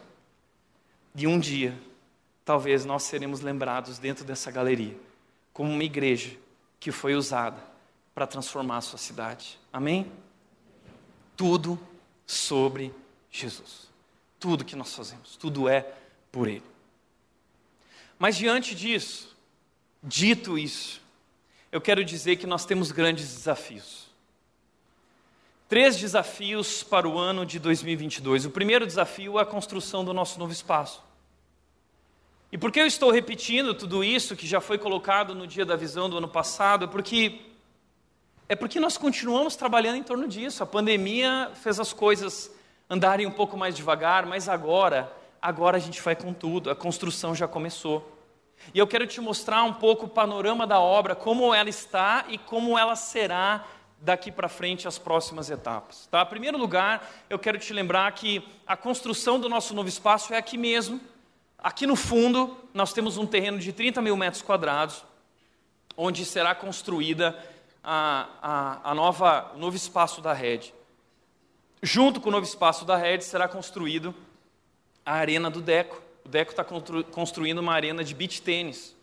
E 1.15 1.27
um 1.27 1.39
dia, 1.39 1.79
talvez 2.45 2.85
nós 2.85 3.05
seremos 3.05 3.41
lembrados 3.41 3.99
dentro 3.99 4.25
dessa 4.25 4.51
galeria 4.51 4.97
como 5.53 5.73
uma 5.73 5.85
igreja 5.85 6.37
que 6.79 6.93
foi 6.93 7.15
usada 7.15 7.57
para 8.15 8.27
transformar 8.27 8.77
a 8.77 8.81
sua 8.83 8.99
cidade. 8.99 9.59
Amém? 9.73 10.13
Tudo 11.35 11.81
sobre 12.27 12.93
Jesus. 13.31 13.89
Tudo 14.39 14.65
que 14.65 14.77
nós 14.77 14.95
fazemos, 14.95 15.37
tudo 15.37 15.67
é 15.69 15.95
por 16.31 16.47
Ele. 16.47 16.63
Mas 18.19 18.37
diante 18.37 18.75
disso, 18.75 19.35
dito 20.03 20.59
isso, 20.59 21.01
eu 21.73 21.81
quero 21.81 22.05
dizer 22.05 22.37
que 22.37 22.47
nós 22.47 22.65
temos 22.65 22.93
grandes 22.93 23.27
desafios. 23.35 24.06
Três 25.69 25.97
desafios 25.97 26.85
para 26.85 27.09
o 27.09 27.19
ano 27.19 27.45
de 27.45 27.59
2022. 27.59 28.45
O 28.45 28.51
primeiro 28.51 28.87
desafio 28.87 29.37
é 29.37 29.43
a 29.43 29.47
construção 29.47 30.05
do 30.05 30.15
nosso 30.15 30.39
novo 30.39 30.53
espaço. 30.53 31.03
E 32.53 32.57
por 32.57 32.71
que 32.71 32.79
eu 32.79 32.87
estou 32.87 33.11
repetindo 33.11 33.75
tudo 33.75 34.05
isso 34.05 34.37
que 34.37 34.47
já 34.47 34.61
foi 34.61 34.79
colocado 34.79 35.35
no 35.35 35.45
dia 35.45 35.67
da 35.67 35.75
visão 35.75 36.09
do 36.09 36.19
ano 36.19 36.29
passado? 36.29 36.85
É 36.85 36.89
porque 36.89 37.41
é 38.49 38.55
porque 38.55 38.79
nós 38.79 38.97
continuamos 38.97 39.57
trabalhando 39.57 39.97
em 39.97 40.05
torno 40.05 40.29
disso. 40.29 40.63
A 40.63 40.67
pandemia 40.67 41.51
fez 41.55 41.81
as 41.81 41.93
coisas 41.93 42.49
andarem 42.89 43.27
um 43.27 43.33
pouco 43.33 43.57
mais 43.57 43.75
devagar, 43.75 44.25
mas 44.25 44.49
agora, 44.49 45.13
agora 45.43 45.79
a 45.79 45.81
gente 45.81 46.01
vai 46.01 46.15
com 46.15 46.33
tudo. 46.33 46.71
A 46.71 46.77
construção 46.77 47.35
já 47.35 47.49
começou. 47.49 48.17
E 48.73 48.79
eu 48.79 48.87
quero 48.87 49.05
te 49.05 49.21
mostrar 49.21 49.65
um 49.65 49.73
pouco 49.73 50.07
o 50.07 50.09
panorama 50.09 50.65
da 50.65 50.79
obra, 50.79 51.17
como 51.17 51.53
ela 51.53 51.69
está 51.69 52.25
e 52.29 52.39
como 52.39 52.79
ela 52.79 52.95
será 52.95 53.67
daqui 54.01 54.31
para 54.31 54.49
frente 54.49 54.87
as 54.87 54.99
próximas 54.99 55.51
etapas. 55.51 56.07
Tá? 56.11 56.23
Em 56.23 56.27
primeiro 56.27 56.59
lugar, 56.59 57.11
eu 57.29 57.39
quero 57.39 57.59
te 57.59 57.73
lembrar 57.73 58.11
que 58.13 58.47
a 58.67 58.77
construção 58.77 59.41
do 59.41 59.49
nosso 59.49 59.75
novo 59.75 59.89
espaço 59.89 60.33
é 60.33 60.37
aqui 60.37 60.57
mesmo. 60.57 61.01
Aqui 61.59 61.87
no 61.87 61.97
fundo, 61.97 62.57
nós 62.73 62.93
temos 62.93 63.17
um 63.17 63.27
terreno 63.27 63.59
de 63.59 63.73
30 63.73 64.01
mil 64.03 64.17
metros 64.17 64.43
quadrados, 64.43 65.05
onde 65.97 66.25
será 66.25 66.55
construída 66.55 67.37
a, 67.83 68.29
a, 68.43 68.91
a 68.91 68.95
nova, 68.95 69.53
o 69.55 69.59
novo 69.59 69.77
espaço 69.77 70.21
da 70.21 70.33
rede. 70.33 70.73
Junto 71.83 72.21
com 72.21 72.29
o 72.29 72.33
novo 72.33 72.47
espaço 72.47 72.85
da 72.85 72.97
rede 72.97 73.25
será 73.25 73.49
construído 73.49 74.15
a 75.05 75.15
arena 75.15 75.51
do 75.51 75.61
Deco. 75.61 76.01
O 76.25 76.29
Deco 76.29 76.51
está 76.51 76.65
construindo 76.65 77.59
uma 77.59 77.73
arena 77.73 78.03
de 78.03 78.15
beach 78.15 78.43
tênis, 78.43 78.95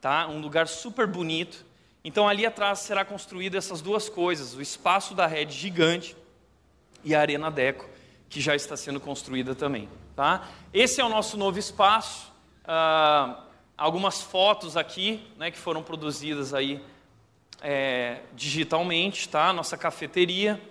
tá? 0.00 0.26
um 0.28 0.40
lugar 0.40 0.68
super 0.68 1.06
bonito, 1.06 1.65
então 2.06 2.28
ali 2.28 2.46
atrás 2.46 2.78
será 2.78 3.04
construída 3.04 3.58
essas 3.58 3.80
duas 3.80 4.08
coisas: 4.08 4.54
o 4.54 4.62
espaço 4.62 5.12
da 5.12 5.26
rede 5.26 5.52
gigante 5.52 6.16
e 7.02 7.16
a 7.16 7.20
arena 7.20 7.50
Deco, 7.50 7.84
que 8.28 8.40
já 8.40 8.54
está 8.54 8.76
sendo 8.76 9.00
construída 9.00 9.56
também. 9.56 9.88
Tá? 10.14 10.48
Esse 10.72 11.00
é 11.00 11.04
o 11.04 11.08
nosso 11.08 11.36
novo 11.36 11.58
espaço. 11.58 12.32
Ah, 12.64 13.42
algumas 13.76 14.22
fotos 14.22 14.76
aqui, 14.76 15.20
né, 15.36 15.50
que 15.50 15.58
foram 15.58 15.82
produzidas 15.82 16.54
aí 16.54 16.80
é, 17.60 18.20
digitalmente, 18.34 19.28
tá? 19.28 19.52
Nossa 19.52 19.76
cafeteria, 19.76 20.62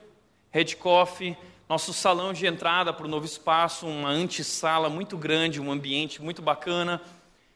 Red 0.51 0.75
Coffee, 0.75 1.35
nosso 1.67 1.91
salão 1.91 2.31
de 2.31 2.47
entrada 2.47 2.93
para 2.93 3.05
o 3.05 3.09
novo 3.09 3.25
espaço, 3.25 3.85
uma 3.85 4.09
antessala 4.09 4.87
muito 4.89 5.17
grande, 5.17 5.59
um 5.59 5.69
ambiente 5.69 6.21
muito 6.21 6.41
bacana. 6.41 7.01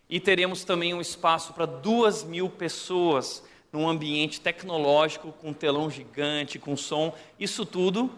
E 0.09 0.19
teremos 0.19 0.65
também 0.65 0.93
um 0.93 0.99
espaço 0.99 1.53
para 1.53 1.65
duas 1.65 2.25
mil 2.25 2.49
pessoas 2.49 3.47
num 3.71 3.87
ambiente 3.87 4.41
tecnológico, 4.41 5.31
com 5.33 5.49
um 5.49 5.53
telão 5.53 5.89
gigante, 5.89 6.57
com 6.57 6.75
som, 6.75 7.15
isso 7.39 7.65
tudo 7.65 8.11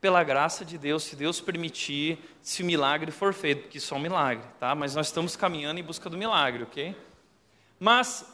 pela 0.00 0.24
graça 0.24 0.64
de 0.64 0.78
Deus, 0.78 1.04
se 1.04 1.14
Deus 1.14 1.40
permitir, 1.40 2.18
se 2.40 2.62
o 2.62 2.66
milagre 2.66 3.10
for 3.10 3.34
feito, 3.34 3.62
porque 3.62 3.78
isso 3.78 3.92
é 3.92 3.96
um 3.96 4.00
milagre, 4.00 4.44
tá? 4.58 4.74
Mas 4.74 4.94
nós 4.94 5.08
estamos 5.08 5.36
caminhando 5.36 5.78
em 5.78 5.82
busca 5.82 6.08
do 6.08 6.16
milagre, 6.16 6.62
ok? 6.62 6.96
Mas, 7.78 8.24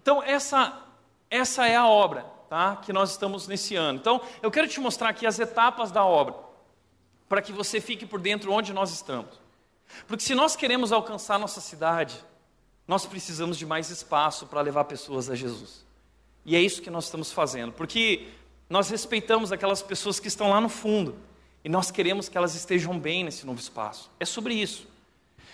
então, 0.00 0.22
essa, 0.22 0.80
essa 1.28 1.66
é 1.66 1.74
a 1.74 1.86
obra, 1.86 2.22
tá? 2.48 2.76
Que 2.76 2.92
nós 2.92 3.10
estamos 3.10 3.48
nesse 3.48 3.74
ano. 3.74 3.98
Então, 3.98 4.20
eu 4.40 4.50
quero 4.52 4.68
te 4.68 4.78
mostrar 4.78 5.08
aqui 5.08 5.26
as 5.26 5.38
etapas 5.40 5.90
da 5.90 6.04
obra, 6.04 6.34
para 7.28 7.42
que 7.42 7.52
você 7.52 7.80
fique 7.80 8.06
por 8.06 8.20
dentro 8.20 8.52
onde 8.52 8.72
nós 8.72 8.92
estamos. 8.92 9.40
Porque 10.06 10.22
se 10.22 10.34
nós 10.34 10.54
queremos 10.54 10.92
alcançar 10.92 11.38
nossa 11.38 11.60
cidade, 11.60 12.24
nós 12.90 13.06
precisamos 13.06 13.56
de 13.56 13.64
mais 13.64 13.88
espaço 13.88 14.48
para 14.48 14.60
levar 14.60 14.82
pessoas 14.82 15.30
a 15.30 15.36
Jesus. 15.36 15.86
E 16.44 16.56
é 16.56 16.60
isso 16.60 16.82
que 16.82 16.90
nós 16.90 17.04
estamos 17.04 17.30
fazendo, 17.30 17.70
porque 17.70 18.26
nós 18.68 18.90
respeitamos 18.90 19.52
aquelas 19.52 19.80
pessoas 19.80 20.18
que 20.18 20.26
estão 20.26 20.50
lá 20.50 20.60
no 20.60 20.68
fundo 20.68 21.14
e 21.64 21.68
nós 21.68 21.92
queremos 21.92 22.28
que 22.28 22.36
elas 22.36 22.56
estejam 22.56 22.98
bem 22.98 23.22
nesse 23.22 23.46
novo 23.46 23.60
espaço. 23.60 24.10
É 24.18 24.24
sobre 24.24 24.54
isso. 24.54 24.88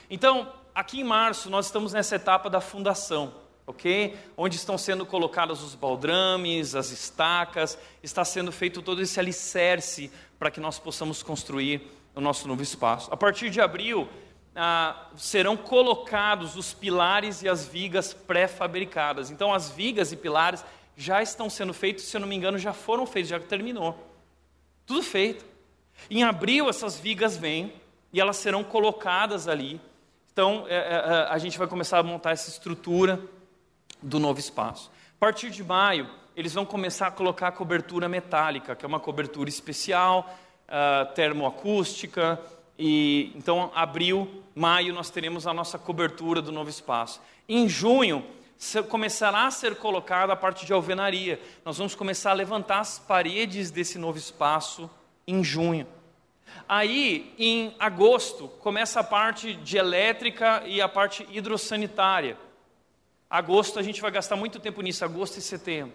Então, 0.08 0.50
aqui 0.74 1.00
em 1.00 1.04
março, 1.04 1.50
nós 1.50 1.66
estamos 1.66 1.92
nessa 1.92 2.16
etapa 2.16 2.48
da 2.48 2.58
fundação, 2.58 3.34
ok? 3.66 4.16
Onde 4.34 4.56
estão 4.56 4.78
sendo 4.78 5.04
colocados 5.04 5.62
os 5.62 5.74
baldrames, 5.74 6.74
as 6.74 6.90
estacas, 6.90 7.76
está 8.02 8.24
sendo 8.24 8.50
feito 8.50 8.80
todo 8.80 9.02
esse 9.02 9.20
alicerce 9.20 10.10
para 10.38 10.50
que 10.50 10.58
nós 10.58 10.78
possamos 10.78 11.22
construir 11.22 11.86
o 12.14 12.20
nosso 12.22 12.48
novo 12.48 12.62
espaço. 12.62 13.12
A 13.12 13.16
partir 13.16 13.50
de 13.50 13.60
abril, 13.60 14.08
ah, 14.56 15.08
serão 15.16 15.56
colocados 15.56 16.56
os 16.56 16.72
pilares 16.72 17.42
e 17.42 17.48
as 17.48 17.66
vigas 17.66 18.14
pré-fabricadas. 18.14 19.30
Então, 19.30 19.52
as 19.52 19.70
vigas 19.70 20.12
e 20.12 20.16
pilares 20.16 20.64
já 20.96 21.22
estão 21.22 21.50
sendo 21.50 21.74
feitos, 21.74 22.04
se 22.04 22.16
eu 22.16 22.20
não 22.20 22.26
me 22.26 22.34
engano, 22.34 22.56
já 22.56 22.72
foram 22.72 23.06
feitos, 23.06 23.28
já 23.28 23.38
terminou. 23.38 23.96
Tudo 24.86 25.02
feito. 25.02 25.44
Em 26.10 26.24
abril, 26.24 26.70
essas 26.70 26.98
vigas 26.98 27.36
vêm 27.36 27.72
e 28.12 28.20
elas 28.20 28.36
serão 28.36 28.64
colocadas 28.64 29.46
ali. 29.46 29.80
Então, 30.32 30.64
é, 30.68 30.74
é, 30.74 30.78
é, 30.78 31.26
a 31.28 31.38
gente 31.38 31.58
vai 31.58 31.66
começar 31.66 31.98
a 31.98 32.02
montar 32.02 32.30
essa 32.30 32.48
estrutura 32.48 33.20
do 34.02 34.18
novo 34.18 34.38
espaço. 34.38 34.90
A 35.16 35.18
partir 35.18 35.50
de 35.50 35.62
maio, 35.62 36.08
eles 36.34 36.54
vão 36.54 36.64
começar 36.64 37.08
a 37.08 37.10
colocar 37.10 37.48
a 37.48 37.52
cobertura 37.52 38.08
metálica, 38.08 38.76
que 38.76 38.84
é 38.84 38.88
uma 38.88 39.00
cobertura 39.00 39.48
especial, 39.48 40.34
uh, 40.66 41.12
termoacústica. 41.14 42.40
E 42.78 43.32
então, 43.34 43.70
abril, 43.74 44.42
maio, 44.54 44.92
nós 44.92 45.10
teremos 45.10 45.46
a 45.46 45.54
nossa 45.54 45.78
cobertura 45.78 46.42
do 46.42 46.52
novo 46.52 46.68
espaço. 46.68 47.20
Em 47.48 47.68
junho, 47.68 48.24
começará 48.88 49.46
a 49.46 49.50
ser 49.50 49.76
colocada 49.76 50.32
a 50.32 50.36
parte 50.36 50.66
de 50.66 50.72
alvenaria. 50.72 51.40
Nós 51.64 51.78
vamos 51.78 51.94
começar 51.94 52.30
a 52.30 52.34
levantar 52.34 52.80
as 52.80 52.98
paredes 52.98 53.70
desse 53.70 53.98
novo 53.98 54.18
espaço 54.18 54.90
em 55.26 55.42
junho. 55.42 55.86
Aí, 56.68 57.32
em 57.38 57.74
agosto, 57.78 58.48
começa 58.60 59.00
a 59.00 59.04
parte 59.04 59.54
de 59.54 59.76
elétrica 59.76 60.62
e 60.66 60.80
a 60.80 60.88
parte 60.88 61.26
hidrossanitária. 61.30 62.36
Agosto, 63.28 63.78
a 63.78 63.82
gente 63.82 64.00
vai 64.00 64.10
gastar 64.10 64.36
muito 64.36 64.58
tempo 64.58 64.80
nisso, 64.82 65.04
agosto 65.04 65.38
e 65.38 65.42
setembro. 65.42 65.94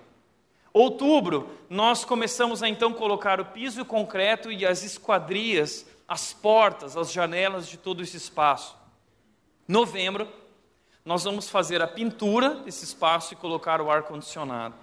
Outubro, 0.74 1.50
nós 1.70 2.06
começamos 2.06 2.64
a 2.64 2.70
então 2.70 2.94
colocar 2.94 3.42
o 3.42 3.46
piso 3.46 3.80
e 3.80 3.82
o 3.82 3.86
concreto 3.86 4.52
e 4.52 4.66
as 4.66 4.84
esquadrias, 4.84 5.86
as 6.12 6.34
portas, 6.34 6.98
as 6.98 7.10
janelas 7.10 7.70
de 7.70 7.78
todo 7.78 8.04
esse 8.04 8.18
espaço. 8.18 8.76
Novembro, 9.66 10.28
nós 11.06 11.24
vamos 11.24 11.50
fazer 11.50 11.82
a 11.82 11.88
pintura 11.88 12.56
desse 12.56 12.84
espaço 12.84 13.32
e 13.32 13.38
colocar 13.38 13.80
o 13.80 13.90
ar-condicionado, 13.90 14.76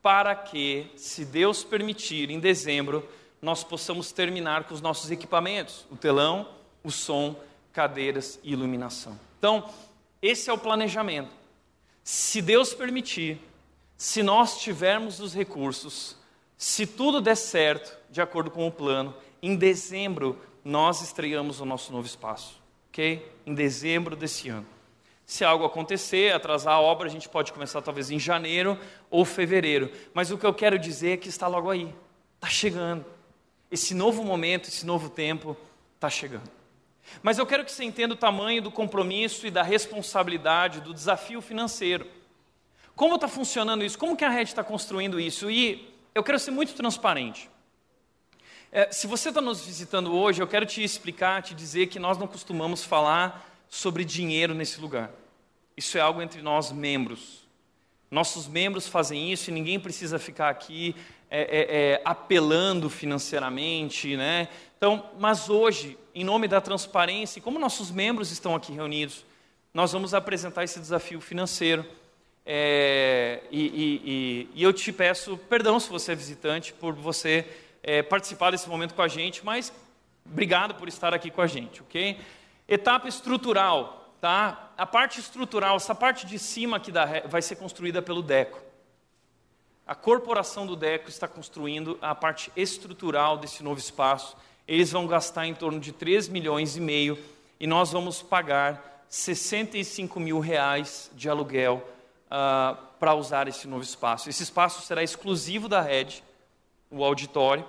para 0.00 0.34
que, 0.34 0.90
se 0.96 1.26
Deus 1.26 1.62
permitir, 1.62 2.30
em 2.30 2.40
dezembro, 2.40 3.06
nós 3.42 3.62
possamos 3.62 4.12
terminar 4.12 4.64
com 4.64 4.72
os 4.72 4.80
nossos 4.80 5.10
equipamentos: 5.10 5.84
o 5.90 5.96
telão, 5.96 6.48
o 6.82 6.90
som, 6.90 7.36
cadeiras 7.70 8.40
e 8.42 8.54
iluminação. 8.54 9.20
Então, 9.38 9.68
esse 10.22 10.48
é 10.48 10.54
o 10.54 10.58
planejamento. 10.58 11.34
Se 12.02 12.40
Deus 12.40 12.72
permitir, 12.72 13.38
se 13.94 14.22
nós 14.22 14.58
tivermos 14.58 15.20
os 15.20 15.34
recursos, 15.34 16.16
se 16.56 16.86
tudo 16.86 17.20
der 17.20 17.36
certo, 17.36 17.94
de 18.10 18.22
acordo 18.22 18.50
com 18.50 18.66
o 18.66 18.72
plano, 18.72 19.14
em 19.42 19.54
dezembro 19.54 20.40
nós 20.64 21.00
estreamos 21.02 21.60
o 21.60 21.64
nosso 21.64 21.92
novo 21.92 22.06
espaço, 22.06 22.60
ok? 22.88 23.30
Em 23.44 23.54
dezembro 23.54 24.14
desse 24.14 24.48
ano. 24.48 24.66
Se 25.24 25.44
algo 25.44 25.64
acontecer, 25.64 26.34
atrasar 26.34 26.74
a 26.74 26.80
obra, 26.80 27.08
a 27.08 27.10
gente 27.10 27.28
pode 27.28 27.52
começar 27.52 27.80
talvez 27.80 28.10
em 28.10 28.18
janeiro 28.18 28.78
ou 29.10 29.24
fevereiro. 29.24 29.90
Mas 30.12 30.30
o 30.30 30.38
que 30.38 30.44
eu 30.44 30.52
quero 30.52 30.78
dizer 30.78 31.12
é 31.12 31.16
que 31.16 31.28
está 31.28 31.46
logo 31.46 31.70
aí, 31.70 31.92
está 32.34 32.48
chegando. 32.48 33.04
Esse 33.70 33.94
novo 33.94 34.22
momento, 34.24 34.68
esse 34.68 34.84
novo 34.84 35.08
tempo 35.08 35.56
está 35.94 36.10
chegando. 36.10 36.50
Mas 37.22 37.38
eu 37.38 37.46
quero 37.46 37.64
que 37.64 37.72
você 37.72 37.84
entenda 37.84 38.14
o 38.14 38.16
tamanho 38.16 38.62
do 38.62 38.70
compromisso 38.70 39.46
e 39.46 39.50
da 39.50 39.62
responsabilidade, 39.62 40.80
do 40.80 40.92
desafio 40.92 41.40
financeiro. 41.40 42.06
Como 42.94 43.14
está 43.14 43.26
funcionando 43.26 43.84
isso? 43.84 43.98
Como 43.98 44.16
que 44.16 44.24
a 44.24 44.30
rede 44.30 44.50
está 44.50 44.62
construindo 44.62 45.18
isso? 45.18 45.50
E 45.50 45.92
eu 46.14 46.22
quero 46.22 46.38
ser 46.38 46.50
muito 46.50 46.74
transparente. 46.74 47.48
É, 48.74 48.90
se 48.90 49.06
você 49.06 49.28
está 49.28 49.42
nos 49.42 49.66
visitando 49.66 50.14
hoje, 50.14 50.42
eu 50.42 50.48
quero 50.48 50.64
te 50.64 50.82
explicar, 50.82 51.42
te 51.42 51.54
dizer 51.54 51.88
que 51.88 51.98
nós 51.98 52.16
não 52.16 52.26
costumamos 52.26 52.82
falar 52.82 53.46
sobre 53.68 54.02
dinheiro 54.02 54.54
nesse 54.54 54.80
lugar. 54.80 55.10
Isso 55.76 55.98
é 55.98 56.00
algo 56.00 56.22
entre 56.22 56.40
nós 56.40 56.72
membros. 56.72 57.42
Nossos 58.10 58.48
membros 58.48 58.88
fazem 58.88 59.30
isso 59.30 59.50
e 59.50 59.52
ninguém 59.52 59.78
precisa 59.78 60.18
ficar 60.18 60.48
aqui 60.48 60.96
é, 61.30 61.40
é, 61.42 61.76
é, 61.92 62.02
apelando 62.02 62.88
financeiramente, 62.88 64.16
né? 64.16 64.48
Então, 64.78 65.04
mas 65.18 65.50
hoje, 65.50 65.98
em 66.14 66.24
nome 66.24 66.48
da 66.48 66.60
transparência, 66.60 67.42
como 67.42 67.58
nossos 67.58 67.90
membros 67.90 68.30
estão 68.32 68.54
aqui 68.54 68.72
reunidos, 68.72 69.22
nós 69.74 69.92
vamos 69.92 70.14
apresentar 70.14 70.64
esse 70.64 70.80
desafio 70.80 71.20
financeiro. 71.20 71.84
É, 72.46 73.42
e, 73.50 73.60
e, 73.60 74.02
e, 74.04 74.48
e, 74.54 74.62
eu 74.62 74.72
te 74.72 74.90
peço 74.92 75.36
perdão 75.36 75.78
se 75.78 75.90
você 75.90 76.12
é 76.12 76.14
visitante 76.14 76.72
por 76.72 76.94
você 76.94 77.46
é, 77.82 78.02
participar 78.02 78.50
desse 78.50 78.68
momento 78.68 78.94
com 78.94 79.02
a 79.02 79.08
gente, 79.08 79.44
mas 79.44 79.72
obrigado 80.24 80.74
por 80.74 80.88
estar 80.88 81.12
aqui 81.12 81.30
com 81.30 81.40
a 81.40 81.46
gente, 81.46 81.82
ok? 81.82 82.20
Etapa 82.68 83.08
estrutural 83.08 84.02
tá? 84.22 84.70
A 84.78 84.86
parte 84.86 85.18
estrutural, 85.18 85.74
essa 85.76 85.96
parte 85.96 86.24
de 86.24 86.38
cima 86.38 86.76
aqui 86.76 86.92
da, 86.92 87.04
vai 87.26 87.42
ser 87.42 87.56
construída 87.56 88.00
pelo 88.00 88.22
Deco. 88.22 88.62
A 89.84 89.96
corporação 89.96 90.64
do 90.64 90.76
Deco 90.76 91.08
está 91.08 91.26
construindo 91.26 91.98
a 92.00 92.14
parte 92.14 92.52
estrutural 92.54 93.36
desse 93.36 93.64
novo 93.64 93.80
espaço. 93.80 94.36
Eles 94.66 94.92
vão 94.92 95.08
gastar 95.08 95.48
em 95.48 95.54
torno 95.54 95.80
de 95.80 95.90
3 95.90 96.28
milhões 96.28 96.76
e 96.76 96.80
meio 96.80 97.18
e 97.58 97.66
nós 97.66 97.90
vamos 97.90 98.22
pagar 98.22 99.04
65 99.08 100.20
mil 100.20 100.38
reais 100.38 101.10
de 101.14 101.28
aluguel 101.28 101.84
uh, 102.26 102.78
para 103.00 103.14
usar 103.14 103.48
esse 103.48 103.66
novo 103.66 103.82
espaço. 103.82 104.30
Esse 104.30 104.44
espaço 104.44 104.86
será 104.86 105.02
exclusivo 105.02 105.68
da 105.68 105.80
rede, 105.80 106.22
o 106.92 107.02
auditório. 107.02 107.64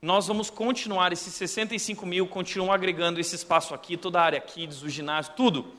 Nós 0.00 0.28
vamos 0.28 0.50
continuar 0.50 1.12
esses 1.12 1.34
65 1.34 2.06
mil, 2.06 2.28
continuam 2.28 2.70
agregando 2.70 3.18
esse 3.18 3.34
espaço 3.34 3.74
aqui, 3.74 3.96
toda 3.96 4.20
a 4.20 4.24
área 4.24 4.40
kids, 4.40 4.82
o 4.82 4.88
ginásio, 4.88 5.32
tudo 5.34 5.72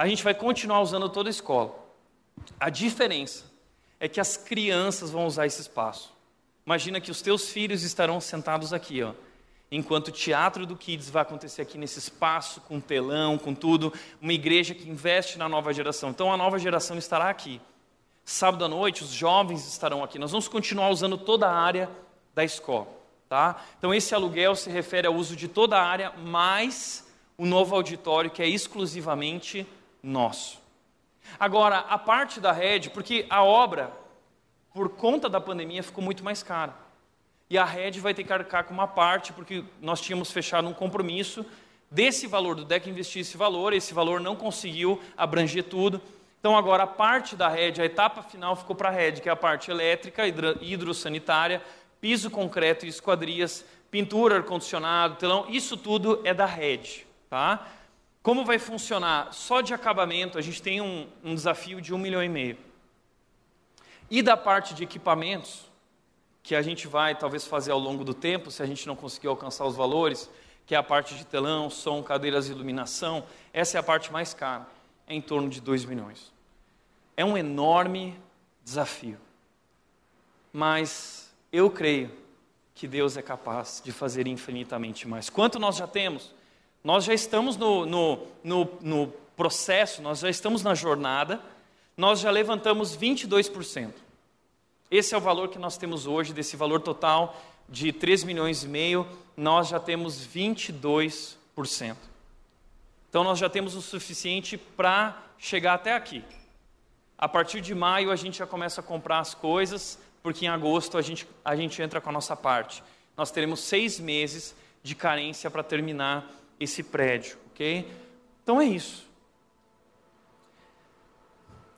a 0.00 0.06
gente 0.06 0.24
vai 0.24 0.32
continuar 0.32 0.80
usando 0.80 1.10
toda 1.10 1.28
a 1.28 1.30
escola. 1.30 1.74
A 2.58 2.70
diferença 2.70 3.44
é 3.98 4.08
que 4.08 4.18
as 4.18 4.34
crianças 4.34 5.10
vão 5.10 5.26
usar 5.26 5.44
esse 5.44 5.60
espaço. 5.60 6.10
Imagina 6.64 7.02
que 7.02 7.10
os 7.10 7.20
teus 7.20 7.50
filhos 7.50 7.82
estarão 7.82 8.18
sentados 8.18 8.72
aqui, 8.72 9.02
ó, 9.02 9.12
enquanto 9.70 10.08
o 10.08 10.12
teatro 10.12 10.64
do 10.64 10.74
Kids 10.74 11.10
vai 11.10 11.20
acontecer 11.20 11.60
aqui 11.60 11.76
nesse 11.76 11.98
espaço, 11.98 12.62
com 12.62 12.80
telão, 12.80 13.36
com 13.36 13.54
tudo, 13.54 13.92
uma 14.22 14.32
igreja 14.32 14.74
que 14.74 14.88
investe 14.88 15.36
na 15.36 15.50
nova 15.50 15.70
geração. 15.72 16.08
Então 16.08 16.32
a 16.32 16.36
nova 16.36 16.58
geração 16.58 16.96
estará 16.96 17.28
aqui. 17.28 17.60
Sábado 18.24 18.64
à 18.64 18.68
noite, 18.68 19.02
os 19.02 19.10
jovens 19.10 19.66
estarão 19.66 20.02
aqui. 20.02 20.18
Nós 20.18 20.30
vamos 20.30 20.48
continuar 20.48 20.88
usando 20.88 21.18
toda 21.18 21.46
a 21.46 21.54
área 21.54 21.90
da 22.34 22.44
escola. 22.44 22.88
Tá? 23.28 23.62
Então 23.78 23.94
esse 23.94 24.14
aluguel 24.14 24.56
se 24.56 24.68
refere 24.68 25.06
ao 25.06 25.14
uso 25.14 25.36
de 25.36 25.46
toda 25.46 25.78
a 25.78 25.84
área, 25.84 26.12
mais 26.12 27.08
o 27.38 27.46
novo 27.46 27.74
auditório, 27.74 28.30
que 28.30 28.42
é 28.42 28.48
exclusivamente 28.48 29.66
nosso. 30.02 30.60
Agora, 31.38 31.78
a 31.78 31.96
parte 31.96 32.40
da 32.40 32.52
rede, 32.52 32.90
porque 32.90 33.26
a 33.30 33.44
obra, 33.44 33.92
por 34.74 34.88
conta 34.90 35.28
da 35.28 35.40
pandemia, 35.40 35.82
ficou 35.82 36.02
muito 36.02 36.24
mais 36.24 36.42
cara. 36.42 36.74
E 37.48 37.56
a 37.56 37.64
rede 37.64 38.00
vai 38.00 38.14
ter 38.14 38.24
que 38.24 38.32
arcar 38.32 38.64
com 38.64 38.74
uma 38.74 38.86
parte, 38.86 39.32
porque 39.32 39.64
nós 39.80 40.00
tínhamos 40.00 40.30
fechado 40.30 40.68
um 40.68 40.74
compromisso 40.74 41.44
desse 41.90 42.26
valor, 42.26 42.54
do 42.54 42.64
DEC 42.64 42.88
investir 42.88 43.22
esse 43.22 43.36
valor, 43.36 43.72
esse 43.72 43.92
valor 43.92 44.20
não 44.20 44.36
conseguiu 44.36 45.00
abranger 45.16 45.64
tudo. 45.64 46.00
Então, 46.38 46.56
agora, 46.56 46.84
a 46.84 46.86
parte 46.86 47.36
da 47.36 47.48
rede, 47.48 47.82
a 47.82 47.84
etapa 47.84 48.22
final 48.22 48.56
ficou 48.56 48.74
para 48.74 48.88
a 48.88 48.92
rede, 48.92 49.20
que 49.20 49.28
é 49.28 49.32
a 49.32 49.36
parte 49.36 49.70
elétrica, 49.70 50.24
hidrossanitária, 50.26 51.62
piso 52.00 52.30
concreto 52.30 52.86
esquadrias, 52.86 53.64
pintura, 53.90 54.36
ar-condicionado, 54.36 55.16
telão, 55.16 55.46
isso 55.48 55.76
tudo 55.76 56.20
é 56.24 56.32
da 56.32 56.46
rede. 56.46 57.06
Tá? 57.28 57.68
Como 58.22 58.44
vai 58.44 58.58
funcionar? 58.58 59.32
Só 59.32 59.60
de 59.60 59.74
acabamento 59.74 60.38
a 60.38 60.42
gente 60.42 60.62
tem 60.62 60.80
um, 60.80 61.06
um 61.22 61.34
desafio 61.34 61.80
de 61.80 61.94
um 61.94 61.98
milhão 61.98 62.22
e 62.22 62.28
meio. 62.28 62.58
E 64.10 64.22
da 64.22 64.36
parte 64.36 64.74
de 64.74 64.82
equipamentos, 64.82 65.70
que 66.42 66.54
a 66.54 66.62
gente 66.62 66.88
vai 66.88 67.14
talvez 67.14 67.46
fazer 67.46 67.70
ao 67.70 67.78
longo 67.78 68.04
do 68.04 68.12
tempo, 68.12 68.50
se 68.50 68.62
a 68.62 68.66
gente 68.66 68.86
não 68.86 68.96
conseguir 68.96 69.28
alcançar 69.28 69.64
os 69.66 69.76
valores, 69.76 70.28
que 70.66 70.74
é 70.74 70.78
a 70.78 70.82
parte 70.82 71.14
de 71.14 71.24
telão, 71.24 71.70
som, 71.70 72.02
cadeiras 72.02 72.48
e 72.48 72.52
iluminação, 72.52 73.24
essa 73.52 73.76
é 73.76 73.80
a 73.80 73.82
parte 73.82 74.12
mais 74.12 74.34
cara, 74.34 74.66
é 75.06 75.14
em 75.14 75.20
torno 75.20 75.48
de 75.48 75.60
2 75.60 75.84
milhões. 75.84 76.32
É 77.16 77.24
um 77.24 77.36
enorme 77.36 78.18
desafio. 78.64 79.18
Mas 80.52 81.29
eu 81.52 81.70
creio 81.70 82.10
que 82.74 82.86
Deus 82.88 83.16
é 83.16 83.22
capaz 83.22 83.82
de 83.84 83.92
fazer 83.92 84.26
infinitamente 84.26 85.06
mais. 85.06 85.28
Quanto 85.28 85.58
nós 85.58 85.76
já 85.76 85.86
temos? 85.86 86.32
Nós 86.82 87.04
já 87.04 87.12
estamos 87.12 87.56
no, 87.56 87.84
no, 87.84 88.26
no, 88.42 88.78
no 88.80 89.06
processo, 89.36 90.00
nós 90.00 90.20
já 90.20 90.30
estamos 90.30 90.62
na 90.62 90.74
jornada, 90.74 91.40
nós 91.96 92.20
já 92.20 92.30
levantamos 92.30 92.96
22%. 92.96 93.92
Esse 94.90 95.14
é 95.14 95.18
o 95.18 95.20
valor 95.20 95.48
que 95.48 95.58
nós 95.58 95.76
temos 95.76 96.06
hoje, 96.06 96.32
desse 96.32 96.56
valor 96.56 96.80
total 96.80 97.40
de 97.68 97.92
3 97.92 98.24
milhões 98.24 98.64
e 98.64 98.68
meio, 98.68 99.06
nós 99.36 99.68
já 99.68 99.78
temos 99.78 100.26
22%. 100.26 101.36
Então 103.08 103.22
nós 103.22 103.38
já 103.38 103.48
temos 103.48 103.74
o 103.74 103.82
suficiente 103.82 104.56
para 104.56 105.22
chegar 105.38 105.74
até 105.74 105.94
aqui. 105.94 106.24
A 107.18 107.28
partir 107.28 107.60
de 107.60 107.74
maio 107.74 108.10
a 108.10 108.16
gente 108.16 108.38
já 108.38 108.46
começa 108.46 108.80
a 108.80 108.84
comprar 108.84 109.20
as 109.20 109.34
coisas, 109.34 109.98
porque 110.22 110.44
em 110.44 110.48
agosto 110.48 110.98
a 110.98 111.02
gente, 111.02 111.26
a 111.44 111.56
gente 111.56 111.80
entra 111.80 112.00
com 112.00 112.10
a 112.10 112.12
nossa 112.12 112.36
parte. 112.36 112.82
Nós 113.16 113.30
teremos 113.30 113.60
seis 113.60 113.98
meses 113.98 114.54
de 114.82 114.94
carência 114.94 115.50
para 115.50 115.62
terminar 115.62 116.30
esse 116.58 116.82
prédio, 116.82 117.38
ok? 117.50 117.90
Então 118.42 118.60
é 118.60 118.64
isso. 118.64 119.08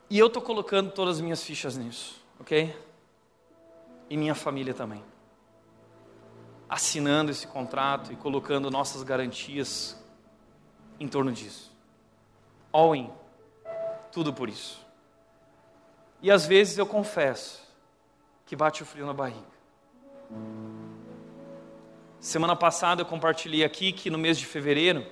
E 0.09 0.19
eu 0.19 0.27
estou 0.27 0.41
colocando 0.41 0.91
todas 0.91 1.15
as 1.15 1.21
minhas 1.21 1.43
fichas 1.43 1.77
nisso, 1.77 2.21
ok? 2.39 2.75
E 4.09 4.17
minha 4.17 4.35
família 4.35 4.73
também. 4.73 5.03
assinando 6.69 7.29
esse 7.29 7.45
contrato 7.45 8.11
e 8.11 8.15
colocando 8.15 8.71
nossas 8.71 9.03
garantias 9.03 9.95
em 10.99 11.07
torno 11.07 11.31
disso. 11.31 11.71
All 12.71 12.95
in. 12.95 13.11
Tudo 14.11 14.33
por 14.33 14.49
isso. 14.49 14.83
E 16.21 16.31
às 16.31 16.47
vezes 16.47 16.77
eu 16.77 16.85
confesso 16.87 17.62
que 18.45 18.55
bate 18.55 18.83
o 18.83 18.85
frio 18.85 19.05
na 19.05 19.13
barriga. 19.13 19.53
Semana 22.19 22.55
passada 22.55 23.01
eu 23.01 23.05
compartilhei 23.05 23.63
aqui 23.63 23.91
que 23.91 24.09
no 24.09 24.17
mês 24.17 24.37
de 24.37 24.45
fevereiro 24.45 25.05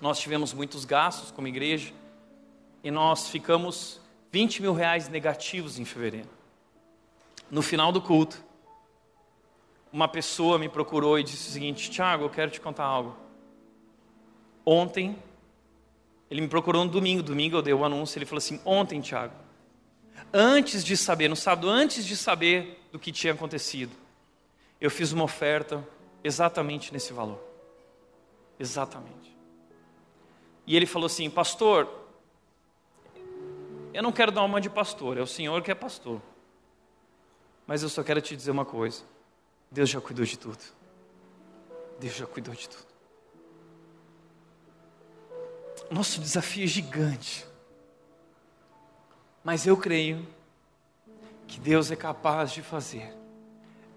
nós 0.00 0.18
tivemos 0.18 0.52
muitos 0.52 0.84
gastos 0.84 1.30
como 1.30 1.48
igreja 1.48 1.92
e 2.82 2.90
nós 2.90 3.28
ficamos 3.28 4.00
20 4.30 4.62
mil 4.62 4.72
reais 4.72 5.08
negativos 5.08 5.78
em 5.78 5.84
fevereiro. 5.84 6.28
No 7.50 7.62
final 7.62 7.90
do 7.90 8.00
culto, 8.00 8.42
uma 9.92 10.06
pessoa 10.06 10.58
me 10.58 10.68
procurou 10.68 11.18
e 11.18 11.24
disse 11.24 11.48
o 11.48 11.52
seguinte: 11.52 11.90
Tiago, 11.90 12.24
eu 12.24 12.30
quero 12.30 12.50
te 12.50 12.60
contar 12.60 12.84
algo. 12.84 13.16
Ontem, 14.64 15.18
ele 16.30 16.40
me 16.40 16.48
procurou 16.48 16.84
no 16.84 16.90
domingo, 16.90 17.22
domingo 17.22 17.56
eu 17.56 17.62
dei 17.62 17.74
o 17.74 17.84
anúncio, 17.84 18.18
ele 18.18 18.26
falou 18.26 18.38
assim: 18.38 18.60
Ontem, 18.64 19.00
Tiago, 19.00 19.34
antes 20.32 20.84
de 20.84 20.96
saber, 20.96 21.28
no 21.28 21.36
sábado, 21.36 21.68
antes 21.68 22.04
de 22.04 22.16
saber 22.16 22.80
do 22.92 22.98
que 22.98 23.12
tinha 23.12 23.32
acontecido, 23.32 23.92
eu 24.80 24.90
fiz 24.90 25.12
uma 25.12 25.24
oferta 25.24 25.86
exatamente 26.22 26.92
nesse 26.92 27.12
valor. 27.12 27.40
Exatamente. 28.58 29.36
E 30.66 30.76
ele 30.76 30.86
falou 30.86 31.06
assim: 31.06 31.28
Pastor, 31.28 31.88
eu 33.92 34.02
não 34.02 34.12
quero 34.12 34.30
dar 34.30 34.42
uma 34.42 34.60
de 34.60 34.70
pastor, 34.70 35.18
é 35.18 35.22
o 35.22 35.26
Senhor 35.26 35.62
que 35.62 35.70
é 35.70 35.74
pastor. 35.74 36.20
Mas 37.66 37.82
eu 37.82 37.88
só 37.88 38.02
quero 38.02 38.20
te 38.20 38.36
dizer 38.36 38.50
uma 38.50 38.64
coisa: 38.64 39.02
Deus 39.70 39.88
já 39.88 40.00
cuidou 40.00 40.24
de 40.24 40.38
tudo. 40.38 40.62
Deus 41.98 42.14
já 42.14 42.26
cuidou 42.26 42.54
de 42.54 42.68
tudo. 42.68 42.86
Nosso 45.90 46.20
desafio 46.20 46.64
é 46.64 46.66
gigante. 46.66 47.46
Mas 49.42 49.66
eu 49.66 49.76
creio 49.76 50.26
que 51.46 51.58
Deus 51.58 51.90
é 51.90 51.96
capaz 51.96 52.52
de 52.52 52.62
fazer 52.62 53.12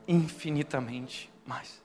infinitamente 0.08 1.30
mais. 1.46 1.82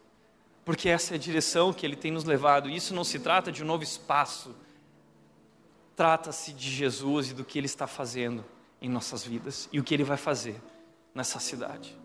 Porque 0.65 0.89
essa 0.89 1.15
é 1.15 1.17
a 1.17 1.19
direção 1.19 1.73
que 1.73 1.85
Ele 1.85 1.97
tem 1.97 2.11
nos 2.11 2.25
levado. 2.25 2.69
Isso 2.69 2.95
não 2.95 3.05
se 3.05 3.19
trata 3.19 3.51
de 3.51 3.63
um 3.63 3.67
novo 3.67 3.83
espaço. 3.83 4.55
Trata-se 5.97 6.53
de 6.53 6.71
Jesus 6.71 7.31
e 7.31 7.35
do 7.35 7.45
que 7.45 7.59
Ele 7.59 7.67
está 7.67 7.87
fazendo 7.87 8.45
em 8.81 8.89
nossas 8.89 9.25
vidas 9.25 9.69
e 9.73 9.81
o 9.81 9.85
que 9.85 9.95
Ele 9.95 10.05
vai 10.05 10.17
fazer 10.17 10.61
nessa 11.15 11.41
cidade. 11.41 11.97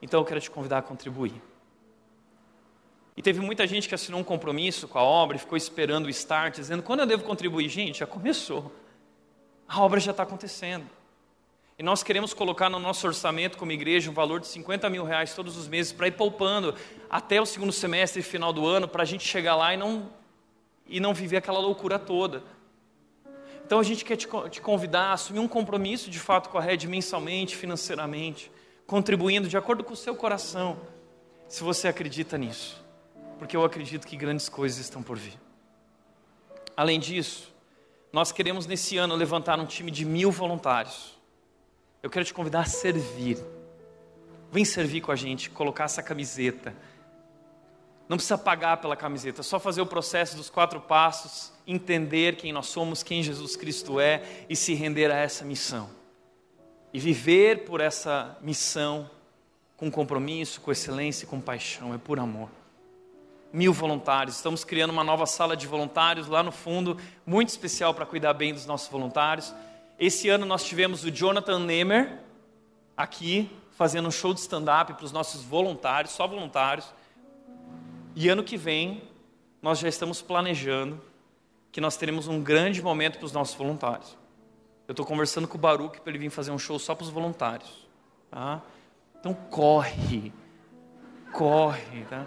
Então 0.00 0.20
eu 0.20 0.24
quero 0.24 0.40
te 0.40 0.50
convidar 0.50 0.78
a 0.78 0.82
contribuir. 0.82 1.40
E 3.16 3.22
teve 3.22 3.40
muita 3.40 3.66
gente 3.66 3.88
que 3.88 3.94
assinou 3.94 4.20
um 4.20 4.24
compromisso 4.24 4.86
com 4.88 4.98
a 4.98 5.02
obra 5.02 5.36
e 5.36 5.40
ficou 5.40 5.56
esperando 5.56 6.06
o 6.06 6.10
start, 6.10 6.56
dizendo: 6.56 6.82
quando 6.82 7.00
eu 7.00 7.06
devo 7.06 7.24
contribuir? 7.24 7.68
Gente, 7.68 8.00
já 8.00 8.06
começou. 8.06 8.72
A 9.68 9.80
obra 9.80 10.00
já 10.00 10.10
está 10.10 10.22
acontecendo. 10.22 10.86
E 11.78 11.82
nós 11.82 12.02
queremos 12.02 12.32
colocar 12.32 12.70
no 12.70 12.78
nosso 12.78 13.06
orçamento 13.06 13.58
como 13.58 13.72
igreja 13.72 14.10
um 14.10 14.14
valor 14.14 14.38
de 14.38 14.46
50 14.46 14.88
mil 14.88 15.04
reais 15.04 15.34
todos 15.34 15.56
os 15.56 15.66
meses 15.66 15.90
para 15.90 16.06
ir 16.06 16.12
poupando 16.12 16.74
até 17.10 17.40
o 17.40 17.46
segundo 17.46 17.72
semestre 17.72 18.20
e 18.20 18.22
final 18.22 18.52
do 18.52 18.64
ano, 18.64 18.86
para 18.86 19.02
a 19.02 19.06
gente 19.06 19.26
chegar 19.26 19.56
lá 19.56 19.74
e 19.74 19.76
não, 19.76 20.08
e 20.86 21.00
não 21.00 21.12
viver 21.12 21.38
aquela 21.38 21.58
loucura 21.58 21.98
toda. 21.98 22.44
Então 23.66 23.80
a 23.80 23.82
gente 23.82 24.04
quer 24.04 24.16
te, 24.16 24.28
te 24.50 24.60
convidar 24.60 25.06
a 25.06 25.12
assumir 25.14 25.40
um 25.40 25.48
compromisso 25.48 26.10
de 26.10 26.20
fato 26.20 26.48
com 26.50 26.58
a 26.58 26.60
rede 26.60 26.86
mensalmente, 26.86 27.56
financeiramente, 27.56 28.52
contribuindo 28.86 29.48
de 29.48 29.56
acordo 29.56 29.82
com 29.82 29.94
o 29.94 29.96
seu 29.96 30.14
coração, 30.14 30.78
se 31.48 31.62
você 31.62 31.88
acredita 31.88 32.36
nisso, 32.36 32.84
porque 33.38 33.56
eu 33.56 33.64
acredito 33.64 34.06
que 34.06 34.16
grandes 34.16 34.48
coisas 34.48 34.78
estão 34.78 35.02
por 35.02 35.16
vir. 35.16 35.38
Além 36.76 37.00
disso, 37.00 37.53
nós 38.14 38.30
queremos 38.30 38.64
nesse 38.64 38.96
ano 38.96 39.16
levantar 39.16 39.58
um 39.58 39.66
time 39.66 39.90
de 39.90 40.04
mil 40.04 40.30
voluntários. 40.30 41.18
Eu 42.00 42.08
quero 42.08 42.24
te 42.24 42.32
convidar 42.32 42.60
a 42.60 42.64
servir. 42.64 43.36
Vem 44.52 44.64
servir 44.64 45.00
com 45.00 45.10
a 45.10 45.16
gente, 45.16 45.50
colocar 45.50 45.86
essa 45.86 46.00
camiseta. 46.00 46.72
Não 48.08 48.16
precisa 48.16 48.38
pagar 48.38 48.76
pela 48.76 48.94
camiseta, 48.94 49.42
só 49.42 49.58
fazer 49.58 49.80
o 49.80 49.86
processo 49.86 50.36
dos 50.36 50.48
quatro 50.48 50.80
passos, 50.80 51.52
entender 51.66 52.36
quem 52.36 52.52
nós 52.52 52.66
somos, 52.66 53.02
quem 53.02 53.20
Jesus 53.20 53.56
Cristo 53.56 53.98
é 53.98 54.22
e 54.48 54.54
se 54.54 54.74
render 54.74 55.10
a 55.10 55.16
essa 55.16 55.44
missão. 55.44 55.90
E 56.92 57.00
viver 57.00 57.64
por 57.64 57.80
essa 57.80 58.38
missão 58.40 59.10
com 59.76 59.90
compromisso, 59.90 60.60
com 60.60 60.70
excelência 60.70 61.24
e 61.24 61.26
com 61.26 61.40
paixão, 61.40 61.92
é 61.92 61.98
por 61.98 62.20
amor 62.20 62.48
mil 63.54 63.72
voluntários. 63.72 64.34
Estamos 64.34 64.64
criando 64.64 64.90
uma 64.90 65.04
nova 65.04 65.26
sala 65.26 65.56
de 65.56 65.68
voluntários 65.68 66.26
lá 66.26 66.42
no 66.42 66.50
fundo, 66.50 66.98
muito 67.24 67.50
especial 67.50 67.94
para 67.94 68.04
cuidar 68.04 68.34
bem 68.34 68.52
dos 68.52 68.66
nossos 68.66 68.88
voluntários. 68.88 69.54
Esse 69.96 70.28
ano 70.28 70.44
nós 70.44 70.64
tivemos 70.64 71.04
o 71.04 71.10
Jonathan 71.10 71.60
Nemer 71.60 72.18
aqui, 72.96 73.48
fazendo 73.70 74.08
um 74.08 74.10
show 74.10 74.34
de 74.34 74.40
stand-up 74.40 74.94
para 74.94 75.04
os 75.04 75.12
nossos 75.12 75.44
voluntários, 75.44 76.12
só 76.12 76.26
voluntários. 76.26 76.92
E 78.16 78.28
ano 78.28 78.42
que 78.42 78.56
vem, 78.56 79.04
nós 79.62 79.78
já 79.78 79.88
estamos 79.88 80.20
planejando 80.20 81.00
que 81.70 81.80
nós 81.80 81.96
teremos 81.96 82.26
um 82.26 82.42
grande 82.42 82.82
momento 82.82 83.18
para 83.18 83.26
os 83.26 83.32
nossos 83.32 83.54
voluntários. 83.54 84.18
Eu 84.88 84.92
estou 84.92 85.06
conversando 85.06 85.46
com 85.46 85.56
o 85.56 85.60
Baruch 85.60 86.00
para 86.00 86.10
ele 86.10 86.18
vir 86.18 86.30
fazer 86.30 86.50
um 86.50 86.58
show 86.58 86.76
só 86.76 86.92
para 86.92 87.04
os 87.04 87.10
voluntários. 87.10 87.86
Tá? 88.32 88.60
Então 89.20 89.32
corre, 89.32 90.32
corre, 91.32 92.04
tá? 92.10 92.26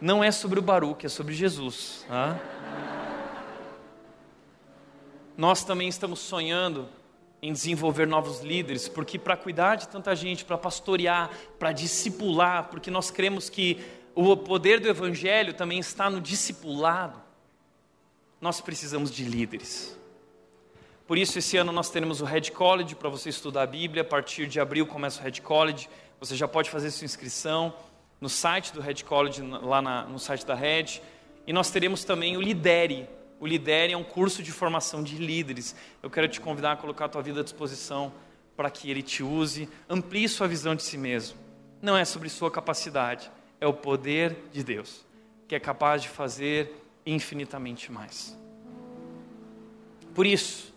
Não 0.00 0.22
é 0.22 0.30
sobre 0.30 0.58
o 0.58 0.62
Baruque, 0.62 1.06
é 1.06 1.08
sobre 1.08 1.34
Jesus. 1.34 2.04
Tá? 2.08 2.38
Nós 5.36 5.64
também 5.64 5.88
estamos 5.88 6.20
sonhando 6.20 6.88
em 7.42 7.52
desenvolver 7.52 8.06
novos 8.06 8.40
líderes, 8.40 8.88
porque 8.88 9.18
para 9.18 9.36
cuidar 9.36 9.76
de 9.76 9.88
tanta 9.88 10.14
gente, 10.14 10.44
para 10.44 10.56
pastorear, 10.56 11.30
para 11.58 11.72
discipular, 11.72 12.68
porque 12.70 12.90
nós 12.90 13.10
cremos 13.10 13.50
que 13.50 13.84
o 14.14 14.36
poder 14.36 14.80
do 14.80 14.88
Evangelho 14.88 15.52
também 15.52 15.78
está 15.78 16.08
no 16.08 16.20
discipulado, 16.20 17.20
nós 18.40 18.60
precisamos 18.60 19.10
de 19.10 19.24
líderes. 19.24 19.98
Por 21.06 21.18
isso, 21.18 21.38
esse 21.38 21.56
ano 21.56 21.70
nós 21.70 21.90
teremos 21.90 22.22
o 22.22 22.24
Red 22.24 22.50
College 22.50 22.94
para 22.94 23.10
você 23.10 23.28
estudar 23.28 23.62
a 23.62 23.66
Bíblia. 23.66 24.02
A 24.02 24.06
partir 24.06 24.46
de 24.46 24.58
abril 24.58 24.86
começa 24.86 25.20
o 25.20 25.24
Red 25.24 25.40
College. 25.42 25.88
Você 26.18 26.34
já 26.34 26.48
pode 26.48 26.70
fazer 26.70 26.90
sua 26.90 27.04
inscrição 27.04 27.74
no 28.20 28.28
site 28.28 28.72
do 28.72 28.80
Red 28.80 29.02
College, 29.04 29.42
lá 29.42 29.82
na, 29.82 30.04
no 30.04 30.18
site 30.18 30.46
da 30.46 30.54
Red. 30.54 31.00
E 31.46 31.52
nós 31.52 31.70
teremos 31.70 32.04
também 32.04 32.36
o 32.36 32.40
Lidere. 32.40 33.08
O 33.40 33.46
Lidere 33.46 33.92
é 33.92 33.96
um 33.96 34.04
curso 34.04 34.42
de 34.42 34.50
formação 34.50 35.02
de 35.02 35.16
líderes. 35.16 35.74
Eu 36.02 36.08
quero 36.08 36.28
te 36.28 36.40
convidar 36.40 36.72
a 36.72 36.76
colocar 36.76 37.06
a 37.06 37.08
tua 37.08 37.22
vida 37.22 37.40
à 37.40 37.44
disposição 37.44 38.12
para 38.56 38.70
que 38.70 38.90
ele 38.90 39.02
te 39.02 39.22
use, 39.22 39.68
amplie 39.88 40.28
sua 40.28 40.46
visão 40.46 40.74
de 40.74 40.82
si 40.82 40.96
mesmo. 40.96 41.38
Não 41.82 41.96
é 41.96 42.04
sobre 42.04 42.28
sua 42.28 42.50
capacidade, 42.50 43.30
é 43.60 43.66
o 43.66 43.74
poder 43.74 44.36
de 44.52 44.62
Deus, 44.62 45.04
que 45.48 45.54
é 45.54 45.60
capaz 45.60 46.02
de 46.02 46.08
fazer 46.08 46.72
infinitamente 47.04 47.90
mais. 47.90 48.38
Por 50.14 50.24
isso, 50.24 50.72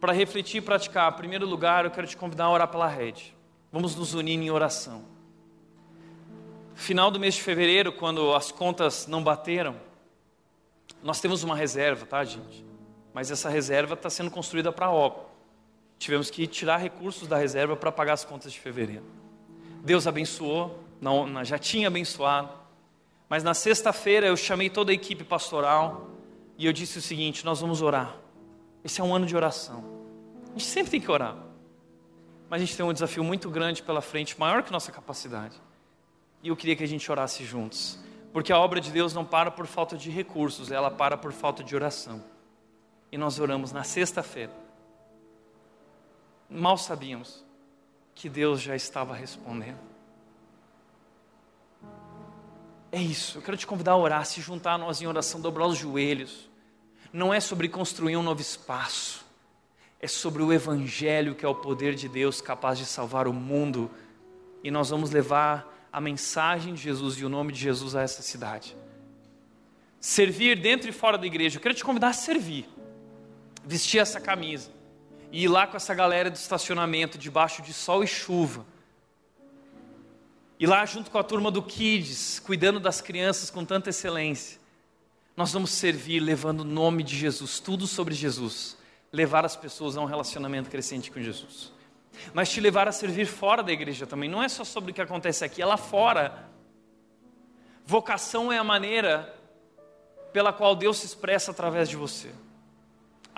para 0.00 0.12
refletir 0.12 0.58
e 0.58 0.60
praticar, 0.60 1.12
em 1.12 1.16
primeiro 1.16 1.46
lugar, 1.46 1.84
eu 1.84 1.90
quero 1.90 2.06
te 2.06 2.16
convidar 2.16 2.44
a 2.44 2.50
orar 2.50 2.68
pela 2.68 2.88
rede. 2.88 3.36
Vamos 3.70 3.94
nos 3.94 4.14
unir 4.14 4.38
em 4.38 4.50
oração. 4.50 5.04
Final 6.78 7.10
do 7.10 7.18
mês 7.18 7.34
de 7.34 7.42
fevereiro, 7.42 7.92
quando 7.92 8.32
as 8.32 8.52
contas 8.52 9.08
não 9.08 9.20
bateram, 9.20 9.74
nós 11.02 11.20
temos 11.20 11.42
uma 11.42 11.56
reserva, 11.56 12.06
tá, 12.06 12.22
gente? 12.24 12.64
Mas 13.12 13.32
essa 13.32 13.50
reserva 13.50 13.94
está 13.94 14.08
sendo 14.08 14.30
construída 14.30 14.70
para 14.70 14.88
obra. 14.88 15.22
Tivemos 15.98 16.30
que 16.30 16.46
tirar 16.46 16.76
recursos 16.76 17.26
da 17.26 17.36
reserva 17.36 17.76
para 17.76 17.90
pagar 17.90 18.12
as 18.12 18.24
contas 18.24 18.52
de 18.52 18.60
fevereiro. 18.60 19.02
Deus 19.82 20.06
abençoou, 20.06 20.78
não, 21.00 21.44
já 21.44 21.58
tinha 21.58 21.88
abençoado. 21.88 22.48
Mas 23.28 23.42
na 23.42 23.54
sexta-feira 23.54 24.28
eu 24.28 24.36
chamei 24.36 24.70
toda 24.70 24.92
a 24.92 24.94
equipe 24.94 25.24
pastoral 25.24 26.08
e 26.56 26.64
eu 26.64 26.72
disse 26.72 26.98
o 26.98 27.02
seguinte: 27.02 27.44
nós 27.44 27.60
vamos 27.60 27.82
orar. 27.82 28.16
Esse 28.84 29.00
é 29.00 29.04
um 29.04 29.12
ano 29.12 29.26
de 29.26 29.34
oração. 29.36 29.84
A 30.46 30.50
gente 30.52 30.64
sempre 30.64 30.92
tem 30.92 31.00
que 31.00 31.10
orar. 31.10 31.36
Mas 32.48 32.62
a 32.62 32.64
gente 32.64 32.76
tem 32.76 32.86
um 32.86 32.92
desafio 32.92 33.24
muito 33.24 33.50
grande 33.50 33.82
pela 33.82 34.00
frente, 34.00 34.38
maior 34.38 34.62
que 34.62 34.70
nossa 34.70 34.92
capacidade. 34.92 35.60
E 36.42 36.48
eu 36.48 36.56
queria 36.56 36.76
que 36.76 36.84
a 36.84 36.88
gente 36.88 37.10
orasse 37.10 37.44
juntos. 37.44 37.98
Porque 38.32 38.52
a 38.52 38.58
obra 38.58 38.80
de 38.80 38.90
Deus 38.90 39.14
não 39.14 39.24
para 39.24 39.50
por 39.50 39.66
falta 39.66 39.96
de 39.96 40.10
recursos, 40.10 40.70
ela 40.70 40.90
para 40.90 41.16
por 41.16 41.32
falta 41.32 41.64
de 41.64 41.74
oração. 41.74 42.22
E 43.10 43.18
nós 43.18 43.38
oramos 43.38 43.72
na 43.72 43.84
sexta-feira. 43.84 44.52
Mal 46.48 46.76
sabíamos 46.78 47.44
que 48.14 48.28
Deus 48.28 48.60
já 48.60 48.76
estava 48.76 49.14
respondendo. 49.14 49.78
É 52.90 53.00
isso, 53.00 53.38
eu 53.38 53.42
quero 53.42 53.56
te 53.56 53.66
convidar 53.66 53.92
a 53.92 53.96
orar, 53.96 54.24
se 54.24 54.40
juntar 54.40 54.72
a 54.72 54.78
nós 54.78 55.02
em 55.02 55.06
oração, 55.06 55.40
dobrar 55.40 55.66
os 55.66 55.76
joelhos. 55.76 56.48
Não 57.12 57.32
é 57.32 57.40
sobre 57.40 57.68
construir 57.68 58.16
um 58.16 58.22
novo 58.22 58.40
espaço, 58.40 59.24
é 60.00 60.06
sobre 60.06 60.42
o 60.42 60.52
Evangelho, 60.52 61.34
que 61.34 61.44
é 61.44 61.48
o 61.48 61.54
poder 61.54 61.94
de 61.94 62.08
Deus 62.08 62.40
capaz 62.40 62.78
de 62.78 62.86
salvar 62.86 63.28
o 63.28 63.32
mundo. 63.32 63.90
E 64.64 64.70
nós 64.70 64.88
vamos 64.88 65.10
levar 65.10 65.77
a 65.92 66.00
mensagem 66.00 66.74
de 66.74 66.82
Jesus 66.82 67.16
e 67.16 67.24
o 67.24 67.28
nome 67.28 67.52
de 67.52 67.60
Jesus 67.60 67.94
a 67.94 68.02
essa 68.02 68.22
cidade. 68.22 68.76
Servir 70.00 70.60
dentro 70.60 70.88
e 70.88 70.92
fora 70.92 71.18
da 71.18 71.26
igreja. 71.26 71.58
Eu 71.58 71.62
quero 71.62 71.74
te 71.74 71.84
convidar 71.84 72.08
a 72.08 72.12
servir. 72.12 72.68
Vestir 73.64 74.00
essa 74.00 74.20
camisa. 74.20 74.70
E 75.32 75.44
ir 75.44 75.48
lá 75.48 75.66
com 75.66 75.76
essa 75.76 75.94
galera 75.94 76.30
do 76.30 76.36
estacionamento, 76.36 77.18
debaixo 77.18 77.62
de 77.62 77.72
sol 77.72 78.02
e 78.02 78.06
chuva. 78.06 78.64
E 80.58 80.66
lá 80.66 80.84
junto 80.86 81.10
com 81.10 81.18
a 81.18 81.22
turma 81.22 81.50
do 81.50 81.62
Kids, 81.62 82.40
cuidando 82.40 82.80
das 82.80 83.00
crianças 83.00 83.50
com 83.50 83.64
tanta 83.64 83.90
excelência. 83.90 84.58
Nós 85.36 85.52
vamos 85.52 85.70
servir 85.70 86.18
levando 86.20 86.60
o 86.60 86.64
nome 86.64 87.02
de 87.02 87.16
Jesus, 87.16 87.60
tudo 87.60 87.86
sobre 87.86 88.14
Jesus. 88.14 88.76
Levar 89.12 89.44
as 89.44 89.54
pessoas 89.54 89.96
a 89.96 90.00
um 90.00 90.04
relacionamento 90.04 90.68
crescente 90.68 91.10
com 91.10 91.20
Jesus. 91.20 91.72
Mas 92.32 92.50
te 92.50 92.60
levar 92.60 92.88
a 92.88 92.92
servir 92.92 93.26
fora 93.26 93.62
da 93.62 93.72
igreja 93.72 94.06
também. 94.06 94.28
Não 94.28 94.42
é 94.42 94.48
só 94.48 94.64
sobre 94.64 94.90
o 94.90 94.94
que 94.94 95.00
acontece 95.00 95.44
aqui, 95.44 95.62
é 95.62 95.66
lá 95.66 95.76
fora. 95.76 96.48
Vocação 97.84 98.52
é 98.52 98.58
a 98.58 98.64
maneira 98.64 99.34
pela 100.32 100.52
qual 100.52 100.76
Deus 100.76 100.98
se 100.98 101.06
expressa 101.06 101.50
através 101.50 101.88
de 101.88 101.96
você. 101.96 102.30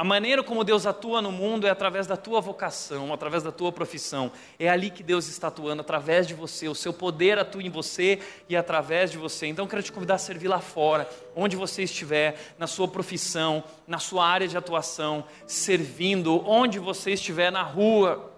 A 0.00 0.04
maneira 0.04 0.42
como 0.42 0.64
Deus 0.64 0.86
atua 0.86 1.20
no 1.20 1.30
mundo 1.30 1.66
é 1.66 1.70
através 1.70 2.06
da 2.06 2.16
tua 2.16 2.40
vocação, 2.40 3.12
através 3.12 3.42
da 3.42 3.52
tua 3.52 3.70
profissão. 3.70 4.32
É 4.58 4.66
ali 4.66 4.88
que 4.88 5.02
Deus 5.02 5.28
está 5.28 5.48
atuando, 5.48 5.82
através 5.82 6.26
de 6.26 6.32
você. 6.32 6.68
O 6.68 6.74
seu 6.74 6.90
poder 6.90 7.38
atua 7.38 7.62
em 7.62 7.68
você 7.68 8.18
e 8.48 8.56
através 8.56 9.10
de 9.10 9.18
você. 9.18 9.46
Então, 9.46 9.66
eu 9.66 9.68
quero 9.68 9.82
te 9.82 9.92
convidar 9.92 10.14
a 10.14 10.18
servir 10.18 10.48
lá 10.48 10.58
fora, 10.58 11.06
onde 11.36 11.54
você 11.54 11.82
estiver, 11.82 12.54
na 12.58 12.66
sua 12.66 12.88
profissão, 12.88 13.62
na 13.86 13.98
sua 13.98 14.26
área 14.26 14.48
de 14.48 14.56
atuação, 14.56 15.22
servindo, 15.46 16.48
onde 16.48 16.78
você 16.78 17.10
estiver, 17.10 17.52
na 17.52 17.62
rua. 17.62 18.29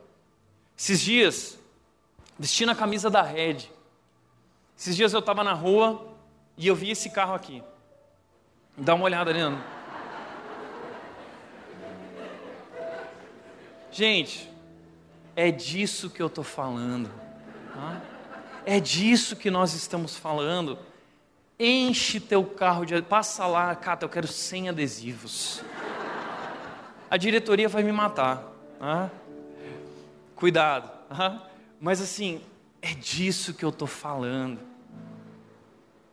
Esses 0.76 1.00
dias, 1.00 1.58
vestindo 2.38 2.70
a 2.70 2.74
camisa 2.74 3.08
da 3.08 3.22
Red, 3.22 3.68
esses 4.76 4.96
dias 4.96 5.12
eu 5.12 5.20
estava 5.20 5.44
na 5.44 5.52
rua 5.52 6.12
e 6.56 6.66
eu 6.66 6.74
vi 6.74 6.90
esse 6.90 7.10
carro 7.10 7.34
aqui. 7.34 7.62
Dá 8.76 8.94
uma 8.94 9.04
olhada, 9.04 9.30
Leandro. 9.30 9.62
Gente, 13.90 14.50
é 15.36 15.50
disso 15.50 16.08
que 16.08 16.22
eu 16.22 16.26
estou 16.26 16.42
falando. 16.42 17.10
Tá? 17.74 18.00
É 18.64 18.80
disso 18.80 19.36
que 19.36 19.50
nós 19.50 19.74
estamos 19.74 20.16
falando. 20.16 20.78
Enche 21.58 22.18
teu 22.18 22.44
carro 22.44 22.84
de. 22.86 23.00
Passa 23.02 23.46
lá, 23.46 23.74
Cata, 23.76 24.04
eu 24.04 24.08
quero 24.08 24.26
100 24.26 24.70
adesivos. 24.70 25.62
A 27.10 27.16
diretoria 27.16 27.68
vai 27.68 27.82
me 27.82 27.92
matar. 27.92 28.42
Tá? 28.78 29.10
Cuidado. 30.43 30.90
Mas 31.80 32.01
assim, 32.01 32.40
é 32.80 32.93
disso 32.95 33.55
que 33.55 33.64
eu 33.64 33.68
estou 33.68 33.86
falando. 33.86 34.59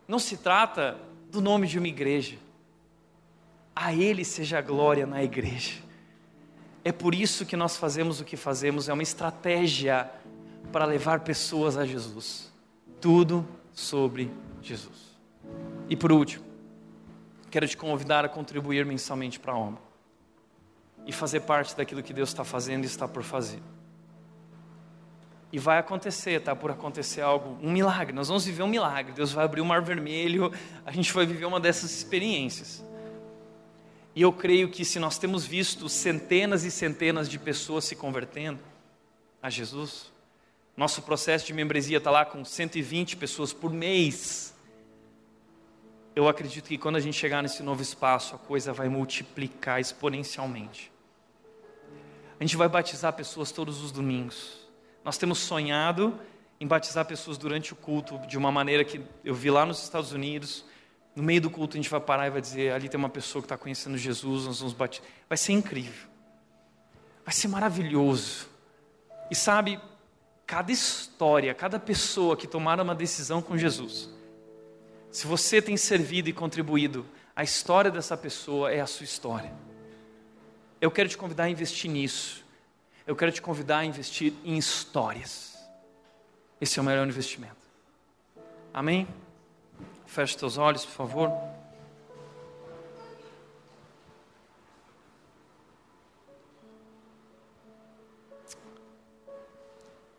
Não 0.06 0.20
se 0.20 0.36
trata 0.36 0.96
do 1.28 1.40
nome 1.40 1.66
de 1.66 1.80
uma 1.80 1.88
igreja. 1.88 2.38
A 3.74 3.92
Ele 3.92 4.24
seja 4.24 4.58
a 4.58 4.62
glória 4.62 5.04
na 5.04 5.20
igreja. 5.20 5.82
É 6.84 6.92
por 6.92 7.12
isso 7.12 7.44
que 7.44 7.56
nós 7.56 7.76
fazemos 7.76 8.20
o 8.20 8.24
que 8.24 8.36
fazemos, 8.36 8.88
é 8.88 8.92
uma 8.92 9.02
estratégia 9.02 10.08
para 10.70 10.84
levar 10.84 11.18
pessoas 11.20 11.76
a 11.76 11.84
Jesus. 11.84 12.52
Tudo 13.00 13.44
sobre 13.72 14.30
Jesus. 14.62 15.18
E 15.88 15.96
por 15.96 16.12
último, 16.12 16.44
quero 17.50 17.66
te 17.66 17.76
convidar 17.76 18.24
a 18.24 18.28
contribuir 18.28 18.86
mensalmente 18.86 19.40
para 19.40 19.54
a 19.54 19.58
OMA 19.58 19.78
e 21.04 21.10
fazer 21.10 21.40
parte 21.40 21.76
daquilo 21.76 22.00
que 22.00 22.12
Deus 22.12 22.28
está 22.28 22.44
fazendo 22.44 22.84
e 22.84 22.86
está 22.86 23.08
por 23.08 23.24
fazer. 23.24 23.60
E 25.52 25.58
vai 25.58 25.78
acontecer, 25.78 26.32
está 26.32 26.54
por 26.54 26.70
acontecer 26.70 27.20
algo, 27.20 27.58
um 27.60 27.72
milagre. 27.72 28.14
Nós 28.14 28.28
vamos 28.28 28.44
viver 28.44 28.62
um 28.62 28.68
milagre. 28.68 29.12
Deus 29.12 29.32
vai 29.32 29.44
abrir 29.44 29.60
o 29.60 29.64
mar 29.64 29.82
vermelho, 29.82 30.52
a 30.86 30.92
gente 30.92 31.12
vai 31.12 31.26
viver 31.26 31.44
uma 31.44 31.58
dessas 31.58 31.90
experiências. 31.90 32.84
E 34.14 34.22
eu 34.22 34.32
creio 34.32 34.68
que 34.68 34.84
se 34.84 34.98
nós 34.98 35.18
temos 35.18 35.44
visto 35.44 35.88
centenas 35.88 36.64
e 36.64 36.70
centenas 36.70 37.28
de 37.28 37.38
pessoas 37.38 37.84
se 37.84 37.96
convertendo 37.96 38.60
a 39.42 39.48
Jesus, 39.48 40.12
nosso 40.76 41.02
processo 41.02 41.46
de 41.46 41.52
membresia 41.52 41.98
está 41.98 42.10
lá 42.10 42.24
com 42.24 42.44
120 42.44 43.16
pessoas 43.16 43.52
por 43.52 43.72
mês. 43.72 44.54
Eu 46.14 46.28
acredito 46.28 46.68
que 46.68 46.78
quando 46.78 46.96
a 46.96 47.00
gente 47.00 47.16
chegar 47.16 47.42
nesse 47.42 47.62
novo 47.62 47.82
espaço, 47.82 48.34
a 48.34 48.38
coisa 48.38 48.72
vai 48.72 48.88
multiplicar 48.88 49.80
exponencialmente. 49.80 50.90
A 52.38 52.42
gente 52.42 52.56
vai 52.56 52.68
batizar 52.68 53.12
pessoas 53.12 53.52
todos 53.52 53.82
os 53.82 53.92
domingos. 53.92 54.59
Nós 55.04 55.16
temos 55.16 55.38
sonhado 55.38 56.18
em 56.60 56.66
batizar 56.66 57.04
pessoas 57.06 57.38
durante 57.38 57.72
o 57.72 57.76
culto 57.76 58.18
de 58.26 58.36
uma 58.36 58.52
maneira 58.52 58.84
que 58.84 59.00
eu 59.24 59.34
vi 59.34 59.50
lá 59.50 59.64
nos 59.64 59.82
Estados 59.82 60.12
Unidos. 60.12 60.64
No 61.16 61.22
meio 61.22 61.40
do 61.40 61.50
culto 61.50 61.76
a 61.76 61.80
gente 61.80 61.90
vai 61.90 62.00
parar 62.00 62.26
e 62.26 62.30
vai 62.30 62.40
dizer: 62.40 62.72
ali 62.72 62.88
tem 62.88 62.98
uma 62.98 63.08
pessoa 63.08 63.42
que 63.42 63.46
está 63.46 63.56
conhecendo 63.56 63.96
Jesus, 63.96 64.44
nós 64.44 64.58
vamos 64.58 64.74
bater. 64.74 65.02
Vai 65.28 65.38
ser 65.38 65.52
incrível. 65.52 66.08
Vai 67.24 67.34
ser 67.34 67.48
maravilhoso. 67.48 68.48
E 69.30 69.34
sabe, 69.34 69.80
cada 70.46 70.72
história, 70.72 71.54
cada 71.54 71.78
pessoa 71.78 72.36
que 72.36 72.46
tomar 72.46 72.80
uma 72.80 72.94
decisão 72.94 73.40
com 73.40 73.56
Jesus, 73.56 74.10
se 75.10 75.26
você 75.26 75.62
tem 75.62 75.76
servido 75.76 76.28
e 76.28 76.32
contribuído, 76.32 77.06
a 77.34 77.42
história 77.42 77.90
dessa 77.90 78.16
pessoa 78.16 78.72
é 78.72 78.80
a 78.80 78.86
sua 78.86 79.04
história. 79.04 79.52
Eu 80.80 80.90
quero 80.90 81.08
te 81.08 81.16
convidar 81.16 81.44
a 81.44 81.50
investir 81.50 81.90
nisso. 81.90 82.44
Eu 83.10 83.16
quero 83.16 83.32
te 83.32 83.42
convidar 83.42 83.78
a 83.78 83.84
investir 83.84 84.32
em 84.44 84.56
histórias. 84.56 85.58
Esse 86.60 86.78
é 86.78 86.82
o 86.82 86.84
melhor 86.84 87.04
investimento. 87.08 87.56
Amém? 88.72 89.04
Feche 90.06 90.38
teus 90.38 90.56
olhos, 90.56 90.84
por 90.84 90.92
favor. 90.92 91.32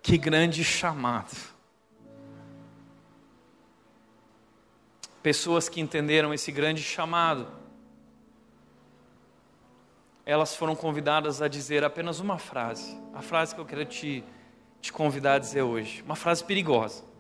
Que 0.03 0.17
grande 0.17 0.61
chamado. 0.61 1.33
Pessoas 5.23 5.69
que 5.69 5.79
entenderam 5.79 6.33
esse 6.33 6.51
grande 6.51 6.83
chamado, 6.83 7.47
elas 10.25 10.55
foram 10.55 10.75
convidadas 10.75 11.41
a 11.41 11.47
dizer 11.47 11.83
apenas 11.83 12.19
uma 12.19 12.37
frase, 12.37 12.97
a 13.13 13.21
frase 13.21 13.53
que 13.55 13.61
eu 13.61 13.65
quero 13.65 13.85
te, 13.85 14.23
te 14.81 14.91
convidar 14.91 15.33
a 15.33 15.39
dizer 15.39 15.61
hoje, 15.61 16.01
uma 16.03 16.15
frase 16.15 16.43
perigosa 16.43 17.11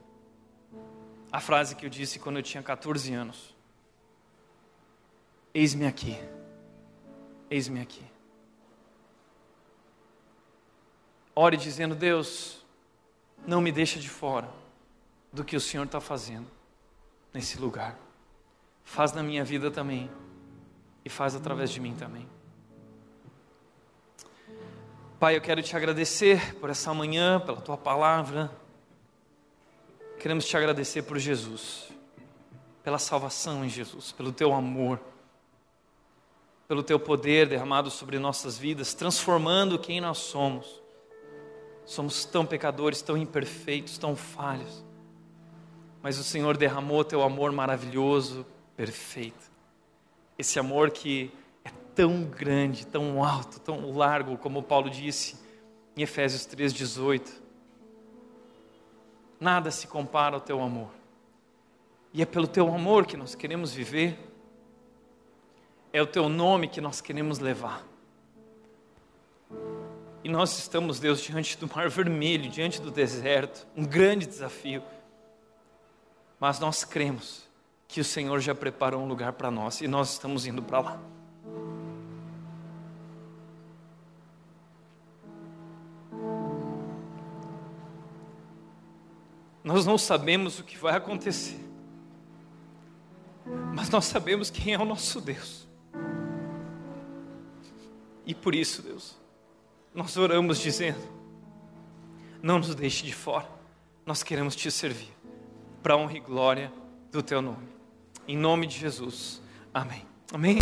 a 1.31 1.39
frase 1.39 1.75
que 1.75 1.85
eu 1.85 1.89
disse 1.89 2.19
quando 2.19 2.37
eu 2.37 2.43
tinha 2.43 2.61
14 2.61 3.13
anos: 3.13 3.55
Eis-me 5.53 5.85
aqui, 5.85 6.17
eis-me 7.49 7.79
aqui. 7.79 8.03
Ore 11.33 11.55
dizendo: 11.55 11.95
Deus, 11.95 12.65
não 13.47 13.61
me 13.61 13.71
deixa 13.71 13.97
de 13.99 14.09
fora 14.09 14.49
do 15.31 15.45
que 15.45 15.55
o 15.55 15.61
Senhor 15.61 15.85
está 15.85 16.01
fazendo 16.01 16.47
nesse 17.33 17.57
lugar. 17.57 17.97
Faz 18.83 19.13
na 19.13 19.23
minha 19.23 19.45
vida 19.45 19.71
também 19.71 20.11
e 21.05 21.09
faz 21.09 21.33
através 21.33 21.69
de 21.69 21.79
mim 21.79 21.95
também. 21.95 22.27
Pai, 25.21 25.37
eu 25.37 25.41
quero 25.41 25.61
te 25.61 25.75
agradecer 25.77 26.55
por 26.55 26.71
essa 26.71 26.91
manhã, 26.95 27.39
pela 27.39 27.61
tua 27.61 27.77
palavra. 27.77 28.49
Queremos 30.19 30.47
te 30.47 30.57
agradecer 30.57 31.03
por 31.03 31.19
Jesus, 31.19 31.89
pela 32.83 32.97
salvação 32.97 33.63
em 33.63 33.69
Jesus, 33.69 34.11
pelo 34.11 34.31
teu 34.31 34.51
amor, 34.51 34.99
pelo 36.67 36.81
teu 36.81 36.99
poder 36.99 37.47
derramado 37.47 37.91
sobre 37.91 38.17
nossas 38.17 38.57
vidas, 38.57 38.95
transformando 38.95 39.77
quem 39.77 40.01
nós 40.01 40.17
somos. 40.17 40.81
Somos 41.85 42.25
tão 42.25 42.43
pecadores, 42.43 43.03
tão 43.03 43.15
imperfeitos, 43.15 43.99
tão 43.99 44.15
falhos. 44.15 44.83
Mas 46.01 46.17
o 46.17 46.23
Senhor 46.23 46.57
derramou 46.57 47.03
teu 47.03 47.21
amor 47.21 47.51
maravilhoso, 47.51 48.43
perfeito. 48.75 49.51
Esse 50.35 50.57
amor 50.57 50.89
que 50.89 51.31
tão 51.95 52.23
grande, 52.23 52.85
tão 52.85 53.23
alto, 53.23 53.59
tão 53.59 53.91
largo, 53.91 54.37
como 54.37 54.63
Paulo 54.63 54.89
disse 54.89 55.35
em 55.95 56.01
Efésios 56.01 56.45
3,18 56.47 57.41
nada 59.41 59.71
se 59.71 59.87
compara 59.87 60.35
ao 60.35 60.39
teu 60.39 60.61
amor. 60.61 60.91
E 62.13 62.21
é 62.21 62.25
pelo 62.25 62.47
teu 62.47 62.71
amor 62.73 63.07
que 63.07 63.17
nós 63.17 63.33
queremos 63.33 63.73
viver, 63.73 64.19
é 65.91 66.01
o 66.01 66.05
teu 66.05 66.29
nome 66.29 66.67
que 66.67 66.79
nós 66.79 67.01
queremos 67.01 67.39
levar. 67.39 67.83
E 70.23 70.29
nós 70.29 70.59
estamos, 70.59 70.99
Deus, 70.99 71.19
diante 71.21 71.57
do 71.57 71.67
mar 71.67 71.89
vermelho, 71.89 72.49
diante 72.49 72.79
do 72.79 72.91
deserto, 72.91 73.65
um 73.75 73.83
grande 73.83 74.27
desafio. 74.27 74.83
Mas 76.39 76.59
nós 76.59 76.83
cremos 76.83 77.49
que 77.87 77.99
o 77.99 78.05
Senhor 78.05 78.39
já 78.39 78.53
preparou 78.53 79.01
um 79.01 79.07
lugar 79.07 79.33
para 79.33 79.49
nós 79.49 79.81
e 79.81 79.87
nós 79.87 80.13
estamos 80.13 80.45
indo 80.45 80.61
para 80.61 80.79
lá. 80.79 81.01
Nós 89.63 89.85
não 89.85 89.97
sabemos 89.97 90.59
o 90.59 90.63
que 90.63 90.77
vai 90.77 90.95
acontecer, 90.95 91.59
mas 93.75 93.89
nós 93.89 94.05
sabemos 94.05 94.49
quem 94.49 94.73
é 94.73 94.79
o 94.79 94.85
nosso 94.85 95.21
Deus. 95.21 95.67
E 98.25 98.33
por 98.33 98.55
isso, 98.55 98.81
Deus, 98.81 99.17
nós 99.93 100.17
oramos 100.17 100.59
dizendo: 100.59 101.01
não 102.41 102.57
nos 102.57 102.73
deixe 102.73 103.05
de 103.05 103.13
fora, 103.13 103.47
nós 104.05 104.23
queremos 104.23 104.55
te 104.55 104.71
servir, 104.71 105.13
para 105.83 105.95
honra 105.95 106.17
e 106.17 106.19
glória 106.19 106.71
do 107.11 107.21
teu 107.21 107.41
nome. 107.41 107.67
Em 108.27 108.37
nome 108.37 108.67
de 108.67 108.77
Jesus. 108.77 109.41
Amém. 109.73 110.05
Amém. 110.33 110.59